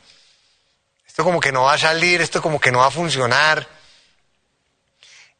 esto 1.07 1.23
como 1.23 1.39
que 1.39 1.51
no 1.51 1.63
va 1.63 1.73
a 1.73 1.77
salir, 1.77 2.21
esto 2.21 2.41
como 2.41 2.59
que 2.59 2.71
no 2.71 2.79
va 2.79 2.87
a 2.87 2.91
funcionar, 2.91 3.67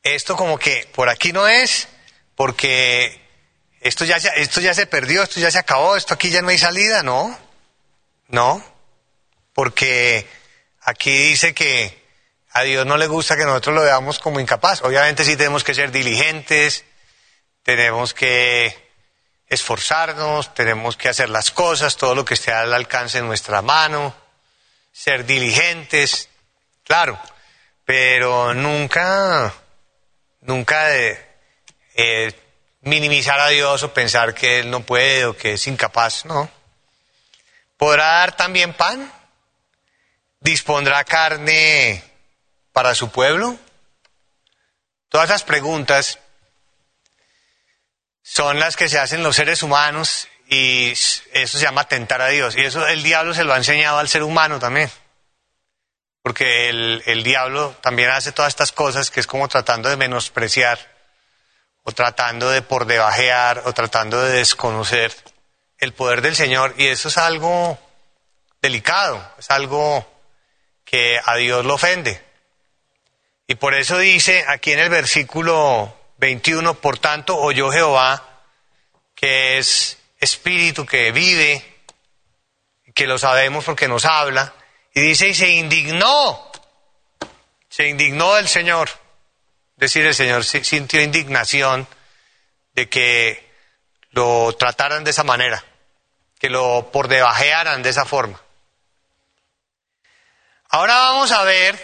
esto 0.04 0.36
como 0.36 0.58
que 0.58 0.90
por 0.94 1.10
aquí 1.10 1.32
no 1.32 1.48
es, 1.48 1.88
porque 2.36 3.22
esto 3.82 4.04
ya, 4.04 4.18
esto 4.18 4.62
ya 4.62 4.74
se 4.74 4.88
perdió, 4.88 5.24
esto 5.24 5.40
ya 5.40 5.52
se 5.52 5.60
acabó, 5.60 5.96
esto 5.96 6.16
aquí 6.16 6.32
ya 6.32 6.42
no 6.42 6.50
hay 6.50 6.58
salida, 6.58 7.04
no, 7.04 7.38
no, 8.30 8.64
porque 9.54 10.28
aquí 10.82 11.12
dice 11.12 11.54
que 11.54 12.02
a 12.54 12.64
Dios 12.64 12.86
no 12.86 12.98
le 12.98 13.08
gusta 13.08 13.38
que 13.38 13.46
nosotros 13.46 13.76
lo 13.76 13.84
veamos 13.84 14.20
como 14.20 14.40
incapaz. 14.40 14.82
Obviamente 14.82 15.24
sí 15.24 15.38
tenemos 15.38 15.64
que 15.64 15.74
ser 15.74 15.92
diligentes, 15.92 16.84
tenemos 17.64 18.14
que 18.14 18.92
esforzarnos, 19.48 20.54
tenemos 20.54 20.96
que 20.96 21.10
hacer 21.10 21.30
las 21.30 21.52
cosas, 21.52 21.98
todo 21.98 22.16
lo 22.16 22.24
que 22.24 22.36
esté 22.36 22.54
al 22.54 22.74
alcance 22.74 23.20
de 23.20 23.28
nuestra 23.28 23.62
mano, 23.62 24.16
ser 24.92 25.26
diligentes, 25.26 26.30
claro, 26.84 27.20
pero 27.86 28.54
nunca, 28.54 29.54
nunca 30.42 30.88
de, 30.88 31.28
eh, 31.96 32.34
minimizar 32.82 33.40
a 33.40 33.50
Dios 33.50 33.84
o 33.84 33.94
pensar 33.94 34.34
que 34.34 34.60
Él 34.60 34.72
no 34.72 34.82
puede 34.82 35.26
o 35.26 35.36
que 35.36 35.54
es 35.54 35.68
incapaz, 35.68 36.26
no. 36.26 36.50
¿Podrá 37.78 38.06
dar 38.06 38.36
también 38.36 38.74
pan? 38.74 39.12
¿Dispondrá 40.40 41.04
carne 41.04 42.04
para 42.72 42.96
su 42.96 43.12
pueblo? 43.12 43.58
Todas 45.10 45.30
esas 45.30 45.44
preguntas 45.44 46.20
son 48.34 48.60
las 48.60 48.78
que 48.78 48.88
se 48.88 48.98
hacen 48.98 49.24
los 49.24 49.36
seres 49.36 49.62
humanos 49.62 50.30
y 50.48 50.92
eso 50.92 51.58
se 51.58 51.60
llama 51.60 51.90
tentar 51.90 52.22
a 52.22 52.30
Dios. 52.30 52.56
Y 52.56 52.62
eso 52.62 52.88
el 52.88 53.04
diablo 53.04 53.34
se 53.34 53.44
lo 53.44 53.54
ha 53.54 53.58
enseñado 53.58 54.00
al 54.00 54.08
ser 54.08 54.24
humano 54.24 54.58
también. 54.58 54.90
Porque 56.24 56.70
el, 56.70 57.04
el 57.08 57.24
diablo 57.24 57.76
también 57.82 58.10
hace 58.10 58.32
todas 58.32 58.48
estas 58.48 58.72
cosas 58.72 59.12
que 59.12 59.20
es 59.20 59.28
como 59.28 59.50
tratando 59.50 59.90
de 59.90 59.98
menospreciar 59.98 60.80
o 61.84 61.92
tratando 61.92 62.50
de 62.50 62.62
por 62.62 62.86
debajear 62.86 63.64
o 63.66 63.74
tratando 63.74 64.22
de 64.22 64.32
desconocer 64.32 65.14
el 65.80 65.92
poder 65.92 66.22
del 66.22 66.38
Señor. 66.38 66.74
Y 66.78 66.88
eso 66.88 67.10
es 67.10 67.18
algo 67.18 67.78
delicado, 68.62 69.30
es 69.40 69.52
algo 69.52 70.10
que 70.86 71.20
a 71.22 71.36
Dios 71.36 71.66
lo 71.66 71.74
ofende. 71.74 72.24
Y 73.46 73.56
por 73.56 73.74
eso 73.74 73.98
dice 73.98 74.46
aquí 74.48 74.72
en 74.72 74.80
el 74.80 74.90
versículo 74.90 75.98
21, 76.22 76.76
por 76.76 77.00
tanto 77.00 77.36
oyó 77.36 77.72
Jehová, 77.72 78.44
que 79.16 79.58
es 79.58 79.98
espíritu 80.20 80.86
que 80.86 81.12
vive, 81.12 81.84
que 82.94 83.08
lo 83.08 83.18
sabemos 83.18 83.66
porque 83.66 83.88
nos 83.88 84.06
habla, 84.06 84.54
y 84.94 85.02
dice, 85.02 85.30
y 85.30 85.34
se 85.34 85.50
indignó, 85.50 86.52
se 87.68 87.88
indignó 87.88 88.36
del 88.36 88.48
Señor. 88.48 88.92
Decir, 89.76 90.06
el 90.06 90.14
Señor 90.14 90.44
sintió 90.44 91.02
indignación 91.02 91.88
de 92.74 92.88
que 92.88 93.52
lo 94.12 94.56
trataran 94.60 95.04
de 95.04 95.10
esa 95.10 95.24
manera, 95.24 95.66
que 96.38 96.52
lo 96.52 96.92
por 96.92 97.08
debajearan 97.08 97.82
de 97.82 97.90
esa 97.90 98.06
forma. 98.06 98.40
Ahora 100.70 100.94
vamos 101.00 101.32
a 101.32 101.44
ver 101.46 101.80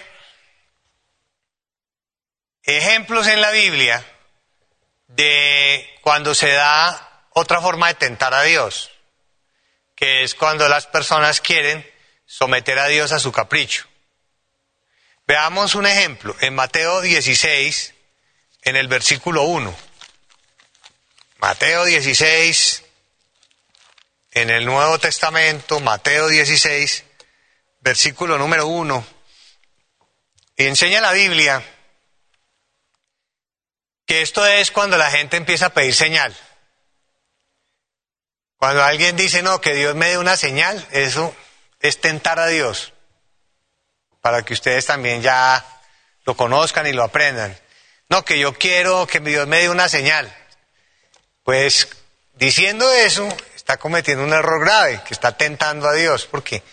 ejemplos 2.62 3.26
en 3.26 3.42
la 3.42 3.50
Biblia 3.50 4.06
de 5.18 5.98
cuando 6.02 6.36
se 6.36 6.52
da 6.52 7.26
otra 7.32 7.60
forma 7.60 7.88
de 7.88 7.96
tentar 7.96 8.36
a 8.36 8.44
Dios, 8.44 8.92
que 9.96 10.22
es 10.22 10.36
cuando 10.36 10.70
las 10.70 10.86
personas 10.86 11.42
quieren 11.42 11.86
someter 12.28 12.78
a 12.78 12.88
Dios 12.88 13.12
a 13.12 13.20
su 13.20 13.32
capricho. 13.32 13.88
Veamos 15.26 15.74
un 15.74 15.88
ejemplo 15.88 16.36
en 16.40 16.54
Mateo 16.54 17.02
16, 17.02 17.96
en 18.62 18.76
el 18.76 18.88
versículo 18.88 19.42
1. 19.42 19.76
Mateo 21.40 21.86
16, 21.86 22.84
en 24.34 24.52
el 24.52 24.66
Nuevo 24.66 25.00
Testamento, 25.00 25.80
Mateo 25.80 26.28
16, 26.28 27.04
versículo 27.80 28.38
número 28.38 28.68
1. 28.68 29.08
Y 30.58 30.66
enseña 30.66 31.02
la 31.02 31.12
Biblia 31.12 31.64
que 34.08 34.22
esto 34.22 34.46
es 34.48 34.72
cuando 34.72 34.98
la 34.98 35.12
gente 35.12 35.36
empieza 35.36 35.68
a 35.68 35.74
pedir 35.74 35.94
señal. 35.94 36.36
Cuando 38.56 38.82
alguien 38.82 39.18
dice, 39.18 39.44
no, 39.44 39.62
que 39.62 39.76
Dios 39.76 39.96
me 39.96 40.08
dé 40.08 40.18
una 40.18 40.38
señal, 40.38 40.84
eso 40.92 41.36
es 41.82 42.00
tentar 42.00 42.40
a 42.40 42.48
Dios, 42.48 42.94
para 44.22 44.44
que 44.44 44.54
ustedes 44.54 44.86
también 44.86 45.22
ya 45.22 45.64
lo 46.24 46.36
conozcan 46.36 46.88
y 46.88 46.94
lo 46.94 47.04
aprendan. 47.04 47.56
No, 48.10 48.24
que 48.24 48.40
yo 48.40 48.54
quiero 48.54 49.06
que 49.06 49.20
Dios 49.20 49.46
me 49.46 49.60
dé 49.60 49.70
una 49.70 49.90
señal. 49.90 50.34
Pues 51.44 51.90
diciendo 52.34 52.92
eso, 52.94 53.28
está 53.56 53.76
cometiendo 53.76 54.24
un 54.24 54.34
error 54.34 54.62
grave, 54.62 55.02
que 55.06 55.14
está 55.14 55.36
tentando 55.36 55.88
a 55.88 55.94
Dios, 55.94 56.26
porque 56.26 56.64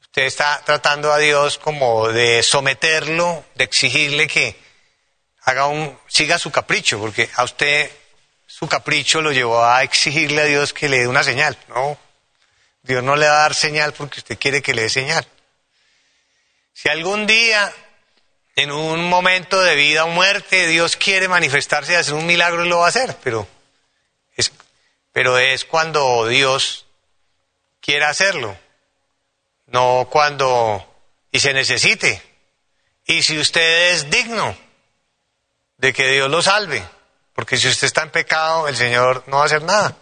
usted 0.00 0.22
está 0.22 0.62
tratando 0.64 1.12
a 1.12 1.18
Dios 1.18 1.58
como 1.58 2.08
de 2.08 2.44
someterlo, 2.44 3.44
de 3.56 3.64
exigirle 3.64 4.28
que 4.28 4.61
haga 5.44 5.66
un, 5.66 5.98
siga 6.06 6.38
su 6.38 6.50
capricho, 6.50 6.98
porque 6.98 7.28
a 7.34 7.44
usted 7.44 7.90
su 8.46 8.68
capricho 8.68 9.22
lo 9.22 9.32
llevó 9.32 9.64
a 9.64 9.82
exigirle 9.82 10.42
a 10.42 10.44
Dios 10.44 10.72
que 10.72 10.88
le 10.88 10.98
dé 10.98 11.08
una 11.08 11.24
señal. 11.24 11.56
No, 11.68 11.98
Dios 12.82 13.02
no 13.02 13.16
le 13.16 13.26
va 13.26 13.36
a 13.36 13.42
dar 13.42 13.54
señal 13.54 13.92
porque 13.92 14.20
usted 14.20 14.38
quiere 14.38 14.62
que 14.62 14.74
le 14.74 14.82
dé 14.82 14.88
señal. 14.90 15.26
Si 16.74 16.88
algún 16.88 17.26
día, 17.26 17.72
en 18.56 18.70
un 18.70 19.08
momento 19.08 19.60
de 19.62 19.74
vida 19.74 20.04
o 20.04 20.08
muerte, 20.08 20.66
Dios 20.66 20.96
quiere 20.96 21.28
manifestarse 21.28 21.92
y 21.92 21.96
hacer 21.96 22.14
un 22.14 22.26
milagro, 22.26 22.64
lo 22.64 22.78
va 22.78 22.86
a 22.86 22.88
hacer, 22.88 23.16
pero 23.22 23.46
es, 24.36 24.52
pero 25.12 25.38
es 25.38 25.64
cuando 25.64 26.26
Dios 26.26 26.86
quiera 27.80 28.08
hacerlo, 28.08 28.56
no 29.66 30.08
cuando 30.10 30.88
y 31.30 31.40
se 31.40 31.52
necesite. 31.52 32.22
Y 33.06 33.22
si 33.22 33.38
usted 33.38 33.92
es 33.92 34.10
digno, 34.10 34.56
de 35.82 35.92
que 35.92 36.06
Dios 36.06 36.30
lo 36.30 36.40
salve, 36.40 36.80
porque 37.34 37.56
si 37.56 37.66
usted 37.66 37.88
está 37.88 38.02
en 38.02 38.10
pecado, 38.10 38.68
el 38.68 38.76
Señor 38.76 39.24
no 39.26 39.38
va 39.38 39.42
a 39.42 39.46
hacer 39.46 39.64
nada. 39.64 39.96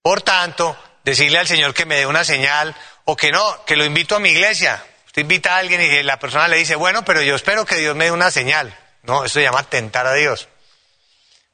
Por 0.00 0.22
tanto, 0.22 0.78
decirle 1.02 1.38
al 1.40 1.48
Señor 1.48 1.74
que 1.74 1.84
me 1.86 1.96
dé 1.96 2.06
una 2.06 2.22
señal 2.22 2.72
o 3.04 3.16
que 3.16 3.32
no, 3.32 3.64
que 3.64 3.74
lo 3.74 3.84
invito 3.84 4.14
a 4.14 4.20
mi 4.20 4.28
iglesia. 4.28 4.80
Usted 5.06 5.22
invita 5.22 5.56
a 5.56 5.58
alguien 5.58 5.82
y 5.82 6.04
la 6.04 6.20
persona 6.20 6.46
le 6.46 6.56
dice, 6.56 6.76
bueno, 6.76 7.04
pero 7.04 7.20
yo 7.20 7.34
espero 7.34 7.64
que 7.64 7.74
Dios 7.74 7.96
me 7.96 8.04
dé 8.04 8.12
una 8.12 8.30
señal. 8.30 8.78
No, 9.02 9.24
eso 9.24 9.34
se 9.34 9.42
llama 9.42 9.64
tentar 9.64 10.06
a 10.06 10.14
Dios. 10.14 10.48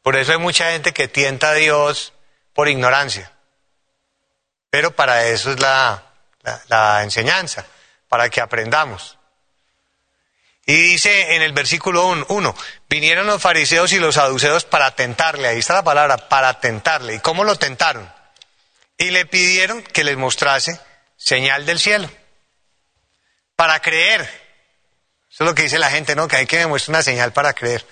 Por 0.03 0.17
eso 0.17 0.33
hay 0.33 0.39
mucha 0.39 0.71
gente 0.71 0.93
que 0.93 1.09
tienta 1.09 1.51
a 1.51 1.55
Dios 1.55 2.13
por 2.53 2.69
ignorancia. 2.69 3.33
Pero 4.69 4.91
para 4.91 5.25
eso 5.25 5.53
es 5.53 5.59
la, 5.59 6.03
la, 6.43 6.61
la 6.69 7.03
enseñanza, 7.03 7.65
para 8.11 8.29
que 8.29 8.43
aprendamos. 8.43 9.17
Y 10.71 10.77
dice 10.77 11.35
en 11.35 11.43
el 11.43 11.53
versículo 11.53 12.07
1, 12.29 12.57
vinieron 12.89 13.27
los 13.27 13.43
fariseos 13.43 13.93
y 13.93 13.99
los 13.99 14.15
saduceos 14.15 14.65
para 14.65 14.95
tentarle, 14.95 15.49
ahí 15.49 15.59
está 15.59 15.75
la 15.75 15.83
palabra, 15.83 16.29
para 16.29 16.61
tentarle. 16.61 17.17
¿Y 17.17 17.19
cómo 17.19 17.43
lo 17.43 17.57
tentaron? 17.57 18.09
Y 18.97 19.11
le 19.11 19.27
pidieron 19.27 19.83
que 19.83 20.05
les 20.05 20.17
mostrase 20.17 20.79
señal 21.17 21.67
del 21.67 21.81
cielo, 21.81 22.09
para 23.57 23.83
creer. 23.83 24.21
Eso 24.21 25.43
es 25.43 25.49
lo 25.49 25.57
que 25.57 25.65
dice 25.65 25.81
la 25.81 25.91
gente, 25.91 26.15
¿no? 26.15 26.29
Que 26.29 26.37
hay 26.37 26.47
que 26.47 26.59
demostrar 26.59 26.99
una 26.99 27.03
señal 27.03 27.33
para 27.33 27.53
creer. 27.53 27.85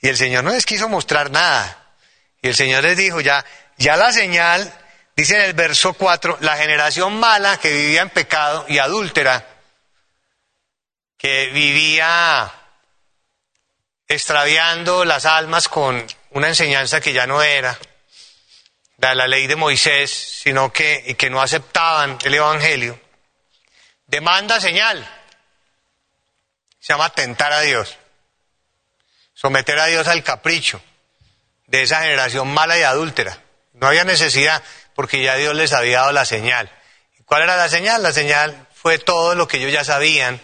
Y 0.00 0.08
el 0.08 0.16
Señor 0.16 0.42
no 0.42 0.50
les 0.50 0.66
quiso 0.66 0.88
mostrar 0.88 1.30
nada. 1.30 1.94
Y 2.42 2.48
el 2.48 2.56
Señor 2.56 2.82
les 2.82 2.96
dijo, 2.96 3.20
ya, 3.20 3.44
ya 3.78 3.96
la 3.96 4.12
señal, 4.12 4.76
dice 5.14 5.36
en 5.36 5.42
el 5.42 5.52
verso 5.52 5.92
4, 5.92 6.38
la 6.40 6.56
generación 6.56 7.20
mala 7.20 7.56
que 7.58 7.72
vivía 7.72 8.02
en 8.02 8.10
pecado 8.10 8.66
y 8.66 8.78
adúltera, 8.78 9.46
que 11.16 11.46
vivía 11.48 12.52
extraviando 14.08 15.04
las 15.04 15.24
almas 15.24 15.68
con 15.68 16.06
una 16.30 16.48
enseñanza 16.48 17.00
que 17.00 17.12
ya 17.12 17.26
no 17.26 17.42
era 17.42 17.78
de 18.96 19.14
la 19.14 19.26
ley 19.26 19.46
de 19.46 19.56
Moisés, 19.56 20.10
sino 20.10 20.72
que, 20.72 21.16
que 21.18 21.30
no 21.30 21.40
aceptaban 21.42 22.18
el 22.24 22.34
Evangelio, 22.34 23.00
demanda 24.06 24.60
señal. 24.60 25.06
Se 26.80 26.92
llama 26.92 27.10
tentar 27.10 27.52
a 27.52 27.60
Dios, 27.60 27.96
someter 29.34 29.78
a 29.78 29.86
Dios 29.86 30.06
al 30.06 30.22
capricho 30.22 30.80
de 31.66 31.82
esa 31.82 32.00
generación 32.02 32.48
mala 32.48 32.78
y 32.78 32.82
adúltera. 32.82 33.42
No 33.72 33.88
había 33.88 34.04
necesidad 34.04 34.62
porque 34.94 35.22
ya 35.22 35.34
Dios 35.34 35.54
les 35.54 35.72
había 35.72 35.98
dado 35.98 36.12
la 36.12 36.24
señal. 36.24 36.70
¿Y 37.18 37.22
cuál 37.24 37.42
era 37.42 37.56
la 37.56 37.68
señal? 37.68 38.02
La 38.02 38.12
señal 38.12 38.66
fue 38.72 38.98
todo 38.98 39.34
lo 39.34 39.48
que 39.48 39.58
ellos 39.58 39.72
ya 39.72 39.84
sabían 39.84 40.40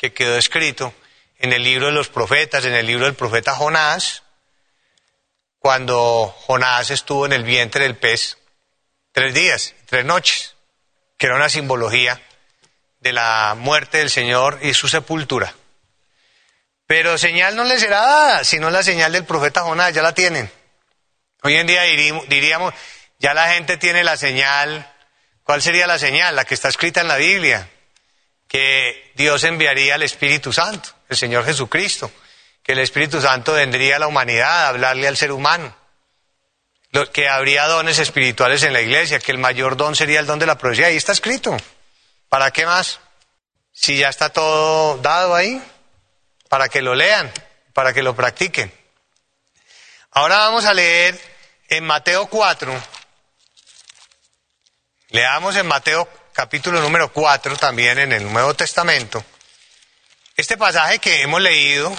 que 0.00 0.14
quedó 0.14 0.38
escrito 0.38 0.94
en 1.36 1.52
el 1.52 1.62
libro 1.62 1.86
de 1.86 1.92
los 1.92 2.08
profetas, 2.08 2.64
en 2.64 2.72
el 2.72 2.86
libro 2.86 3.04
del 3.04 3.14
profeta 3.14 3.54
Jonás, 3.54 4.22
cuando 5.58 6.34
Jonás 6.46 6.90
estuvo 6.90 7.26
en 7.26 7.34
el 7.34 7.44
vientre 7.44 7.84
del 7.84 7.98
pez 7.98 8.38
tres 9.12 9.34
días, 9.34 9.74
tres 9.84 10.06
noches, 10.06 10.56
que 11.18 11.26
era 11.26 11.36
una 11.36 11.50
simbología 11.50 12.18
de 13.00 13.12
la 13.12 13.54
muerte 13.58 13.98
del 13.98 14.08
Señor 14.08 14.60
y 14.62 14.72
su 14.72 14.88
sepultura. 14.88 15.52
Pero 16.86 17.18
señal 17.18 17.54
no 17.54 17.64
les 17.64 17.82
será 17.82 18.00
dada, 18.00 18.44
sino 18.44 18.70
la 18.70 18.82
señal 18.82 19.12
del 19.12 19.26
profeta 19.26 19.64
Jonás, 19.64 19.92
ya 19.92 20.00
la 20.00 20.14
tienen. 20.14 20.50
Hoy 21.42 21.56
en 21.56 21.66
día 21.66 21.82
diríamos, 21.82 22.72
ya 23.18 23.34
la 23.34 23.52
gente 23.52 23.76
tiene 23.76 24.02
la 24.02 24.16
señal. 24.16 24.90
¿Cuál 25.42 25.60
sería 25.60 25.86
la 25.86 25.98
señal? 25.98 26.36
La 26.36 26.46
que 26.46 26.54
está 26.54 26.68
escrita 26.68 27.02
en 27.02 27.08
la 27.08 27.16
Biblia, 27.16 27.68
que 28.50 29.12
Dios 29.14 29.44
enviaría 29.44 29.94
al 29.94 30.02
Espíritu 30.02 30.52
Santo, 30.52 30.88
el 31.08 31.16
Señor 31.16 31.44
Jesucristo, 31.44 32.10
que 32.64 32.72
el 32.72 32.80
Espíritu 32.80 33.20
Santo 33.20 33.52
vendría 33.52 33.94
a 33.94 33.98
la 34.00 34.08
humanidad 34.08 34.64
a 34.64 34.68
hablarle 34.70 35.06
al 35.06 35.16
ser 35.16 35.30
humano, 35.30 35.72
que 37.12 37.28
habría 37.28 37.68
dones 37.68 38.00
espirituales 38.00 38.64
en 38.64 38.72
la 38.72 38.80
iglesia, 38.80 39.20
que 39.20 39.30
el 39.30 39.38
mayor 39.38 39.76
don 39.76 39.94
sería 39.94 40.18
el 40.18 40.26
don 40.26 40.40
de 40.40 40.46
la 40.46 40.58
profecía. 40.58 40.88
Ahí 40.88 40.96
está 40.96 41.12
escrito. 41.12 41.56
¿Para 42.28 42.50
qué 42.50 42.66
más? 42.66 42.98
Si 43.70 43.96
ya 43.96 44.08
está 44.08 44.30
todo 44.30 44.96
dado 44.96 45.36
ahí, 45.36 45.62
para 46.48 46.68
que 46.68 46.82
lo 46.82 46.96
lean, 46.96 47.32
para 47.72 47.92
que 47.92 48.02
lo 48.02 48.16
practiquen. 48.16 48.74
Ahora 50.10 50.38
vamos 50.38 50.64
a 50.64 50.74
leer 50.74 51.16
en 51.68 51.84
Mateo 51.84 52.26
4. 52.26 52.82
Leamos 55.10 55.54
en 55.54 55.68
Mateo 55.68 56.08
capítulo 56.40 56.80
número 56.80 57.12
4 57.12 57.54
también 57.58 57.98
en 57.98 58.12
el 58.12 58.32
Nuevo 58.32 58.54
Testamento. 58.54 59.22
Este 60.34 60.56
pasaje 60.56 60.98
que 60.98 61.20
hemos 61.20 61.42
leído 61.42 61.94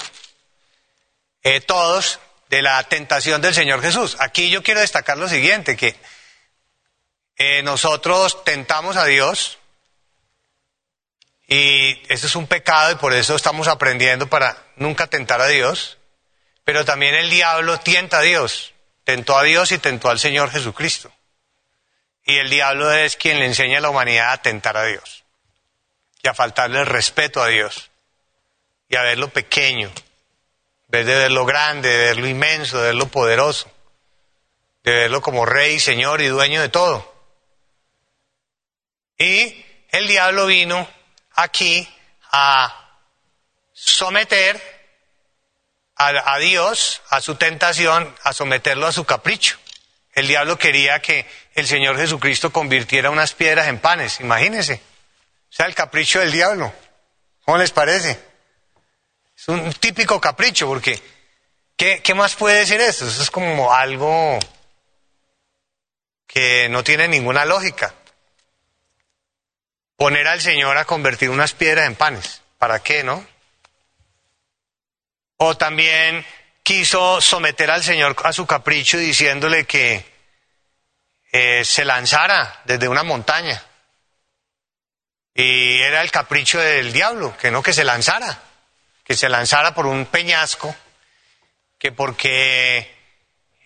eh, 1.43 1.61
todos 1.61 2.19
de 2.49 2.63
la 2.63 2.81
tentación 2.85 3.39
del 3.39 3.53
Señor 3.53 3.83
Jesús. 3.83 4.17
Aquí 4.19 4.49
yo 4.49 4.63
quiero 4.63 4.79
destacar 4.79 5.19
lo 5.19 5.29
siguiente, 5.29 5.77
que 5.77 5.95
eh, 7.35 7.61
nosotros 7.61 8.43
tentamos 8.43 8.95
a 8.95 9.05
Dios 9.05 9.59
y 11.47 12.01
eso 12.11 12.25
es 12.25 12.35
un 12.35 12.47
pecado 12.47 12.93
y 12.93 12.95
por 12.95 13.13
eso 13.13 13.35
estamos 13.35 13.67
aprendiendo 13.67 14.25
para 14.25 14.57
nunca 14.75 15.05
tentar 15.05 15.39
a 15.39 15.49
Dios. 15.49 15.99
Pero 16.63 16.83
también 16.83 17.13
el 17.13 17.29
diablo 17.29 17.79
tienta 17.79 18.17
a 18.17 18.21
Dios. 18.21 18.73
Tentó 19.03 19.37
a 19.37 19.43
Dios 19.43 19.71
y 19.71 19.77
tentó 19.77 20.09
al 20.09 20.17
Señor 20.17 20.49
Jesucristo. 20.49 21.13
Y 22.23 22.37
el 22.37 22.49
diablo 22.49 22.91
es 22.91 23.15
quien 23.15 23.39
le 23.39 23.45
enseña 23.45 23.79
a 23.79 23.81
la 23.81 23.89
humanidad 23.89 24.31
a 24.31 24.41
tentar 24.41 24.77
a 24.77 24.85
Dios. 24.85 25.23
Y 26.23 26.27
a 26.27 26.33
faltarle 26.33 26.79
el 26.79 26.85
respeto 26.85 27.41
a 27.41 27.47
Dios. 27.47 27.89
Y 28.89 28.95
a 28.95 29.01
ver 29.01 29.17
lo 29.17 29.29
pequeño. 29.29 29.91
Vez 30.87 31.05
de 31.05 31.15
ver 31.15 31.31
lo 31.31 31.45
grande, 31.45 31.89
de 31.89 31.97
ver 31.97 32.17
lo 32.17 32.27
inmenso, 32.27 32.77
de 32.77 32.87
ver 32.87 32.95
lo 32.95 33.07
poderoso. 33.07 33.71
De 34.83 34.91
verlo 34.91 35.21
como 35.21 35.45
rey, 35.45 35.79
señor 35.79 36.21
y 36.21 36.27
dueño 36.27 36.61
de 36.61 36.69
todo. 36.69 37.11
Y 39.17 39.65
el 39.89 40.07
diablo 40.07 40.47
vino 40.47 40.87
aquí 41.33 41.87
a 42.31 42.99
someter 43.71 44.59
a, 45.95 46.37
Dios, 46.39 47.01
a 47.09 47.21
su 47.21 47.35
tentación, 47.35 48.15
a 48.23 48.33
someterlo 48.33 48.87
a 48.87 48.91
su 48.91 49.05
capricho. 49.05 49.57
El 50.13 50.27
diablo 50.27 50.57
quería 50.57 50.99
que 50.99 51.27
el 51.53 51.67
Señor 51.67 51.97
Jesucristo 51.97 52.51
convirtiera 52.51 53.09
unas 53.09 53.33
piedras 53.33 53.67
en 53.67 53.79
panes, 53.79 54.19
imagínense. 54.19 54.81
O 55.49 55.53
sea, 55.53 55.65
el 55.65 55.75
capricho 55.75 56.19
del 56.19 56.31
diablo. 56.31 56.73
¿Cómo 57.43 57.57
les 57.57 57.71
parece? 57.71 58.17
Es 59.35 59.47
un 59.47 59.73
típico 59.73 60.21
capricho, 60.21 60.67
porque 60.67 61.01
¿qué, 61.75 62.13
más 62.13 62.35
puede 62.35 62.59
decir 62.59 62.79
eso? 62.79 63.07
Eso 63.07 63.21
es 63.21 63.31
como 63.31 63.73
algo 63.73 64.39
que 66.27 66.69
no 66.69 66.83
tiene 66.83 67.07
ninguna 67.07 67.43
lógica. 67.43 67.93
Poner 69.97 70.27
al 70.27 70.41
Señor 70.41 70.77
a 70.77 70.85
convertir 70.85 71.29
unas 71.29 71.53
piedras 71.53 71.87
en 71.87 71.95
panes. 71.95 72.41
¿Para 72.57 72.81
qué, 72.81 73.03
no? 73.03 73.25
O 75.37 75.57
también 75.57 76.25
quiso 76.63 77.19
someter 77.19 77.71
al 77.71 77.83
Señor 77.83 78.15
a 78.23 78.31
su 78.31 78.45
capricho 78.45 78.97
diciéndole 78.97 79.65
que 79.65 80.05
eh, 81.31 81.63
se 81.63 81.85
lanzara 81.85 82.61
desde 82.65 82.87
una 82.87 83.03
montaña. 83.03 83.63
Y 85.33 85.79
era 85.81 86.01
el 86.01 86.11
capricho 86.11 86.59
del 86.59 86.91
diablo, 86.91 87.37
que 87.37 87.51
no 87.51 87.63
que 87.63 87.73
se 87.73 87.85
lanzara, 87.85 88.37
que 89.03 89.15
se 89.15 89.29
lanzara 89.29 89.73
por 89.73 89.85
un 89.85 90.05
peñasco, 90.05 90.75
que 91.79 91.91
porque 91.91 92.77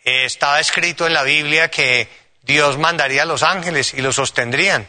eh, 0.03 0.25
estaba 0.25 0.59
escrito 0.59 1.07
en 1.07 1.13
la 1.13 1.23
Biblia 1.23 1.69
que 1.69 2.07
Dios 2.43 2.77
mandaría 2.77 3.23
a 3.23 3.25
los 3.25 3.41
ángeles 3.41 3.93
y 3.95 4.01
los 4.01 4.15
sostendrían. 4.15 4.87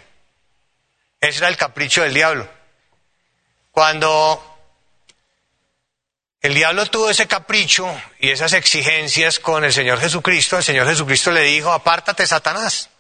Ese 1.21 1.39
era 1.39 1.49
el 1.49 1.57
capricho 1.57 2.03
del 2.03 2.13
diablo. 2.13 2.47
Cuando 3.71 4.56
el 6.47 6.55
diablo 6.55 6.87
tuvo 6.87 7.11
ese 7.11 7.27
capricho 7.27 7.93
y 8.21 8.31
esas 8.31 8.53
exigencias 8.53 9.41
con 9.41 9.65
el 9.65 9.73
Señor 9.73 9.99
Jesucristo. 9.99 10.57
El 10.57 10.63
Señor 10.63 10.87
Jesucristo 10.87 11.33
le 11.33 11.43
dijo, 11.43 11.73
apártate, 11.73 12.25
Satanás. 12.25 12.91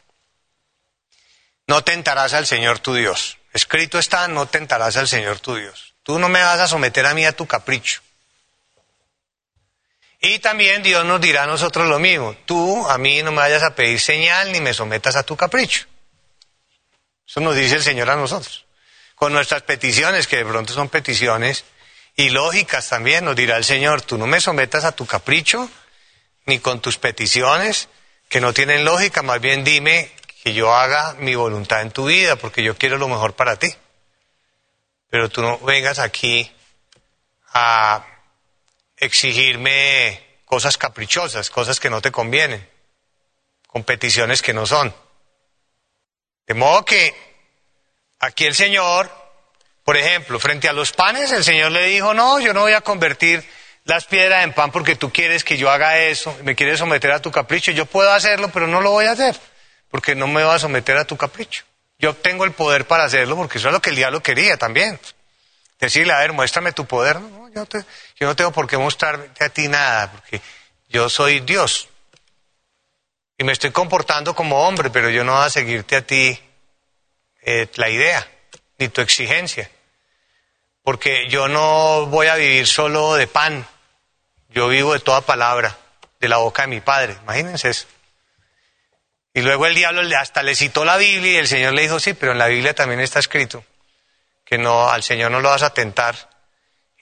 No 1.68 1.84
tentarás 1.84 2.34
al 2.34 2.46
Señor 2.46 2.80
tu 2.80 2.94
Dios. 2.94 3.38
Escrito 3.52 4.00
está, 4.00 4.26
no 4.26 4.46
tentarás 4.46 4.96
al 4.96 5.06
Señor 5.06 5.38
tu 5.38 5.54
Dios. 5.54 5.94
Tú 6.02 6.18
no 6.18 6.28
me 6.28 6.42
vas 6.42 6.58
a 6.58 6.66
someter 6.66 7.06
a 7.06 7.14
mí 7.14 7.24
a 7.24 7.36
tu 7.36 7.46
capricho. 7.46 8.00
Y 10.20 10.40
también 10.40 10.82
Dios 10.82 11.04
nos 11.04 11.20
dirá 11.20 11.44
a 11.44 11.46
nosotros 11.46 11.88
lo 11.88 12.00
mismo. 12.00 12.34
Tú 12.46 12.88
a 12.88 12.98
mí 12.98 13.22
no 13.22 13.30
me 13.30 13.38
vayas 13.38 13.62
a 13.62 13.76
pedir 13.76 14.00
señal 14.00 14.50
ni 14.50 14.60
me 14.60 14.74
sometas 14.74 15.14
a 15.14 15.22
tu 15.22 15.36
capricho. 15.36 15.86
Eso 17.24 17.40
nos 17.40 17.54
dice 17.54 17.76
el 17.76 17.82
Señor 17.82 18.10
a 18.10 18.16
nosotros. 18.16 18.66
Con 19.14 19.32
nuestras 19.32 19.62
peticiones, 19.62 20.26
que 20.26 20.38
de 20.38 20.44
pronto 20.44 20.72
son 20.72 20.88
peticiones 20.88 21.64
y 22.16 22.30
lógicas 22.30 22.88
también, 22.88 23.26
nos 23.26 23.36
dirá 23.36 23.58
el 23.58 23.64
Señor, 23.64 24.00
tú 24.00 24.16
no 24.16 24.26
me 24.26 24.40
sometas 24.40 24.84
a 24.84 24.92
tu 24.92 25.06
capricho, 25.06 25.70
ni 26.46 26.58
con 26.58 26.80
tus 26.80 26.96
peticiones, 26.96 27.88
que 28.28 28.40
no 28.40 28.54
tienen 28.54 28.84
lógica, 28.84 29.22
más 29.22 29.40
bien 29.40 29.64
dime 29.64 30.10
que 30.42 30.54
yo 30.54 30.74
haga 30.74 31.14
mi 31.18 31.34
voluntad 31.34 31.82
en 31.82 31.90
tu 31.90 32.06
vida, 32.06 32.36
porque 32.36 32.62
yo 32.62 32.76
quiero 32.76 32.96
lo 32.96 33.08
mejor 33.08 33.34
para 33.34 33.56
ti. 33.56 33.68
Pero 35.10 35.28
tú 35.28 35.42
no 35.42 35.58
vengas 35.58 35.98
aquí 35.98 36.50
a 37.52 38.06
exigirme 38.96 40.24
cosas 40.44 40.78
caprichosas, 40.78 41.50
cosas 41.50 41.78
que 41.80 41.90
no 41.90 42.00
te 42.00 42.12
convienen, 42.12 42.66
con 43.66 43.84
peticiones 43.84 44.40
que 44.40 44.54
no 44.54 44.66
son. 44.66 44.94
De 46.46 46.54
modo 46.54 46.84
que 46.84 47.14
aquí 48.20 48.46
el 48.46 48.54
Señor 48.54 49.25
por 49.86 49.96
ejemplo, 49.96 50.40
frente 50.40 50.68
a 50.68 50.72
los 50.72 50.90
panes, 50.90 51.30
el 51.30 51.44
Señor 51.44 51.70
le 51.70 51.86
dijo, 51.86 52.12
no, 52.12 52.40
yo 52.40 52.52
no 52.52 52.62
voy 52.62 52.72
a 52.72 52.80
convertir 52.80 53.48
las 53.84 54.04
piedras 54.04 54.42
en 54.42 54.52
pan 54.52 54.72
porque 54.72 54.96
tú 54.96 55.12
quieres 55.12 55.44
que 55.44 55.56
yo 55.56 55.70
haga 55.70 55.96
eso, 56.00 56.36
me 56.42 56.56
quieres 56.56 56.80
someter 56.80 57.12
a 57.12 57.22
tu 57.22 57.30
capricho. 57.30 57.70
Yo 57.70 57.86
puedo 57.86 58.10
hacerlo, 58.10 58.50
pero 58.52 58.66
no 58.66 58.80
lo 58.80 58.90
voy 58.90 59.04
a 59.04 59.12
hacer, 59.12 59.38
porque 59.88 60.16
no 60.16 60.26
me 60.26 60.42
voy 60.42 60.52
a 60.52 60.58
someter 60.58 60.96
a 60.96 61.04
tu 61.04 61.16
capricho. 61.16 61.62
Yo 62.00 62.14
tengo 62.14 62.44
el 62.44 62.50
poder 62.50 62.88
para 62.88 63.04
hacerlo, 63.04 63.36
porque 63.36 63.58
eso 63.58 63.68
es 63.68 63.74
lo 63.74 63.80
que 63.80 63.90
el 63.90 63.96
diablo 63.96 64.20
quería 64.24 64.56
también. 64.56 64.98
Decirle, 65.78 66.14
a 66.14 66.18
ver, 66.18 66.32
muéstrame 66.32 66.72
tu 66.72 66.84
poder. 66.84 67.20
No, 67.20 67.48
yo, 67.54 67.64
no 68.26 68.34
tengo 68.34 68.50
por 68.50 68.66
qué 68.66 68.76
mostrarte 68.76 69.44
a 69.44 69.50
ti 69.50 69.68
nada, 69.68 70.10
porque 70.10 70.40
yo 70.88 71.08
soy 71.08 71.38
Dios. 71.38 71.88
Y 73.38 73.44
me 73.44 73.52
estoy 73.52 73.70
comportando 73.70 74.34
como 74.34 74.66
hombre, 74.66 74.90
pero 74.90 75.10
yo 75.10 75.22
no 75.22 75.36
voy 75.36 75.46
a 75.46 75.50
seguirte 75.50 75.94
a 75.94 76.02
ti 76.02 76.36
eh, 77.42 77.68
la 77.76 77.88
idea, 77.88 78.26
ni 78.78 78.88
tu 78.88 79.00
exigencia 79.00 79.70
porque 80.86 81.28
yo 81.28 81.48
no 81.48 82.06
voy 82.06 82.28
a 82.28 82.36
vivir 82.36 82.64
solo 82.64 83.16
de 83.16 83.26
pan, 83.26 83.66
yo 84.50 84.68
vivo 84.68 84.92
de 84.92 85.00
toda 85.00 85.20
palabra, 85.20 85.76
de 86.20 86.28
la 86.28 86.36
boca 86.36 86.62
de 86.62 86.68
mi 86.68 86.80
Padre, 86.80 87.16
imagínense 87.24 87.70
eso. 87.70 87.88
Y 89.34 89.42
luego 89.42 89.66
el 89.66 89.74
diablo 89.74 90.02
hasta 90.16 90.44
le 90.44 90.54
citó 90.54 90.84
la 90.84 90.96
Biblia 90.96 91.32
y 91.32 91.36
el 91.38 91.48
Señor 91.48 91.72
le 91.72 91.82
dijo, 91.82 91.98
sí, 91.98 92.14
pero 92.14 92.30
en 92.30 92.38
la 92.38 92.46
Biblia 92.46 92.72
también 92.72 93.00
está 93.00 93.18
escrito 93.18 93.64
que 94.44 94.58
no, 94.58 94.88
al 94.88 95.02
Señor 95.02 95.32
no 95.32 95.40
lo 95.40 95.48
vas 95.48 95.64
a 95.64 95.74
tentar 95.74 96.30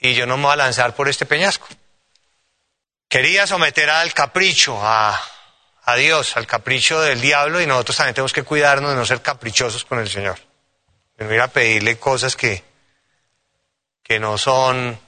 y 0.00 0.14
yo 0.14 0.24
no 0.24 0.38
me 0.38 0.44
voy 0.44 0.54
a 0.54 0.56
lanzar 0.56 0.94
por 0.94 1.10
este 1.10 1.26
peñasco. 1.26 1.68
Quería 3.06 3.46
someter 3.46 3.90
al 3.90 4.14
capricho, 4.14 4.80
a, 4.82 5.20
a 5.82 5.96
Dios, 5.96 6.38
al 6.38 6.46
capricho 6.46 7.02
del 7.02 7.20
diablo 7.20 7.60
y 7.60 7.66
nosotros 7.66 7.98
también 7.98 8.14
tenemos 8.14 8.32
que 8.32 8.44
cuidarnos 8.44 8.92
de 8.92 8.96
no 8.96 9.04
ser 9.04 9.20
caprichosos 9.20 9.84
con 9.84 9.98
el 9.98 10.08
Señor. 10.08 10.38
De 11.18 11.26
no 11.26 11.34
ir 11.34 11.42
a 11.42 11.48
pedirle 11.48 11.98
cosas 11.98 12.34
que, 12.34 12.64
que 14.04 14.20
no 14.20 14.38
son, 14.38 15.00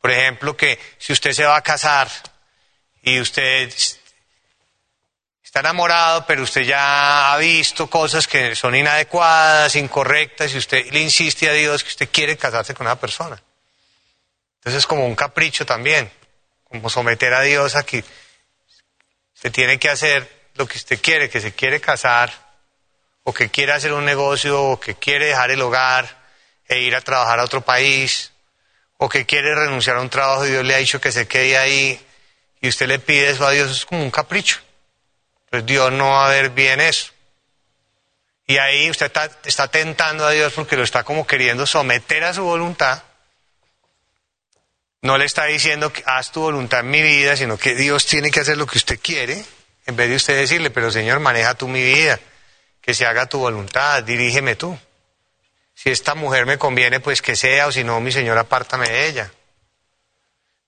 por 0.00 0.10
ejemplo, 0.10 0.56
que 0.56 0.78
si 0.98 1.12
usted 1.12 1.32
se 1.32 1.44
va 1.44 1.56
a 1.56 1.62
casar 1.62 2.08
y 3.02 3.20
usted 3.20 3.70
está 5.42 5.60
enamorado, 5.60 6.24
pero 6.26 6.44
usted 6.44 6.62
ya 6.62 7.32
ha 7.32 7.38
visto 7.38 7.90
cosas 7.90 8.28
que 8.28 8.54
son 8.54 8.76
inadecuadas, 8.76 9.74
incorrectas, 9.74 10.54
y 10.54 10.58
usted 10.58 10.92
le 10.92 11.00
insiste 11.00 11.50
a 11.50 11.52
Dios 11.52 11.82
que 11.82 11.90
usted 11.90 12.08
quiere 12.10 12.36
casarse 12.36 12.72
con 12.72 12.86
una 12.86 13.00
persona. 13.00 13.42
Entonces 14.58 14.78
es 14.78 14.86
como 14.86 15.06
un 15.06 15.16
capricho 15.16 15.66
también, 15.66 16.08
como 16.62 16.88
someter 16.88 17.34
a 17.34 17.40
Dios 17.40 17.74
a 17.74 17.82
que 17.82 18.04
se 19.34 19.50
tiene 19.50 19.78
que 19.80 19.90
hacer 19.90 20.50
lo 20.54 20.68
que 20.68 20.78
usted 20.78 21.00
quiere, 21.00 21.28
que 21.28 21.40
se 21.40 21.52
quiere 21.52 21.80
casar, 21.80 22.32
o 23.24 23.34
que 23.34 23.50
quiere 23.50 23.72
hacer 23.72 23.92
un 23.92 24.04
negocio, 24.04 24.62
o 24.62 24.78
que 24.78 24.94
quiere 24.94 25.26
dejar 25.26 25.50
el 25.50 25.62
hogar 25.62 26.19
e 26.70 26.78
ir 26.78 26.94
a 26.94 27.00
trabajar 27.00 27.40
a 27.40 27.44
otro 27.44 27.62
país, 27.62 28.32
o 28.96 29.08
que 29.08 29.26
quiere 29.26 29.56
renunciar 29.56 29.96
a 29.96 30.00
un 30.00 30.08
trabajo 30.08 30.46
y 30.46 30.50
Dios 30.50 30.64
le 30.64 30.74
ha 30.74 30.78
dicho 30.78 31.00
que 31.00 31.10
se 31.10 31.26
quede 31.26 31.58
ahí, 31.58 32.00
y 32.60 32.68
usted 32.68 32.86
le 32.86 33.00
pide 33.00 33.30
eso 33.30 33.44
a 33.44 33.50
Dios, 33.50 33.72
es 33.72 33.84
como 33.84 34.04
un 34.04 34.10
capricho. 34.12 34.60
Entonces 35.46 35.66
Dios 35.66 35.90
no 35.90 36.10
va 36.10 36.26
a 36.26 36.30
ver 36.30 36.50
bien 36.50 36.80
eso. 36.80 37.10
Y 38.46 38.58
ahí 38.58 38.88
usted 38.88 39.06
está, 39.06 39.28
está 39.44 39.66
tentando 39.66 40.24
a 40.24 40.30
Dios 40.30 40.52
porque 40.52 40.76
lo 40.76 40.84
está 40.84 41.02
como 41.02 41.26
queriendo 41.26 41.66
someter 41.66 42.22
a 42.22 42.34
su 42.34 42.44
voluntad. 42.44 43.02
No 45.02 45.18
le 45.18 45.24
está 45.24 45.46
diciendo 45.46 45.92
que 45.92 46.04
haz 46.06 46.30
tu 46.30 46.42
voluntad 46.42 46.80
en 46.80 46.90
mi 46.90 47.02
vida, 47.02 47.36
sino 47.36 47.58
que 47.58 47.74
Dios 47.74 48.06
tiene 48.06 48.30
que 48.30 48.40
hacer 48.40 48.56
lo 48.58 48.66
que 48.66 48.78
usted 48.78 49.00
quiere, 49.02 49.44
en 49.86 49.96
vez 49.96 50.08
de 50.08 50.16
usted 50.16 50.36
decirle, 50.36 50.70
pero 50.70 50.92
Señor, 50.92 51.18
maneja 51.18 51.54
tú 51.54 51.66
mi 51.66 51.82
vida, 51.82 52.20
que 52.80 52.94
se 52.94 53.06
haga 53.06 53.26
tu 53.26 53.38
voluntad, 53.38 54.04
dirígeme 54.04 54.54
tú. 54.54 54.78
Si 55.82 55.88
esta 55.88 56.14
mujer 56.14 56.44
me 56.44 56.58
conviene, 56.58 57.00
pues 57.00 57.22
que 57.22 57.34
sea, 57.34 57.68
o 57.68 57.72
si 57.72 57.84
no, 57.84 58.02
mi 58.02 58.12
Señor, 58.12 58.36
apártame 58.36 58.86
de 58.86 59.06
ella. 59.06 59.32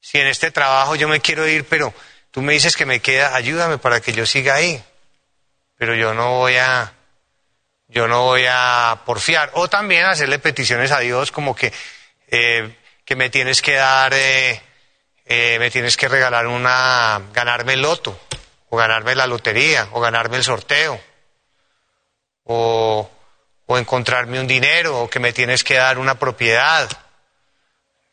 Si 0.00 0.18
en 0.18 0.26
este 0.26 0.50
trabajo 0.50 0.94
yo 0.94 1.06
me 1.06 1.20
quiero 1.20 1.46
ir, 1.46 1.66
pero 1.66 1.92
tú 2.30 2.40
me 2.40 2.54
dices 2.54 2.76
que 2.76 2.86
me 2.86 3.00
queda, 3.00 3.36
ayúdame 3.36 3.76
para 3.76 4.00
que 4.00 4.14
yo 4.14 4.24
siga 4.24 4.54
ahí. 4.54 4.82
Pero 5.76 5.94
yo 5.94 6.14
no 6.14 6.38
voy 6.38 6.56
a, 6.56 6.94
yo 7.88 8.08
no 8.08 8.22
voy 8.22 8.46
a 8.48 9.02
porfiar. 9.04 9.50
O 9.52 9.68
también 9.68 10.06
hacerle 10.06 10.38
peticiones 10.38 10.92
a 10.92 11.00
Dios 11.00 11.30
como 11.30 11.54
que, 11.54 11.74
eh, 12.28 12.74
que 13.04 13.14
me 13.14 13.28
tienes 13.28 13.60
que 13.60 13.74
dar, 13.74 14.14
eh, 14.14 14.62
eh, 15.26 15.58
me 15.58 15.70
tienes 15.70 15.98
que 15.98 16.08
regalar 16.08 16.46
una, 16.46 17.20
ganarme 17.34 17.74
el 17.74 17.82
loto, 17.82 18.18
o 18.70 18.78
ganarme 18.78 19.14
la 19.14 19.26
lotería, 19.26 19.88
o 19.92 20.00
ganarme 20.00 20.38
el 20.38 20.44
sorteo, 20.44 20.98
o, 22.44 23.10
o 23.72 23.78
encontrarme 23.78 24.38
un 24.38 24.46
dinero, 24.46 25.00
o 25.00 25.10
que 25.10 25.18
me 25.18 25.32
tienes 25.32 25.64
que 25.64 25.74
dar 25.74 25.98
una 25.98 26.18
propiedad. 26.18 26.88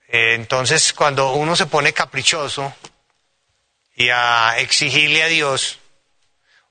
entonces, 0.07 0.93
cuando 0.93 1.34
uno 1.34 1.55
se 1.55 1.68
pone 1.68 1.93
caprichoso 1.93 2.74
y 3.95 4.10
a 4.10 4.57
exigirle 4.57 5.24
a 5.24 5.28
Dios, 5.28 5.80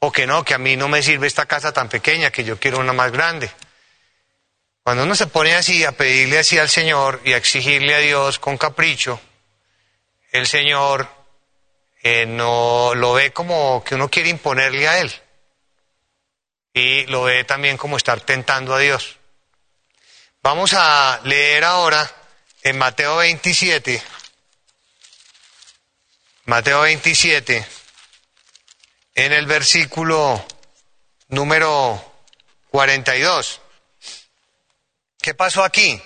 o 0.01 0.11
que 0.11 0.27
no, 0.27 0.45
que 0.45 0.55
a 0.55 0.59
mí 0.59 0.77
no 0.77 0.89
me 0.89 1.03
sirve 1.03 1.27
esta 1.27 1.47
casa 1.47 1.73
tan 1.73 1.89
pequeña, 1.89 2.31
que 2.31 2.45
yo 2.45 2.59
quiero 2.59 2.79
una 2.79 2.93
más 2.93 3.13
grande. 3.13 3.51
Cuando 4.83 5.03
uno 5.03 5.15
se 5.15 5.27
pone 5.27 5.55
así 5.55 5.85
a 5.85 5.93
pedirle 5.93 6.39
así 6.39 6.59
al 6.59 6.71
Señor 6.71 7.21
y 7.25 7.35
a 7.35 7.37
exigirle 7.37 7.95
a 7.95 7.99
Dios 7.99 8.39
con 8.39 8.57
capricho, 8.57 9.21
el 10.33 10.47
Señor 10.47 11.09
eh, 12.03 12.25
no 12.27 12.95
lo 12.95 13.13
ve 13.13 13.33
como 13.33 13.85
que 13.85 13.97
uno 13.97 14.09
quiere 14.09 14.31
imponerle 14.31 14.89
a 14.89 15.01
Él. 15.01 15.13
Y 16.79 17.07
lo 17.07 17.25
ve 17.25 17.43
también 17.43 17.77
como 17.77 17.97
estar 17.97 18.21
tentando 18.21 18.73
a 18.73 18.79
Dios. 18.79 19.17
Vamos 20.43 20.75
a 20.75 21.21
leer 21.25 21.65
ahora 21.65 22.09
en 22.63 22.79
Mateo 22.79 23.17
27. 23.17 24.01
Mateo 26.45 26.83
27 26.83 27.67
en 29.17 29.33
el 29.33 29.47
versículo 29.47 30.47
número 31.27 32.23
42. 32.71 33.61
¿Qué 35.21 35.35
pasó 35.35 35.65
aquí? 35.65 36.01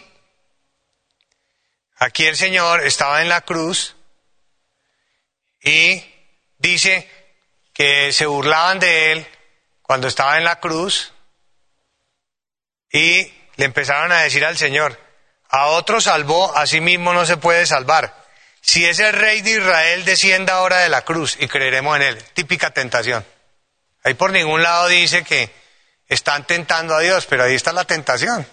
Aquí 1.96 2.24
el 2.24 2.36
Señor 2.38 2.86
estaba 2.86 3.20
en 3.20 3.28
la 3.28 3.42
cruz 3.42 3.94
y 5.62 6.02
dice 6.56 7.10
que 7.74 8.10
se 8.14 8.24
burlaban 8.24 8.78
de 8.78 9.12
él 9.12 9.28
cuando 9.93 10.09
estaba 10.09 10.38
en 10.38 10.45
la 10.45 10.59
cruz 10.59 11.12
y 12.90 13.30
le 13.57 13.64
empezaron 13.66 14.11
a 14.11 14.22
decir 14.22 14.43
al 14.43 14.57
Señor, 14.57 14.99
a 15.51 15.66
otro 15.66 16.01
salvó, 16.01 16.57
a 16.57 16.66
sí 16.66 16.80
mismo 16.80 17.12
no 17.12 17.26
se 17.26 17.36
puede 17.36 17.66
salvar. 17.66 18.24
Si 18.62 18.86
ese 18.86 19.12
rey 19.12 19.43
de 19.43 19.51
Israel 19.51 20.07
descienda 20.07 20.55
ahora 20.55 20.78
de 20.78 20.88
la 20.88 21.03
cruz 21.03 21.36
y 21.38 21.47
creeremos 21.47 21.95
en 21.97 22.05
él, 22.05 22.24
típica 22.32 22.70
tentación. 22.70 23.22
Ahí 24.03 24.14
por 24.14 24.30
ningún 24.30 24.62
lado 24.62 24.88
dice 24.88 25.24
que 25.24 25.51
están 26.09 26.47
tentando 26.47 26.95
a 26.95 27.01
Dios, 27.01 27.26
pero 27.26 27.45
ahí 27.45 27.55
está 27.55 27.74
la 27.74 27.84
tentación. 27.84 28.47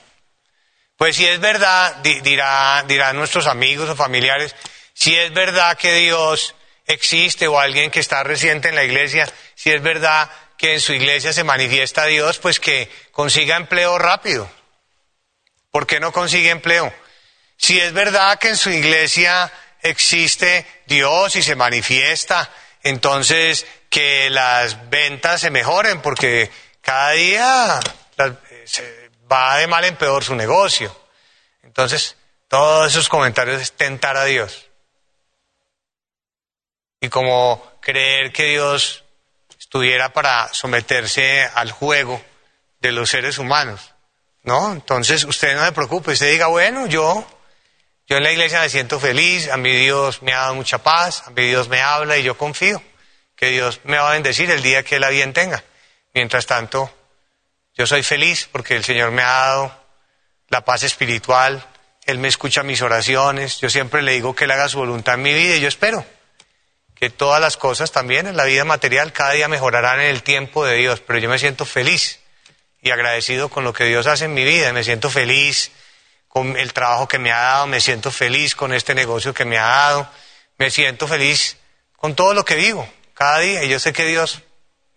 Pues 0.98 1.16
si 1.16 1.26
es 1.26 1.40
verdad, 1.40 1.96
dirá, 2.04 2.84
dirán 2.86 3.16
nuestros 3.16 3.48
amigos 3.48 3.88
o 3.88 3.96
familiares, 3.96 4.58
si 4.94 5.16
es 5.16 5.34
verdad 5.34 5.78
que 5.78 5.94
Dios 5.94 6.54
existe 6.86 7.48
o 7.48 7.58
alguien 7.58 7.92
que 7.92 8.02
está 8.02 8.24
reciente 8.24 8.68
en 8.68 8.76
la 8.76 8.84
iglesia, 8.84 9.26
si 9.56 9.72
es 9.72 9.82
verdad 9.82 10.30
que 10.60 10.74
en 10.74 10.82
su 10.82 10.92
iglesia 10.92 11.32
se 11.32 11.46
manifiesta 11.46 12.06
Dios, 12.06 12.38
pues 12.38 12.60
que 12.60 12.92
consiga 13.14 13.56
empleo 13.56 13.98
rápido. 13.98 14.52
¿Por 15.72 15.88
qué 15.88 16.02
no 16.02 16.12
consigue 16.12 16.50
empleo? 16.50 16.94
Si 17.56 17.80
es 17.80 17.94
verdad 17.94 18.38
que 18.38 18.50
en 18.50 18.58
su 18.58 18.70
iglesia 18.70 19.50
existe 19.82 20.68
Dios 20.86 21.38
y 21.38 21.44
se 21.44 21.56
manifiesta, 21.56 22.52
entonces 22.84 23.66
que 23.90 24.30
las 24.30 24.90
ventas 24.90 25.40
se 25.40 25.50
mejoren 25.50 26.02
porque 26.02 26.52
cada 26.82 27.12
día 27.12 27.80
se 28.66 29.12
va 29.32 29.60
de 29.60 29.68
mal 29.68 29.86
en 29.86 29.96
peor 29.96 30.26
su 30.26 30.36
negocio. 30.36 30.94
Entonces, 31.64 32.18
todos 32.50 32.92
esos 32.92 33.08
comentarios 33.08 33.62
es 33.62 33.72
tentar 33.72 34.18
a 34.18 34.26
Dios. 34.26 34.68
Y 37.00 37.08
como 37.08 37.80
creer 37.80 38.34
que 38.34 38.44
Dios 38.44 39.06
estuviera 39.70 40.12
para 40.12 40.52
someterse 40.52 41.44
al 41.54 41.72
juego 41.72 42.20
de 42.80 42.92
los 42.92 43.12
seres 43.12 43.38
humanos. 43.38 43.94
¿No? 44.42 44.72
Entonces, 44.74 45.26
usted 45.26 45.56
no 45.56 45.64
se 45.64 45.72
preocupe, 45.74 46.14
usted 46.14 46.32
diga, 46.32 46.48
bueno, 46.48 46.88
yo 46.88 47.24
yo 48.08 48.18
en 48.18 48.24
la 48.24 48.32
iglesia 48.32 48.62
me 48.62 48.70
siento 48.70 49.00
feliz, 49.00 49.48
a 49.52 49.58
mi 49.58 49.72
Dios 49.72 50.24
me 50.24 50.34
ha 50.34 50.40
dado 50.40 50.56
mucha 50.56 50.80
paz, 50.80 51.22
a 51.28 51.30
mi 51.30 51.44
Dios 51.44 51.70
me 51.70 51.82
habla 51.82 52.18
y 52.18 52.24
yo 52.24 52.36
confío 52.36 52.82
que 53.36 53.52
Dios 53.52 53.82
me 53.84 53.98
va 53.98 54.10
a 54.10 54.14
bendecir 54.14 54.50
el 54.50 54.64
día 54.64 54.82
que 54.82 54.96
Él 54.96 55.06
bien 55.12 55.34
tenga. 55.34 55.64
Mientras 56.16 56.48
tanto, 56.48 56.92
yo 57.76 57.86
soy 57.86 58.02
feliz 58.02 58.50
porque 58.52 58.76
el 58.76 58.84
Señor 58.84 59.12
me 59.12 59.22
ha 59.22 59.28
dado 59.28 59.86
la 60.48 60.66
paz 60.66 60.82
espiritual, 60.82 61.64
Él 62.08 62.18
me 62.18 62.28
escucha 62.28 62.64
mis 62.64 62.82
oraciones, 62.82 63.60
yo 63.60 63.70
siempre 63.70 64.02
le 64.02 64.14
digo 64.14 64.34
que 64.34 64.46
Él 64.46 64.52
haga 64.52 64.68
su 64.68 64.80
voluntad 64.80 65.14
en 65.14 65.22
mi 65.22 65.34
vida 65.34 65.58
y 65.58 65.62
yo 65.62 65.68
espero 65.68 66.04
que 67.00 67.10
todas 67.10 67.40
las 67.40 67.56
cosas 67.56 67.92
también 67.92 68.28
en 68.28 68.36
la 68.36 68.44
vida 68.44 68.66
material 68.66 69.14
cada 69.14 69.32
día 69.32 69.48
mejorarán 69.48 70.02
en 70.02 70.08
el 70.08 70.22
tiempo 70.22 70.66
de 70.66 70.76
Dios, 70.76 71.00
pero 71.00 71.20
yo 71.20 71.30
me 71.30 71.40
siento 71.40 71.66
feliz 71.66 72.20
y 72.82 72.92
agradecido 72.92 73.50
con 73.50 73.64
lo 73.64 73.74
que 73.74 73.86
Dios 73.86 74.06
hace 74.06 74.26
en 74.26 74.34
mi 74.34 74.44
vida, 74.44 74.74
me 74.74 74.84
siento 74.84 75.10
feliz 75.10 75.72
con 76.28 76.58
el 76.58 76.74
trabajo 76.74 77.08
que 77.08 77.18
me 77.18 77.32
ha 77.32 77.40
dado, 77.40 77.68
me 77.68 77.80
siento 77.80 78.12
feliz 78.12 78.56
con 78.56 78.74
este 78.74 78.94
negocio 78.96 79.34
que 79.34 79.46
me 79.46 79.58
ha 79.58 79.66
dado, 79.66 80.10
me 80.58 80.70
siento 80.70 81.08
feliz 81.08 81.58
con 81.96 82.16
todo 82.16 82.34
lo 82.34 82.44
que 82.44 82.56
vivo 82.56 82.88
cada 83.14 83.40
día 83.40 83.64
y 83.64 83.70
yo 83.70 83.80
sé 83.80 83.94
que 83.94 84.06
Dios 84.06 84.42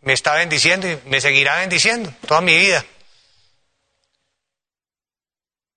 me 0.01 0.13
está 0.13 0.35
bendiciendo 0.35 0.89
y 0.89 0.99
me 1.07 1.21
seguirá 1.21 1.57
bendiciendo 1.59 2.13
toda 2.27 2.41
mi 2.41 2.57
vida. 2.57 2.85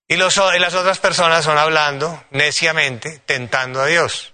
Y, 0.08 0.16
las 0.16 0.38
otras 0.38 0.98
personas 0.98 1.44
son 1.44 1.58
hablando 1.58 2.24
neciamente, 2.30 3.20
tentando 3.26 3.80
a 3.80 3.86
Dios. 3.86 4.32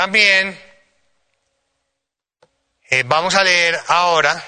También 0.00 0.58
eh, 2.88 3.02
vamos 3.04 3.34
a 3.34 3.44
leer 3.44 3.78
ahora 3.88 4.42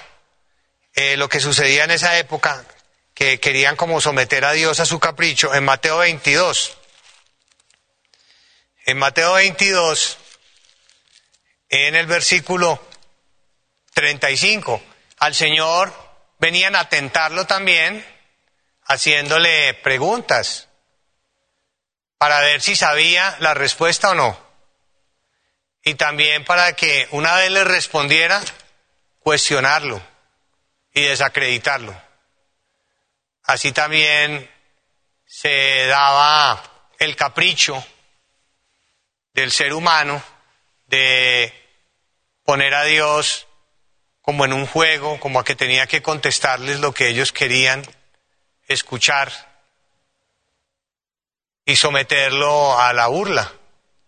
eh, 0.95 1.19
lo 1.19 1.29
que 1.29 1.41
sucedía 1.41 1.85
en 1.85 1.91
esa 1.91 2.17
época 2.17 2.65
que 3.13 3.39
querían 3.39 3.77
como 3.77 4.01
someter 4.01 4.47
a 4.47 4.53
Dios 4.53 4.81
a 4.81 4.87
su 4.87 4.99
capricho 4.99 5.55
en 5.55 5.63
Mateo 5.65 5.99
22. 5.99 6.79
En 8.87 8.97
Mateo 8.97 9.35
22, 9.35 10.17
en 11.69 11.97
el 11.97 12.07
versículo 12.07 12.89
35, 13.93 14.83
al 15.19 15.35
Señor 15.35 15.93
venían 16.39 16.77
a 16.77 16.89
tentarlo 16.89 17.47
también, 17.47 18.03
haciéndole 18.85 19.75
preguntas 19.75 20.71
para 22.17 22.41
ver 22.41 22.63
si 22.63 22.75
sabía 22.75 23.37
la 23.41 23.53
respuesta 23.53 24.13
o 24.13 24.15
no. 24.15 24.52
Y 25.85 25.95
también 25.95 26.45
para 26.45 26.75
que 26.75 27.09
una 27.11 27.35
vez 27.37 27.51
le 27.51 27.65
respondiera, 27.65 28.41
cuestionarlo 29.19 30.01
y 30.93 31.03
desacreditarlo. 31.03 32.01
Así 33.45 33.73
también 33.73 34.49
se 35.27 35.87
daba 35.87 36.63
el 36.99 37.17
capricho 37.17 37.85
del 39.33 39.51
ser 39.51 39.73
humano 39.73 40.23
de 40.87 41.53
poner 42.45 42.75
a 42.75 42.85
Dios 42.85 43.47
como 44.21 44.45
en 44.45 44.53
un 44.53 44.67
juego, 44.67 45.19
como 45.19 45.41
a 45.41 45.45
que 45.45 45.57
tenía 45.57 45.87
que 45.87 46.03
contestarles 46.03 46.79
lo 46.81 46.93
que 46.93 47.09
ellos 47.09 47.33
querían 47.33 47.83
escuchar. 48.69 49.33
y 51.65 51.77
someterlo 51.77 52.77
a 52.77 52.93
la 52.93 53.07
burla 53.07 53.53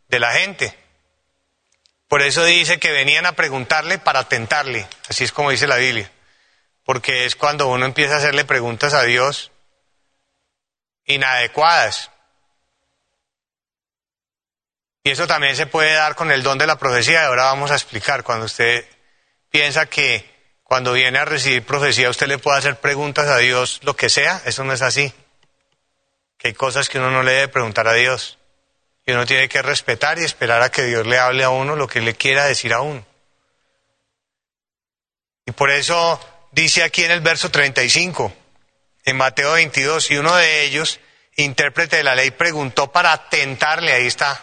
de 0.09 0.19
la 0.19 0.33
gente. 0.33 0.84
Por 2.15 2.23
eso 2.23 2.45
dice 2.45 2.79
que 2.79 2.93
venían 2.93 3.27
a 3.27 3.33
preguntarle 3.33 3.99
para 3.99 4.29
tentarle, 4.29 4.87
así 5.09 5.25
es 5.25 5.33
como 5.33 5.51
dice 5.51 5.67
la 5.67 5.79
Biblia, 5.79 6.09
porque 6.85 7.25
es 7.25 7.35
cuando 7.35 7.67
uno 7.67 7.87
empieza 7.87 8.15
a 8.15 8.19
hacerle 8.19 8.45
preguntas 8.45 8.95
a 8.95 9.03
Dios 9.03 9.51
inadecuadas. 11.07 12.13
Y 15.03 15.11
eso 15.11 15.27
también 15.27 15.57
se 15.57 15.67
puede 15.67 15.93
dar 15.93 16.15
con 16.15 16.31
el 16.31 16.45
don 16.45 16.57
de 16.57 16.69
la 16.69 16.79
profecía, 16.79 17.23
y 17.23 17.25
ahora 17.25 17.47
vamos 17.47 17.73
a 17.73 17.75
explicar, 17.75 18.23
cuando 18.23 18.47
usted 18.47 18.89
piensa 19.51 19.87
que 19.87 20.61
cuando 20.63 20.93
viene 20.93 21.19
a 21.19 21.25
recibir 21.25 21.67
profecía 21.67 22.11
usted 22.11 22.29
le 22.29 22.39
puede 22.39 22.59
hacer 22.59 22.77
preguntas 22.77 23.27
a 23.27 23.39
Dios, 23.39 23.81
lo 23.83 23.97
que 23.97 24.09
sea, 24.09 24.41
eso 24.45 24.63
no 24.63 24.73
es 24.73 24.83
así. 24.83 25.13
Que 26.39 26.47
hay 26.47 26.55
cosas 26.55 26.89
que 26.89 27.01
uno 27.01 27.11
no 27.11 27.25
le 27.25 27.33
debe 27.33 27.49
preguntar 27.49 27.89
a 27.89 27.95
Dios. 27.95 28.39
Y 29.07 29.13
uno 29.13 29.27
tiene 29.27 29.49
que 29.49 29.63
respetar 29.63 30.19
y 30.19 30.25
esperar 30.25 30.63
a 30.63 30.71
que 30.71 30.83
Dios 30.85 31.07
le 31.07 31.19
hable 31.19 31.45
a 31.45 31.51
uno 31.51 31.77
lo 31.77 31.87
que 31.87 32.01
le 32.01 32.15
quiera 32.15 32.47
decir 32.47 32.73
a 32.73 32.81
uno. 32.81 33.05
Y 35.47 35.53
por 35.53 35.71
eso 35.71 36.19
dice 36.53 36.83
aquí 36.83 37.05
en 37.05 37.11
el 37.11 37.21
verso 37.21 37.51
35, 37.51 38.33
en 39.05 39.17
Mateo 39.17 39.53
22, 39.53 40.11
y 40.11 40.17
uno 40.17 40.35
de 40.35 40.63
ellos, 40.65 41.01
intérprete 41.37 41.97
de 41.97 42.05
la 42.05 42.15
ley, 42.15 42.31
preguntó 42.31 42.91
para 42.91 43.29
tentarle, 43.29 43.93
ahí 43.93 44.07
está, 44.07 44.41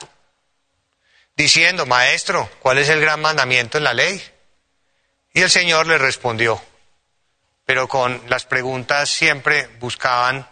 diciendo, 1.35 1.87
Maestro, 1.87 2.49
¿cuál 2.59 2.77
es 2.77 2.89
el 2.89 3.01
gran 3.01 3.19
mandamiento 3.19 3.79
en 3.79 3.85
la 3.85 3.93
ley? 3.93 4.21
Y 5.33 5.41
el 5.41 5.49
Señor 5.49 5.87
le 5.87 5.97
respondió, 5.97 6.61
pero 7.65 7.87
con 7.87 8.21
las 8.27 8.45
preguntas 8.45 9.09
siempre 9.09 9.67
buscaban 9.79 10.47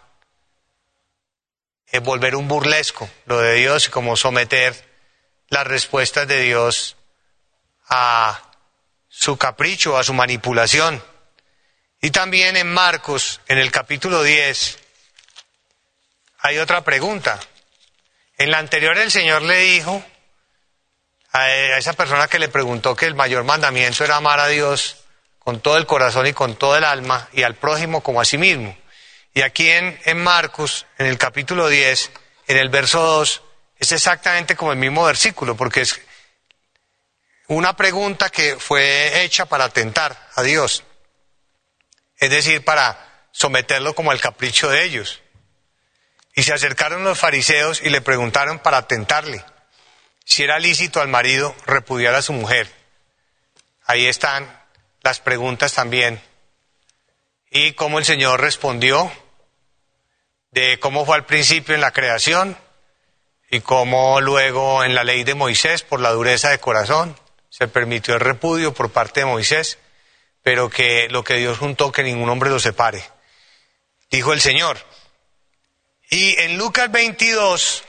eh, 1.91 1.99
volver 1.99 2.35
un 2.35 2.47
burlesco 2.47 3.09
lo 3.25 3.39
de 3.39 3.55
Dios 3.55 3.87
y 3.87 3.89
como 3.89 4.15
someter 4.15 4.75
las 5.49 5.65
respuestas 5.65 6.27
de 6.27 6.41
Dios 6.41 6.95
a 7.87 8.51
su 9.07 9.37
capricho, 9.37 9.97
a 9.97 10.03
su 10.03 10.13
manipulación. 10.13 11.03
Y 12.01 12.11
también 12.11 12.55
en 12.55 12.71
Marcos, 12.71 13.41
en 13.47 13.57
el 13.57 13.71
capítulo 13.71 14.23
10, 14.23 14.79
hay 16.39 16.57
otra 16.59 16.83
pregunta. 16.83 17.39
En 18.37 18.51
la 18.51 18.59
anterior 18.59 18.97
el 18.97 19.11
Señor 19.11 19.41
le 19.41 19.57
dijo, 19.57 20.03
a 21.31 21.49
esa 21.51 21.93
persona 21.93 22.27
que 22.27 22.39
le 22.39 22.47
preguntó 22.47 22.95
que 22.95 23.05
el 23.05 23.15
mayor 23.15 23.43
mandamiento 23.43 24.03
era 24.03 24.15
amar 24.15 24.39
a 24.39 24.47
Dios 24.47 24.97
con 25.39 25.59
todo 25.59 25.77
el 25.77 25.85
corazón 25.85 26.27
y 26.27 26.33
con 26.33 26.55
todo 26.55 26.77
el 26.77 26.83
alma 26.83 27.27
y 27.33 27.43
al 27.43 27.55
prójimo 27.55 28.01
como 28.01 28.21
a 28.21 28.25
sí 28.25 28.37
mismo. 28.37 28.77
Y 29.33 29.41
aquí 29.41 29.69
en, 29.69 29.99
en 30.05 30.21
Marcos, 30.21 30.85
en 30.97 31.05
el 31.05 31.17
capítulo 31.17 31.67
10, 31.67 32.11
en 32.47 32.57
el 32.57 32.69
verso 32.69 33.01
2, 33.01 33.43
es 33.77 33.91
exactamente 33.91 34.55
como 34.55 34.71
el 34.71 34.77
mismo 34.77 35.05
versículo, 35.05 35.55
porque 35.55 35.81
es 35.81 35.99
una 37.47 37.75
pregunta 37.75 38.29
que 38.29 38.57
fue 38.57 39.23
hecha 39.23 39.45
para 39.45 39.69
tentar 39.69 40.29
a 40.35 40.43
Dios, 40.43 40.83
es 42.17 42.29
decir, 42.29 42.63
para 42.63 43.27
someterlo 43.31 43.95
como 43.95 44.11
al 44.11 44.19
capricho 44.19 44.69
de 44.69 44.83
ellos. 44.83 45.21
Y 46.35 46.43
se 46.43 46.53
acercaron 46.53 47.03
los 47.03 47.19
fariseos 47.19 47.81
y 47.81 47.89
le 47.89 48.01
preguntaron 48.01 48.59
para 48.59 48.87
tentarle 48.87 49.43
si 50.25 50.43
era 50.43 50.59
lícito 50.59 51.01
al 51.01 51.07
marido 51.07 51.55
repudiar 51.65 52.13
a 52.13 52.21
su 52.21 52.33
mujer. 52.33 52.71
Ahí 53.85 54.05
están 54.05 54.47
las 55.01 55.19
preguntas 55.19 55.73
también. 55.73 56.21
Y 57.51 57.73
cómo 57.73 57.99
el 57.99 58.05
Señor 58.05 58.41
respondió 58.41 59.11
de 60.51 60.79
cómo 60.79 61.05
fue 61.05 61.15
al 61.15 61.25
principio 61.25 61.75
en 61.75 61.81
la 61.81 61.91
creación 61.91 62.57
y 63.49 63.61
cómo 63.61 64.21
luego 64.21 64.83
en 64.83 64.93
la 64.93 65.03
ley 65.03 65.23
de 65.23 65.33
Moisés, 65.33 65.81
por 65.81 65.99
la 65.99 66.11
dureza 66.11 66.49
de 66.49 66.59
corazón, 66.59 67.15
se 67.49 67.67
permitió 67.67 68.13
el 68.13 68.19
repudio 68.19 68.73
por 68.73 68.91
parte 68.91 69.21
de 69.21 69.25
Moisés, 69.25 69.79
pero 70.43 70.69
que 70.69 71.07
lo 71.09 71.23
que 71.23 71.35
Dios 71.35 71.57
juntó, 71.57 71.91
que 71.91 72.03
ningún 72.03 72.29
hombre 72.29 72.49
lo 72.49 72.59
separe. 72.59 73.03
Dijo 74.11 74.33
el 74.33 74.41
Señor. 74.41 74.77
Y 76.11 76.39
en 76.39 76.57
Lucas 76.57 76.91
22 76.91 77.83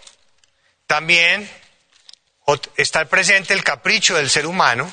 también 0.86 1.48
está 2.76 3.04
presente 3.04 3.54
el 3.54 3.62
capricho 3.62 4.16
del 4.16 4.30
ser 4.30 4.46
humano, 4.46 4.90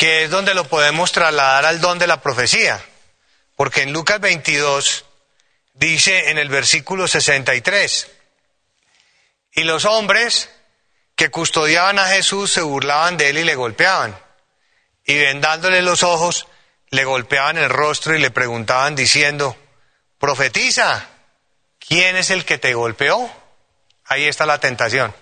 que 0.00 0.24
es 0.24 0.30
donde 0.30 0.54
lo 0.54 0.64
podemos 0.64 1.12
trasladar 1.12 1.66
al 1.66 1.82
don 1.82 1.98
de 1.98 2.06
la 2.06 2.22
profecía. 2.22 2.82
Porque 3.54 3.82
en 3.82 3.92
Lucas 3.92 4.18
22 4.18 5.04
dice 5.74 6.30
en 6.30 6.38
el 6.38 6.48
versículo 6.48 7.06
63, 7.06 8.10
y 9.52 9.64
los 9.64 9.84
hombres 9.84 10.48
que 11.14 11.28
custodiaban 11.28 11.98
a 11.98 12.06
Jesús 12.06 12.50
se 12.50 12.62
burlaban 12.62 13.18
de 13.18 13.28
él 13.28 13.38
y 13.40 13.44
le 13.44 13.56
golpeaban, 13.56 14.18
y 15.04 15.18
vendándole 15.18 15.82
los 15.82 16.02
ojos, 16.02 16.46
le 16.88 17.04
golpeaban 17.04 17.58
el 17.58 17.68
rostro 17.68 18.16
y 18.16 18.20
le 18.20 18.30
preguntaban 18.30 18.96
diciendo, 18.96 19.54
profetiza, 20.18 21.10
¿quién 21.78 22.16
es 22.16 22.30
el 22.30 22.46
que 22.46 22.56
te 22.56 22.72
golpeó? 22.72 23.30
Ahí 24.06 24.24
está 24.24 24.46
la 24.46 24.60
tentación. 24.60 25.14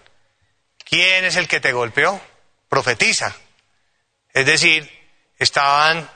¿Quién 0.88 1.24
es 1.24 1.34
el 1.34 1.48
que 1.48 1.58
te 1.58 1.72
golpeó? 1.72 2.20
Profetiza. 2.68 3.34
Es 4.39 4.47
decir, 4.47 4.89
estaban 5.36 6.09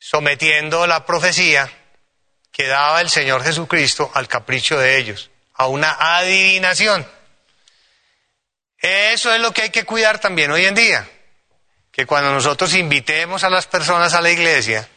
sometiendo 0.00 0.84
la 0.88 1.06
profecía 1.06 1.70
que 2.50 2.66
daba 2.66 3.00
el 3.00 3.08
Señor 3.08 3.44
Jesucristo 3.44 4.10
al 4.12 4.26
capricho 4.26 4.76
de 4.76 4.98
ellos, 4.98 5.30
a 5.54 5.68
una 5.68 6.16
adivinación. 6.16 7.08
Eso 8.78 9.32
es 9.32 9.40
lo 9.40 9.52
que 9.52 9.62
hay 9.62 9.70
que 9.70 9.84
cuidar 9.84 10.18
también 10.18 10.50
hoy 10.50 10.66
en 10.66 10.74
día, 10.74 11.08
que 11.92 12.04
cuando 12.04 12.32
nosotros 12.32 12.74
invitemos 12.74 13.44
a 13.44 13.50
las 13.50 13.68
personas 13.68 14.14
a 14.14 14.20
la 14.20 14.32
iglesia, 14.32 14.88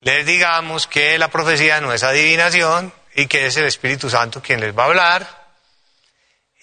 les 0.00 0.26
digamos 0.26 0.88
que 0.88 1.18
la 1.18 1.28
profecía 1.28 1.80
no 1.80 1.92
es 1.92 2.02
adivinación, 2.02 2.92
y 3.14 3.28
que 3.28 3.46
es 3.46 3.56
el 3.56 3.66
Espíritu 3.66 4.10
Santo 4.10 4.42
quien 4.42 4.58
les 4.58 4.76
va 4.76 4.82
a 4.82 4.86
hablar 4.86 5.54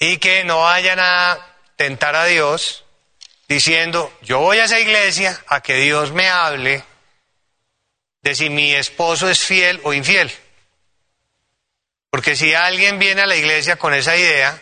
y 0.02 0.18
que 0.18 0.44
no 0.44 0.64
vayan 0.64 1.00
a 1.00 1.38
tentar 1.78 2.14
a 2.14 2.26
Dios 2.26 2.84
diciendo, 3.48 4.16
yo 4.22 4.40
voy 4.40 4.60
a 4.60 4.66
esa 4.66 4.80
iglesia 4.80 5.42
a 5.48 5.62
que 5.62 5.76
Dios 5.76 6.12
me 6.12 6.28
hable 6.30 6.84
de 8.22 8.36
si 8.36 8.50
mi 8.50 8.74
esposo 8.74 9.30
es 9.30 9.40
fiel 9.40 9.80
o 9.84 9.94
infiel. 9.94 10.32
Porque 12.10 12.36
si 12.36 12.54
alguien 12.54 13.00
viene 13.00 13.22
a 13.22 13.28
la 13.28 13.36
iglesia 13.36 13.78
con 13.78 13.94
esa 13.94 14.18
idea, 14.18 14.62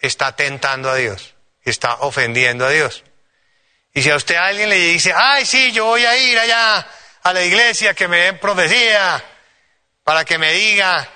está 0.00 0.34
tentando 0.34 0.90
a 0.90 0.96
Dios, 0.96 1.34
está 1.62 1.94
ofendiendo 2.00 2.66
a 2.66 2.70
Dios. 2.70 3.04
Y 3.92 4.02
si 4.02 4.10
a 4.10 4.16
usted 4.16 4.36
alguien 4.36 4.68
le 4.68 4.76
dice, 4.76 5.12
ay, 5.14 5.46
sí, 5.46 5.70
yo 5.72 5.84
voy 5.84 6.04
a 6.04 6.16
ir 6.16 6.38
allá 6.38 6.86
a 7.22 7.32
la 7.32 7.44
iglesia 7.44 7.94
que 7.94 8.08
me 8.08 8.18
den 8.18 8.38
profecía, 8.38 9.22
para 10.02 10.24
que 10.24 10.36
me 10.36 10.52
diga 10.52 11.08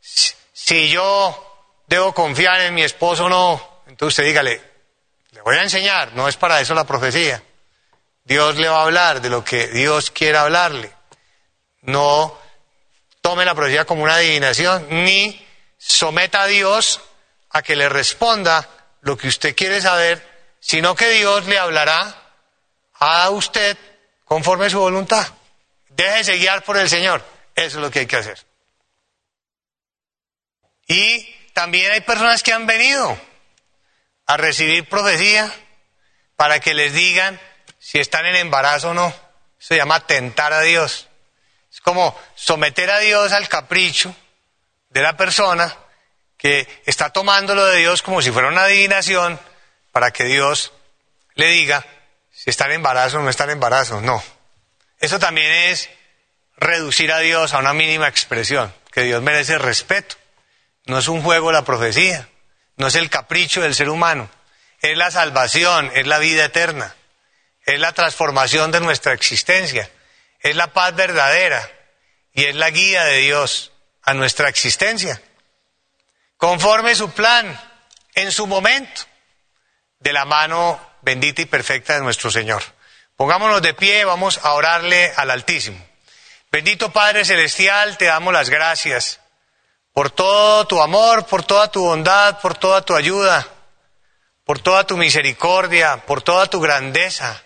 si 0.00 0.88
yo 0.90 1.82
debo 1.86 2.12
confiar 2.12 2.60
en 2.60 2.74
mi 2.74 2.82
esposo 2.82 3.26
o 3.26 3.28
no. 3.28 3.82
Entonces 3.86 4.18
usted 4.18 4.24
dígale, 4.24 4.60
le 4.60 4.73
voy 5.44 5.56
a 5.56 5.62
enseñar, 5.62 6.12
no 6.14 6.26
es 6.26 6.36
para 6.36 6.60
eso 6.60 6.74
la 6.74 6.84
profecía. 6.84 7.42
Dios 8.24 8.56
le 8.56 8.68
va 8.68 8.78
a 8.78 8.84
hablar 8.84 9.20
de 9.20 9.28
lo 9.28 9.44
que 9.44 9.68
Dios 9.68 10.10
quiera 10.10 10.42
hablarle. 10.42 10.90
No 11.82 12.38
tome 13.20 13.44
la 13.44 13.54
profecía 13.54 13.84
como 13.84 14.02
una 14.02 14.16
adivinación, 14.16 14.86
ni 15.04 15.46
someta 15.76 16.42
a 16.42 16.46
Dios 16.46 17.00
a 17.50 17.62
que 17.62 17.76
le 17.76 17.88
responda 17.88 18.68
lo 19.02 19.18
que 19.18 19.28
usted 19.28 19.54
quiere 19.54 19.82
saber, 19.82 20.26
sino 20.60 20.94
que 20.94 21.10
Dios 21.10 21.46
le 21.46 21.58
hablará 21.58 22.22
a 22.94 23.28
usted 23.28 23.76
conforme 24.24 24.66
a 24.66 24.70
su 24.70 24.80
voluntad. 24.80 25.26
Déjese 25.90 26.38
guiar 26.38 26.64
por 26.64 26.78
el 26.78 26.88
Señor. 26.88 27.22
Eso 27.54 27.78
es 27.78 27.82
lo 27.82 27.90
que 27.90 28.00
hay 28.00 28.06
que 28.06 28.16
hacer. 28.16 28.42
Y 30.86 31.22
también 31.52 31.92
hay 31.92 32.00
personas 32.00 32.42
que 32.42 32.52
han 32.52 32.66
venido 32.66 33.18
a 34.26 34.36
recibir 34.36 34.88
profecía 34.88 35.52
para 36.36 36.60
que 36.60 36.74
les 36.74 36.92
digan 36.92 37.40
si 37.78 37.98
están 37.98 38.26
en 38.26 38.36
embarazo 38.36 38.90
o 38.90 38.94
no. 38.94 39.08
Eso 39.08 39.68
se 39.68 39.76
llama 39.76 40.06
tentar 40.06 40.52
a 40.52 40.60
Dios. 40.60 41.08
Es 41.72 41.80
como 41.80 42.18
someter 42.34 42.90
a 42.90 42.98
Dios 43.00 43.32
al 43.32 43.48
capricho 43.48 44.14
de 44.90 45.02
la 45.02 45.16
persona 45.16 45.76
que 46.36 46.68
está 46.86 47.10
tomándolo 47.10 47.64
de 47.66 47.78
Dios 47.78 48.02
como 48.02 48.22
si 48.22 48.30
fuera 48.30 48.48
una 48.48 48.64
adivinación 48.64 49.40
para 49.92 50.10
que 50.10 50.24
Dios 50.24 50.72
le 51.34 51.48
diga 51.48 51.84
si 52.30 52.50
está 52.50 52.66
en 52.66 52.72
embarazo 52.72 53.18
o 53.18 53.22
no 53.22 53.30
está 53.30 53.44
en 53.44 53.50
embarazo. 53.50 54.00
No. 54.00 54.22
Eso 54.98 55.18
también 55.18 55.50
es 55.70 55.90
reducir 56.56 57.12
a 57.12 57.18
Dios 57.18 57.54
a 57.54 57.58
una 57.58 57.72
mínima 57.72 58.08
expresión, 58.08 58.72
que 58.92 59.02
Dios 59.02 59.22
merece 59.22 59.58
respeto. 59.58 60.16
No 60.86 60.98
es 60.98 61.08
un 61.08 61.22
juego 61.22 61.52
la 61.52 61.64
profecía, 61.64 62.28
no 62.76 62.88
es 62.88 62.94
el 62.96 63.10
capricho 63.10 63.60
del 63.60 63.74
ser 63.74 63.88
humano, 63.88 64.28
es 64.80 64.96
la 64.96 65.10
salvación, 65.10 65.90
es 65.94 66.06
la 66.06 66.18
vida 66.18 66.44
eterna, 66.44 66.94
es 67.64 67.78
la 67.80 67.92
transformación 67.92 68.70
de 68.70 68.80
nuestra 68.80 69.12
existencia, 69.12 69.90
es 70.40 70.56
la 70.56 70.72
paz 70.72 70.94
verdadera 70.94 71.68
y 72.32 72.44
es 72.44 72.54
la 72.54 72.70
guía 72.70 73.04
de 73.04 73.18
Dios 73.18 73.72
a 74.02 74.14
nuestra 74.14 74.48
existencia, 74.48 75.20
conforme 76.36 76.94
su 76.94 77.10
plan, 77.12 77.58
en 78.14 78.30
su 78.30 78.46
momento, 78.46 79.02
de 79.98 80.12
la 80.12 80.24
mano 80.24 80.78
bendita 81.00 81.42
y 81.42 81.46
perfecta 81.46 81.94
de 81.94 82.02
nuestro 82.02 82.30
Señor. 82.30 82.62
Pongámonos 83.16 83.62
de 83.62 83.74
pie, 83.74 84.04
vamos 84.04 84.40
a 84.42 84.52
orarle 84.52 85.12
al 85.16 85.30
Altísimo. 85.30 85.82
Bendito 86.50 86.92
Padre 86.92 87.24
Celestial, 87.24 87.96
te 87.96 88.06
damos 88.06 88.32
las 88.32 88.50
gracias 88.50 89.20
por 89.94 90.10
todo 90.10 90.66
tu 90.66 90.82
amor, 90.82 91.24
por 91.24 91.44
toda 91.44 91.70
tu 91.70 91.84
bondad, 91.84 92.40
por 92.40 92.58
toda 92.58 92.82
tu 92.82 92.96
ayuda, 92.96 93.46
por 94.44 94.58
toda 94.58 94.84
tu 94.84 94.96
misericordia, 94.96 96.04
por 96.04 96.20
toda 96.20 96.48
tu 96.48 96.60
grandeza 96.60 97.42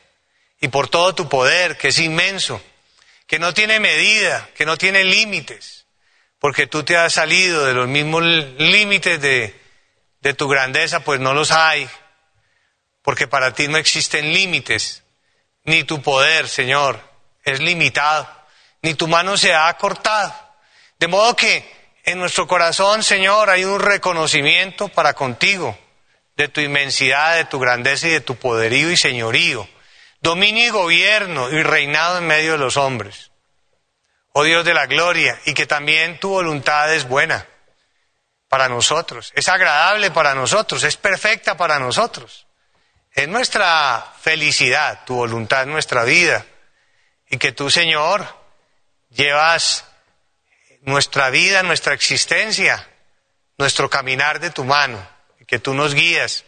y 0.58 0.68
por 0.68 0.88
todo 0.88 1.14
tu 1.14 1.28
poder, 1.28 1.76
que 1.76 1.88
es 1.88 1.98
inmenso, 1.98 2.60
que 3.26 3.38
no 3.38 3.52
tiene 3.52 3.78
medida, 3.80 4.48
que 4.56 4.64
no 4.64 4.78
tiene 4.78 5.04
límites, 5.04 5.84
porque 6.38 6.66
tú 6.66 6.84
te 6.84 6.96
has 6.96 7.12
salido 7.12 7.66
de 7.66 7.74
los 7.74 7.86
mismos 7.86 8.22
límites 8.22 9.20
de, 9.20 9.54
tu 10.34 10.48
grandeza, 10.48 11.00
pues 11.00 11.20
no 11.20 11.34
los 11.34 11.50
hay, 11.50 11.88
porque 13.02 13.28
para 13.28 13.52
ti 13.52 13.68
no 13.68 13.76
existen 13.76 14.32
límites, 14.32 15.02
ni 15.64 15.84
tu 15.84 16.00
poder, 16.00 16.48
Señor, 16.48 16.98
es 17.44 17.60
limitado, 17.60 18.26
ni 18.80 18.94
tu 18.94 19.06
mano 19.06 19.36
se 19.36 19.54
ha 19.54 19.72
cortado. 19.74 20.34
De 20.98 21.08
modo 21.08 21.36
que 21.36 21.77
en 22.08 22.18
nuestro 22.18 22.46
corazón, 22.46 23.02
Señor, 23.02 23.50
hay 23.50 23.66
un 23.66 23.80
reconocimiento 23.80 24.88
para 24.88 25.12
contigo 25.12 25.78
de 26.38 26.48
tu 26.48 26.62
inmensidad, 26.62 27.36
de 27.36 27.44
tu 27.44 27.58
grandeza 27.58 28.08
y 28.08 28.12
de 28.12 28.22
tu 28.22 28.36
poderío 28.36 28.90
y 28.90 28.96
señorío, 28.96 29.68
dominio 30.22 30.64
y 30.64 30.70
gobierno 30.70 31.50
y 31.50 31.62
reinado 31.62 32.16
en 32.16 32.26
medio 32.26 32.52
de 32.52 32.58
los 32.58 32.78
hombres. 32.78 33.30
Oh 34.32 34.42
Dios 34.42 34.64
de 34.64 34.72
la 34.72 34.86
gloria, 34.86 35.38
y 35.44 35.52
que 35.52 35.66
también 35.66 36.18
tu 36.18 36.30
voluntad 36.30 36.94
es 36.94 37.06
buena 37.06 37.46
para 38.48 38.70
nosotros, 38.70 39.30
es 39.34 39.46
agradable 39.48 40.10
para 40.10 40.34
nosotros, 40.34 40.84
es 40.84 40.96
perfecta 40.96 41.58
para 41.58 41.78
nosotros. 41.78 42.46
Es 43.12 43.28
nuestra 43.28 44.14
felicidad, 44.22 45.04
tu 45.04 45.16
voluntad, 45.16 45.66
nuestra 45.66 46.04
vida, 46.04 46.46
y 47.28 47.36
que 47.36 47.52
tú, 47.52 47.68
Señor, 47.68 48.26
llevas 49.10 49.87
nuestra 50.82 51.30
vida, 51.30 51.62
nuestra 51.62 51.94
existencia, 51.94 52.88
nuestro 53.56 53.90
caminar 53.90 54.40
de 54.40 54.50
tu 54.50 54.64
mano, 54.64 55.06
que 55.46 55.58
tú 55.58 55.74
nos 55.74 55.94
guías. 55.94 56.44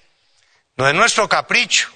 No 0.77 0.89
es 0.89 0.95
nuestro 0.95 1.29
capricho, 1.29 1.91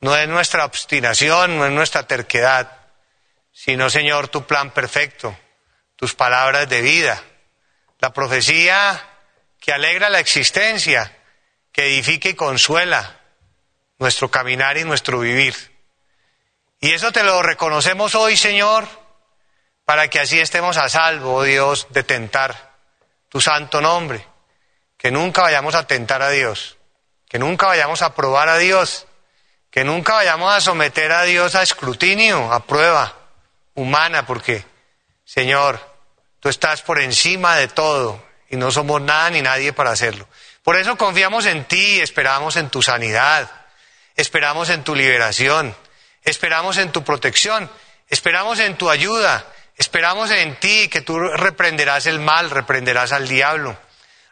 no 0.00 0.16
es 0.16 0.28
nuestra 0.28 0.64
obstinación, 0.64 1.58
no 1.58 1.66
es 1.66 1.72
nuestra 1.72 2.06
terquedad, 2.06 2.78
sino, 3.52 3.90
Señor, 3.90 4.28
tu 4.28 4.46
plan 4.46 4.70
perfecto, 4.70 5.36
tus 5.96 6.14
palabras 6.14 6.68
de 6.68 6.80
vida, 6.80 7.22
la 7.98 8.12
profecía 8.12 9.04
que 9.60 9.72
alegra 9.72 10.08
la 10.08 10.20
existencia, 10.20 11.16
que 11.72 11.86
edifica 11.86 12.28
y 12.28 12.34
consuela 12.34 13.20
nuestro 13.98 14.30
caminar 14.30 14.78
y 14.78 14.84
nuestro 14.84 15.20
vivir. 15.20 15.54
Y 16.80 16.92
eso 16.92 17.10
te 17.10 17.24
lo 17.24 17.42
reconocemos 17.42 18.14
hoy, 18.14 18.36
Señor, 18.36 18.86
para 19.88 20.08
que 20.08 20.20
así 20.20 20.38
estemos 20.38 20.76
a 20.76 20.90
salvo, 20.90 21.36
oh 21.36 21.42
Dios, 21.44 21.86
de 21.88 22.02
tentar 22.02 22.74
tu 23.30 23.40
santo 23.40 23.80
nombre, 23.80 24.22
que 24.98 25.10
nunca 25.10 25.40
vayamos 25.40 25.74
a 25.74 25.86
tentar 25.86 26.20
a 26.20 26.28
Dios, 26.28 26.76
que 27.26 27.38
nunca 27.38 27.68
vayamos 27.68 28.02
a 28.02 28.14
probar 28.14 28.50
a 28.50 28.58
Dios, 28.58 29.06
que 29.70 29.84
nunca 29.84 30.12
vayamos 30.12 30.52
a 30.52 30.60
someter 30.60 31.10
a 31.10 31.22
Dios 31.22 31.54
a 31.54 31.62
escrutinio, 31.62 32.52
a 32.52 32.66
prueba 32.66 33.16
humana, 33.72 34.26
porque, 34.26 34.62
Señor, 35.24 35.80
tú 36.38 36.50
estás 36.50 36.82
por 36.82 37.00
encima 37.00 37.56
de 37.56 37.68
todo 37.68 38.22
y 38.50 38.56
no 38.56 38.70
somos 38.70 39.00
nada 39.00 39.30
ni 39.30 39.40
nadie 39.40 39.72
para 39.72 39.92
hacerlo. 39.92 40.28
Por 40.62 40.76
eso 40.76 40.98
confiamos 40.98 41.46
en 41.46 41.64
ti, 41.64 41.98
esperamos 42.02 42.56
en 42.56 42.68
tu 42.68 42.82
sanidad, 42.82 43.50
esperamos 44.16 44.68
en 44.68 44.84
tu 44.84 44.94
liberación, 44.94 45.74
esperamos 46.24 46.76
en 46.76 46.92
tu 46.92 47.04
protección, 47.04 47.70
esperamos 48.10 48.58
en 48.58 48.76
tu 48.76 48.90
ayuda, 48.90 49.46
Esperamos 49.78 50.32
en 50.32 50.56
ti 50.56 50.88
que 50.88 51.02
tú 51.02 51.20
reprenderás 51.20 52.06
el 52.06 52.18
mal, 52.18 52.50
reprenderás 52.50 53.12
al 53.12 53.28
diablo, 53.28 53.78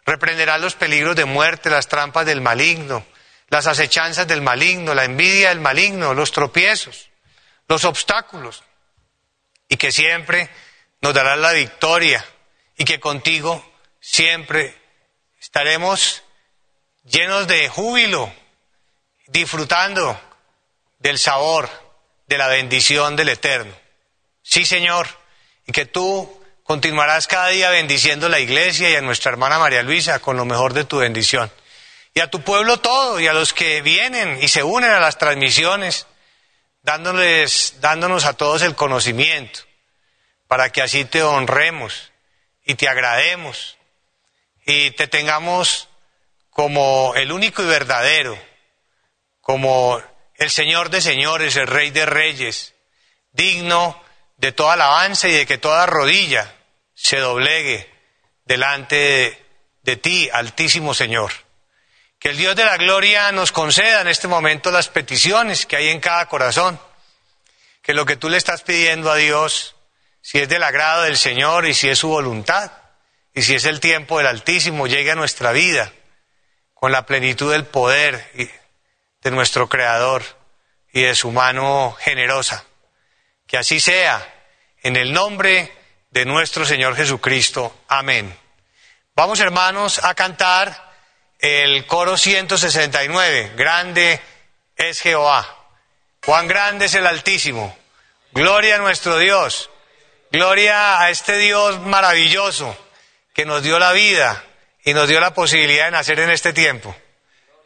reprenderás 0.04 0.60
los 0.60 0.74
peligros 0.74 1.14
de 1.14 1.24
muerte, 1.24 1.70
las 1.70 1.86
trampas 1.86 2.26
del 2.26 2.40
maligno, 2.40 3.06
las 3.48 3.68
acechanzas 3.68 4.26
del 4.26 4.42
maligno, 4.42 4.92
la 4.92 5.04
envidia 5.04 5.50
del 5.50 5.60
maligno, 5.60 6.14
los 6.14 6.32
tropiezos, 6.32 7.10
los 7.68 7.84
obstáculos, 7.84 8.64
y 9.68 9.76
que 9.76 9.92
siempre 9.92 10.50
nos 11.00 11.14
darás 11.14 11.38
la 11.38 11.52
victoria 11.52 12.24
y 12.76 12.84
que 12.84 12.98
contigo 12.98 13.64
siempre 14.00 14.76
estaremos 15.40 16.24
llenos 17.04 17.46
de 17.46 17.68
júbilo, 17.68 18.32
disfrutando 19.28 20.20
del 20.98 21.20
sabor, 21.20 21.70
de 22.26 22.36
la 22.36 22.48
bendición 22.48 23.14
del 23.14 23.28
Eterno. 23.28 23.72
Sí, 24.42 24.64
Señor 24.64 25.06
y 25.66 25.72
que 25.72 25.86
tú 25.86 26.42
continuarás 26.62 27.26
cada 27.26 27.48
día 27.48 27.70
bendiciendo 27.70 28.28
la 28.28 28.40
iglesia 28.40 28.90
y 28.90 28.96
a 28.96 29.00
nuestra 29.00 29.32
hermana 29.32 29.58
María 29.58 29.82
Luisa 29.82 30.18
con 30.20 30.36
lo 30.36 30.44
mejor 30.44 30.72
de 30.72 30.84
tu 30.84 30.98
bendición. 30.98 31.50
Y 32.14 32.20
a 32.20 32.30
tu 32.30 32.40
pueblo 32.42 32.78
todo, 32.78 33.20
y 33.20 33.26
a 33.26 33.34
los 33.34 33.52
que 33.52 33.82
vienen 33.82 34.38
y 34.40 34.48
se 34.48 34.62
unen 34.62 34.90
a 34.90 35.00
las 35.00 35.18
transmisiones, 35.18 36.06
dándoles, 36.82 37.74
dándonos 37.80 38.24
a 38.24 38.32
todos 38.32 38.62
el 38.62 38.74
conocimiento, 38.74 39.60
para 40.48 40.70
que 40.70 40.80
así 40.80 41.04
te 41.04 41.22
honremos 41.22 42.12
y 42.64 42.74
te 42.74 42.88
agrademos 42.88 43.76
y 44.64 44.92
te 44.92 45.08
tengamos 45.08 45.88
como 46.48 47.12
el 47.16 47.32
único 47.32 47.62
y 47.62 47.66
verdadero, 47.66 48.38
como 49.40 50.00
el 50.36 50.50
Señor 50.50 50.88
de 50.90 51.02
señores, 51.02 51.56
el 51.56 51.66
Rey 51.66 51.90
de 51.90 52.06
reyes, 52.06 52.74
digno 53.32 54.02
de 54.36 54.52
toda 54.52 54.74
alabanza 54.74 55.28
y 55.28 55.32
de 55.32 55.46
que 55.46 55.58
toda 55.58 55.86
rodilla 55.86 56.54
se 56.94 57.18
doblegue 57.18 57.90
delante 58.44 59.44
de, 59.82 59.96
ti, 59.96 60.28
Altísimo 60.32 60.94
Señor. 60.94 61.32
Que 62.18 62.30
el 62.30 62.36
Dios 62.36 62.56
de 62.56 62.64
la 62.64 62.76
gloria 62.76 63.30
nos 63.32 63.52
conceda 63.52 64.00
en 64.00 64.08
este 64.08 64.28
momento 64.28 64.70
las 64.70 64.88
peticiones 64.88 65.66
que 65.66 65.76
hay 65.76 65.88
en 65.88 66.00
cada 66.00 66.26
corazón. 66.26 66.80
Que 67.82 67.94
lo 67.94 68.06
que 68.06 68.16
tú 68.16 68.28
le 68.28 68.36
estás 68.36 68.62
pidiendo 68.62 69.10
a 69.10 69.16
Dios, 69.16 69.76
si 70.22 70.38
es 70.38 70.48
del 70.48 70.62
agrado 70.62 71.02
del 71.02 71.18
Señor 71.18 71.66
y 71.66 71.74
si 71.74 71.88
es 71.88 71.98
su 71.98 72.08
voluntad, 72.08 72.72
y 73.34 73.42
si 73.42 73.54
es 73.54 73.66
el 73.66 73.80
tiempo 73.80 74.18
del 74.18 74.28
Altísimo, 74.28 74.86
llegue 74.86 75.10
a 75.10 75.14
nuestra 75.14 75.52
vida 75.52 75.92
con 76.72 76.90
la 76.90 77.04
plenitud 77.04 77.52
del 77.52 77.66
poder 77.66 78.30
de 79.22 79.30
nuestro 79.30 79.68
Creador 79.68 80.24
y 80.92 81.02
de 81.02 81.14
su 81.14 81.30
mano 81.30 81.94
generosa. 82.00 82.64
Que 83.46 83.56
así 83.56 83.80
sea, 83.80 84.34
en 84.82 84.96
el 84.96 85.12
nombre 85.12 85.72
de 86.10 86.24
nuestro 86.24 86.64
Señor 86.64 86.96
Jesucristo. 86.96 87.74
Amén. 87.88 88.36
Vamos 89.14 89.40
hermanos 89.40 90.02
a 90.04 90.14
cantar 90.14 90.92
el 91.38 91.86
coro 91.86 92.16
169. 92.16 93.52
Grande 93.56 94.20
es 94.76 95.00
Jehová. 95.00 95.56
Cuán 96.24 96.48
grande 96.48 96.86
es 96.86 96.94
el 96.94 97.06
Altísimo. 97.06 97.76
Gloria 98.32 98.76
a 98.76 98.78
nuestro 98.78 99.18
Dios. 99.18 99.70
Gloria 100.32 101.00
a 101.00 101.10
este 101.10 101.38
Dios 101.38 101.80
maravilloso 101.80 102.76
que 103.32 103.44
nos 103.44 103.62
dio 103.62 103.78
la 103.78 103.92
vida 103.92 104.44
y 104.84 104.92
nos 104.92 105.08
dio 105.08 105.20
la 105.20 105.34
posibilidad 105.34 105.86
de 105.86 105.92
nacer 105.92 106.20
en 106.20 106.30
este 106.30 106.52
tiempo 106.52 106.94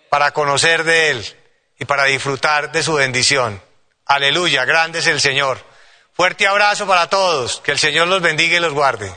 para 0.08 0.32
conocer 0.32 0.84
de 0.84 1.10
Él 1.10 1.36
y 1.78 1.84
para 1.84 2.04
disfrutar 2.04 2.70
de 2.72 2.82
su 2.82 2.94
bendición. 2.94 3.62
Aleluya, 4.10 4.64
grande 4.64 4.98
es 4.98 5.06
el 5.06 5.20
Señor. 5.20 5.64
Fuerte 6.14 6.44
abrazo 6.44 6.84
para 6.84 7.08
todos. 7.08 7.60
Que 7.60 7.70
el 7.70 7.78
Señor 7.78 8.08
los 8.08 8.20
bendiga 8.20 8.56
y 8.56 8.60
los 8.60 8.72
guarde. 8.72 9.16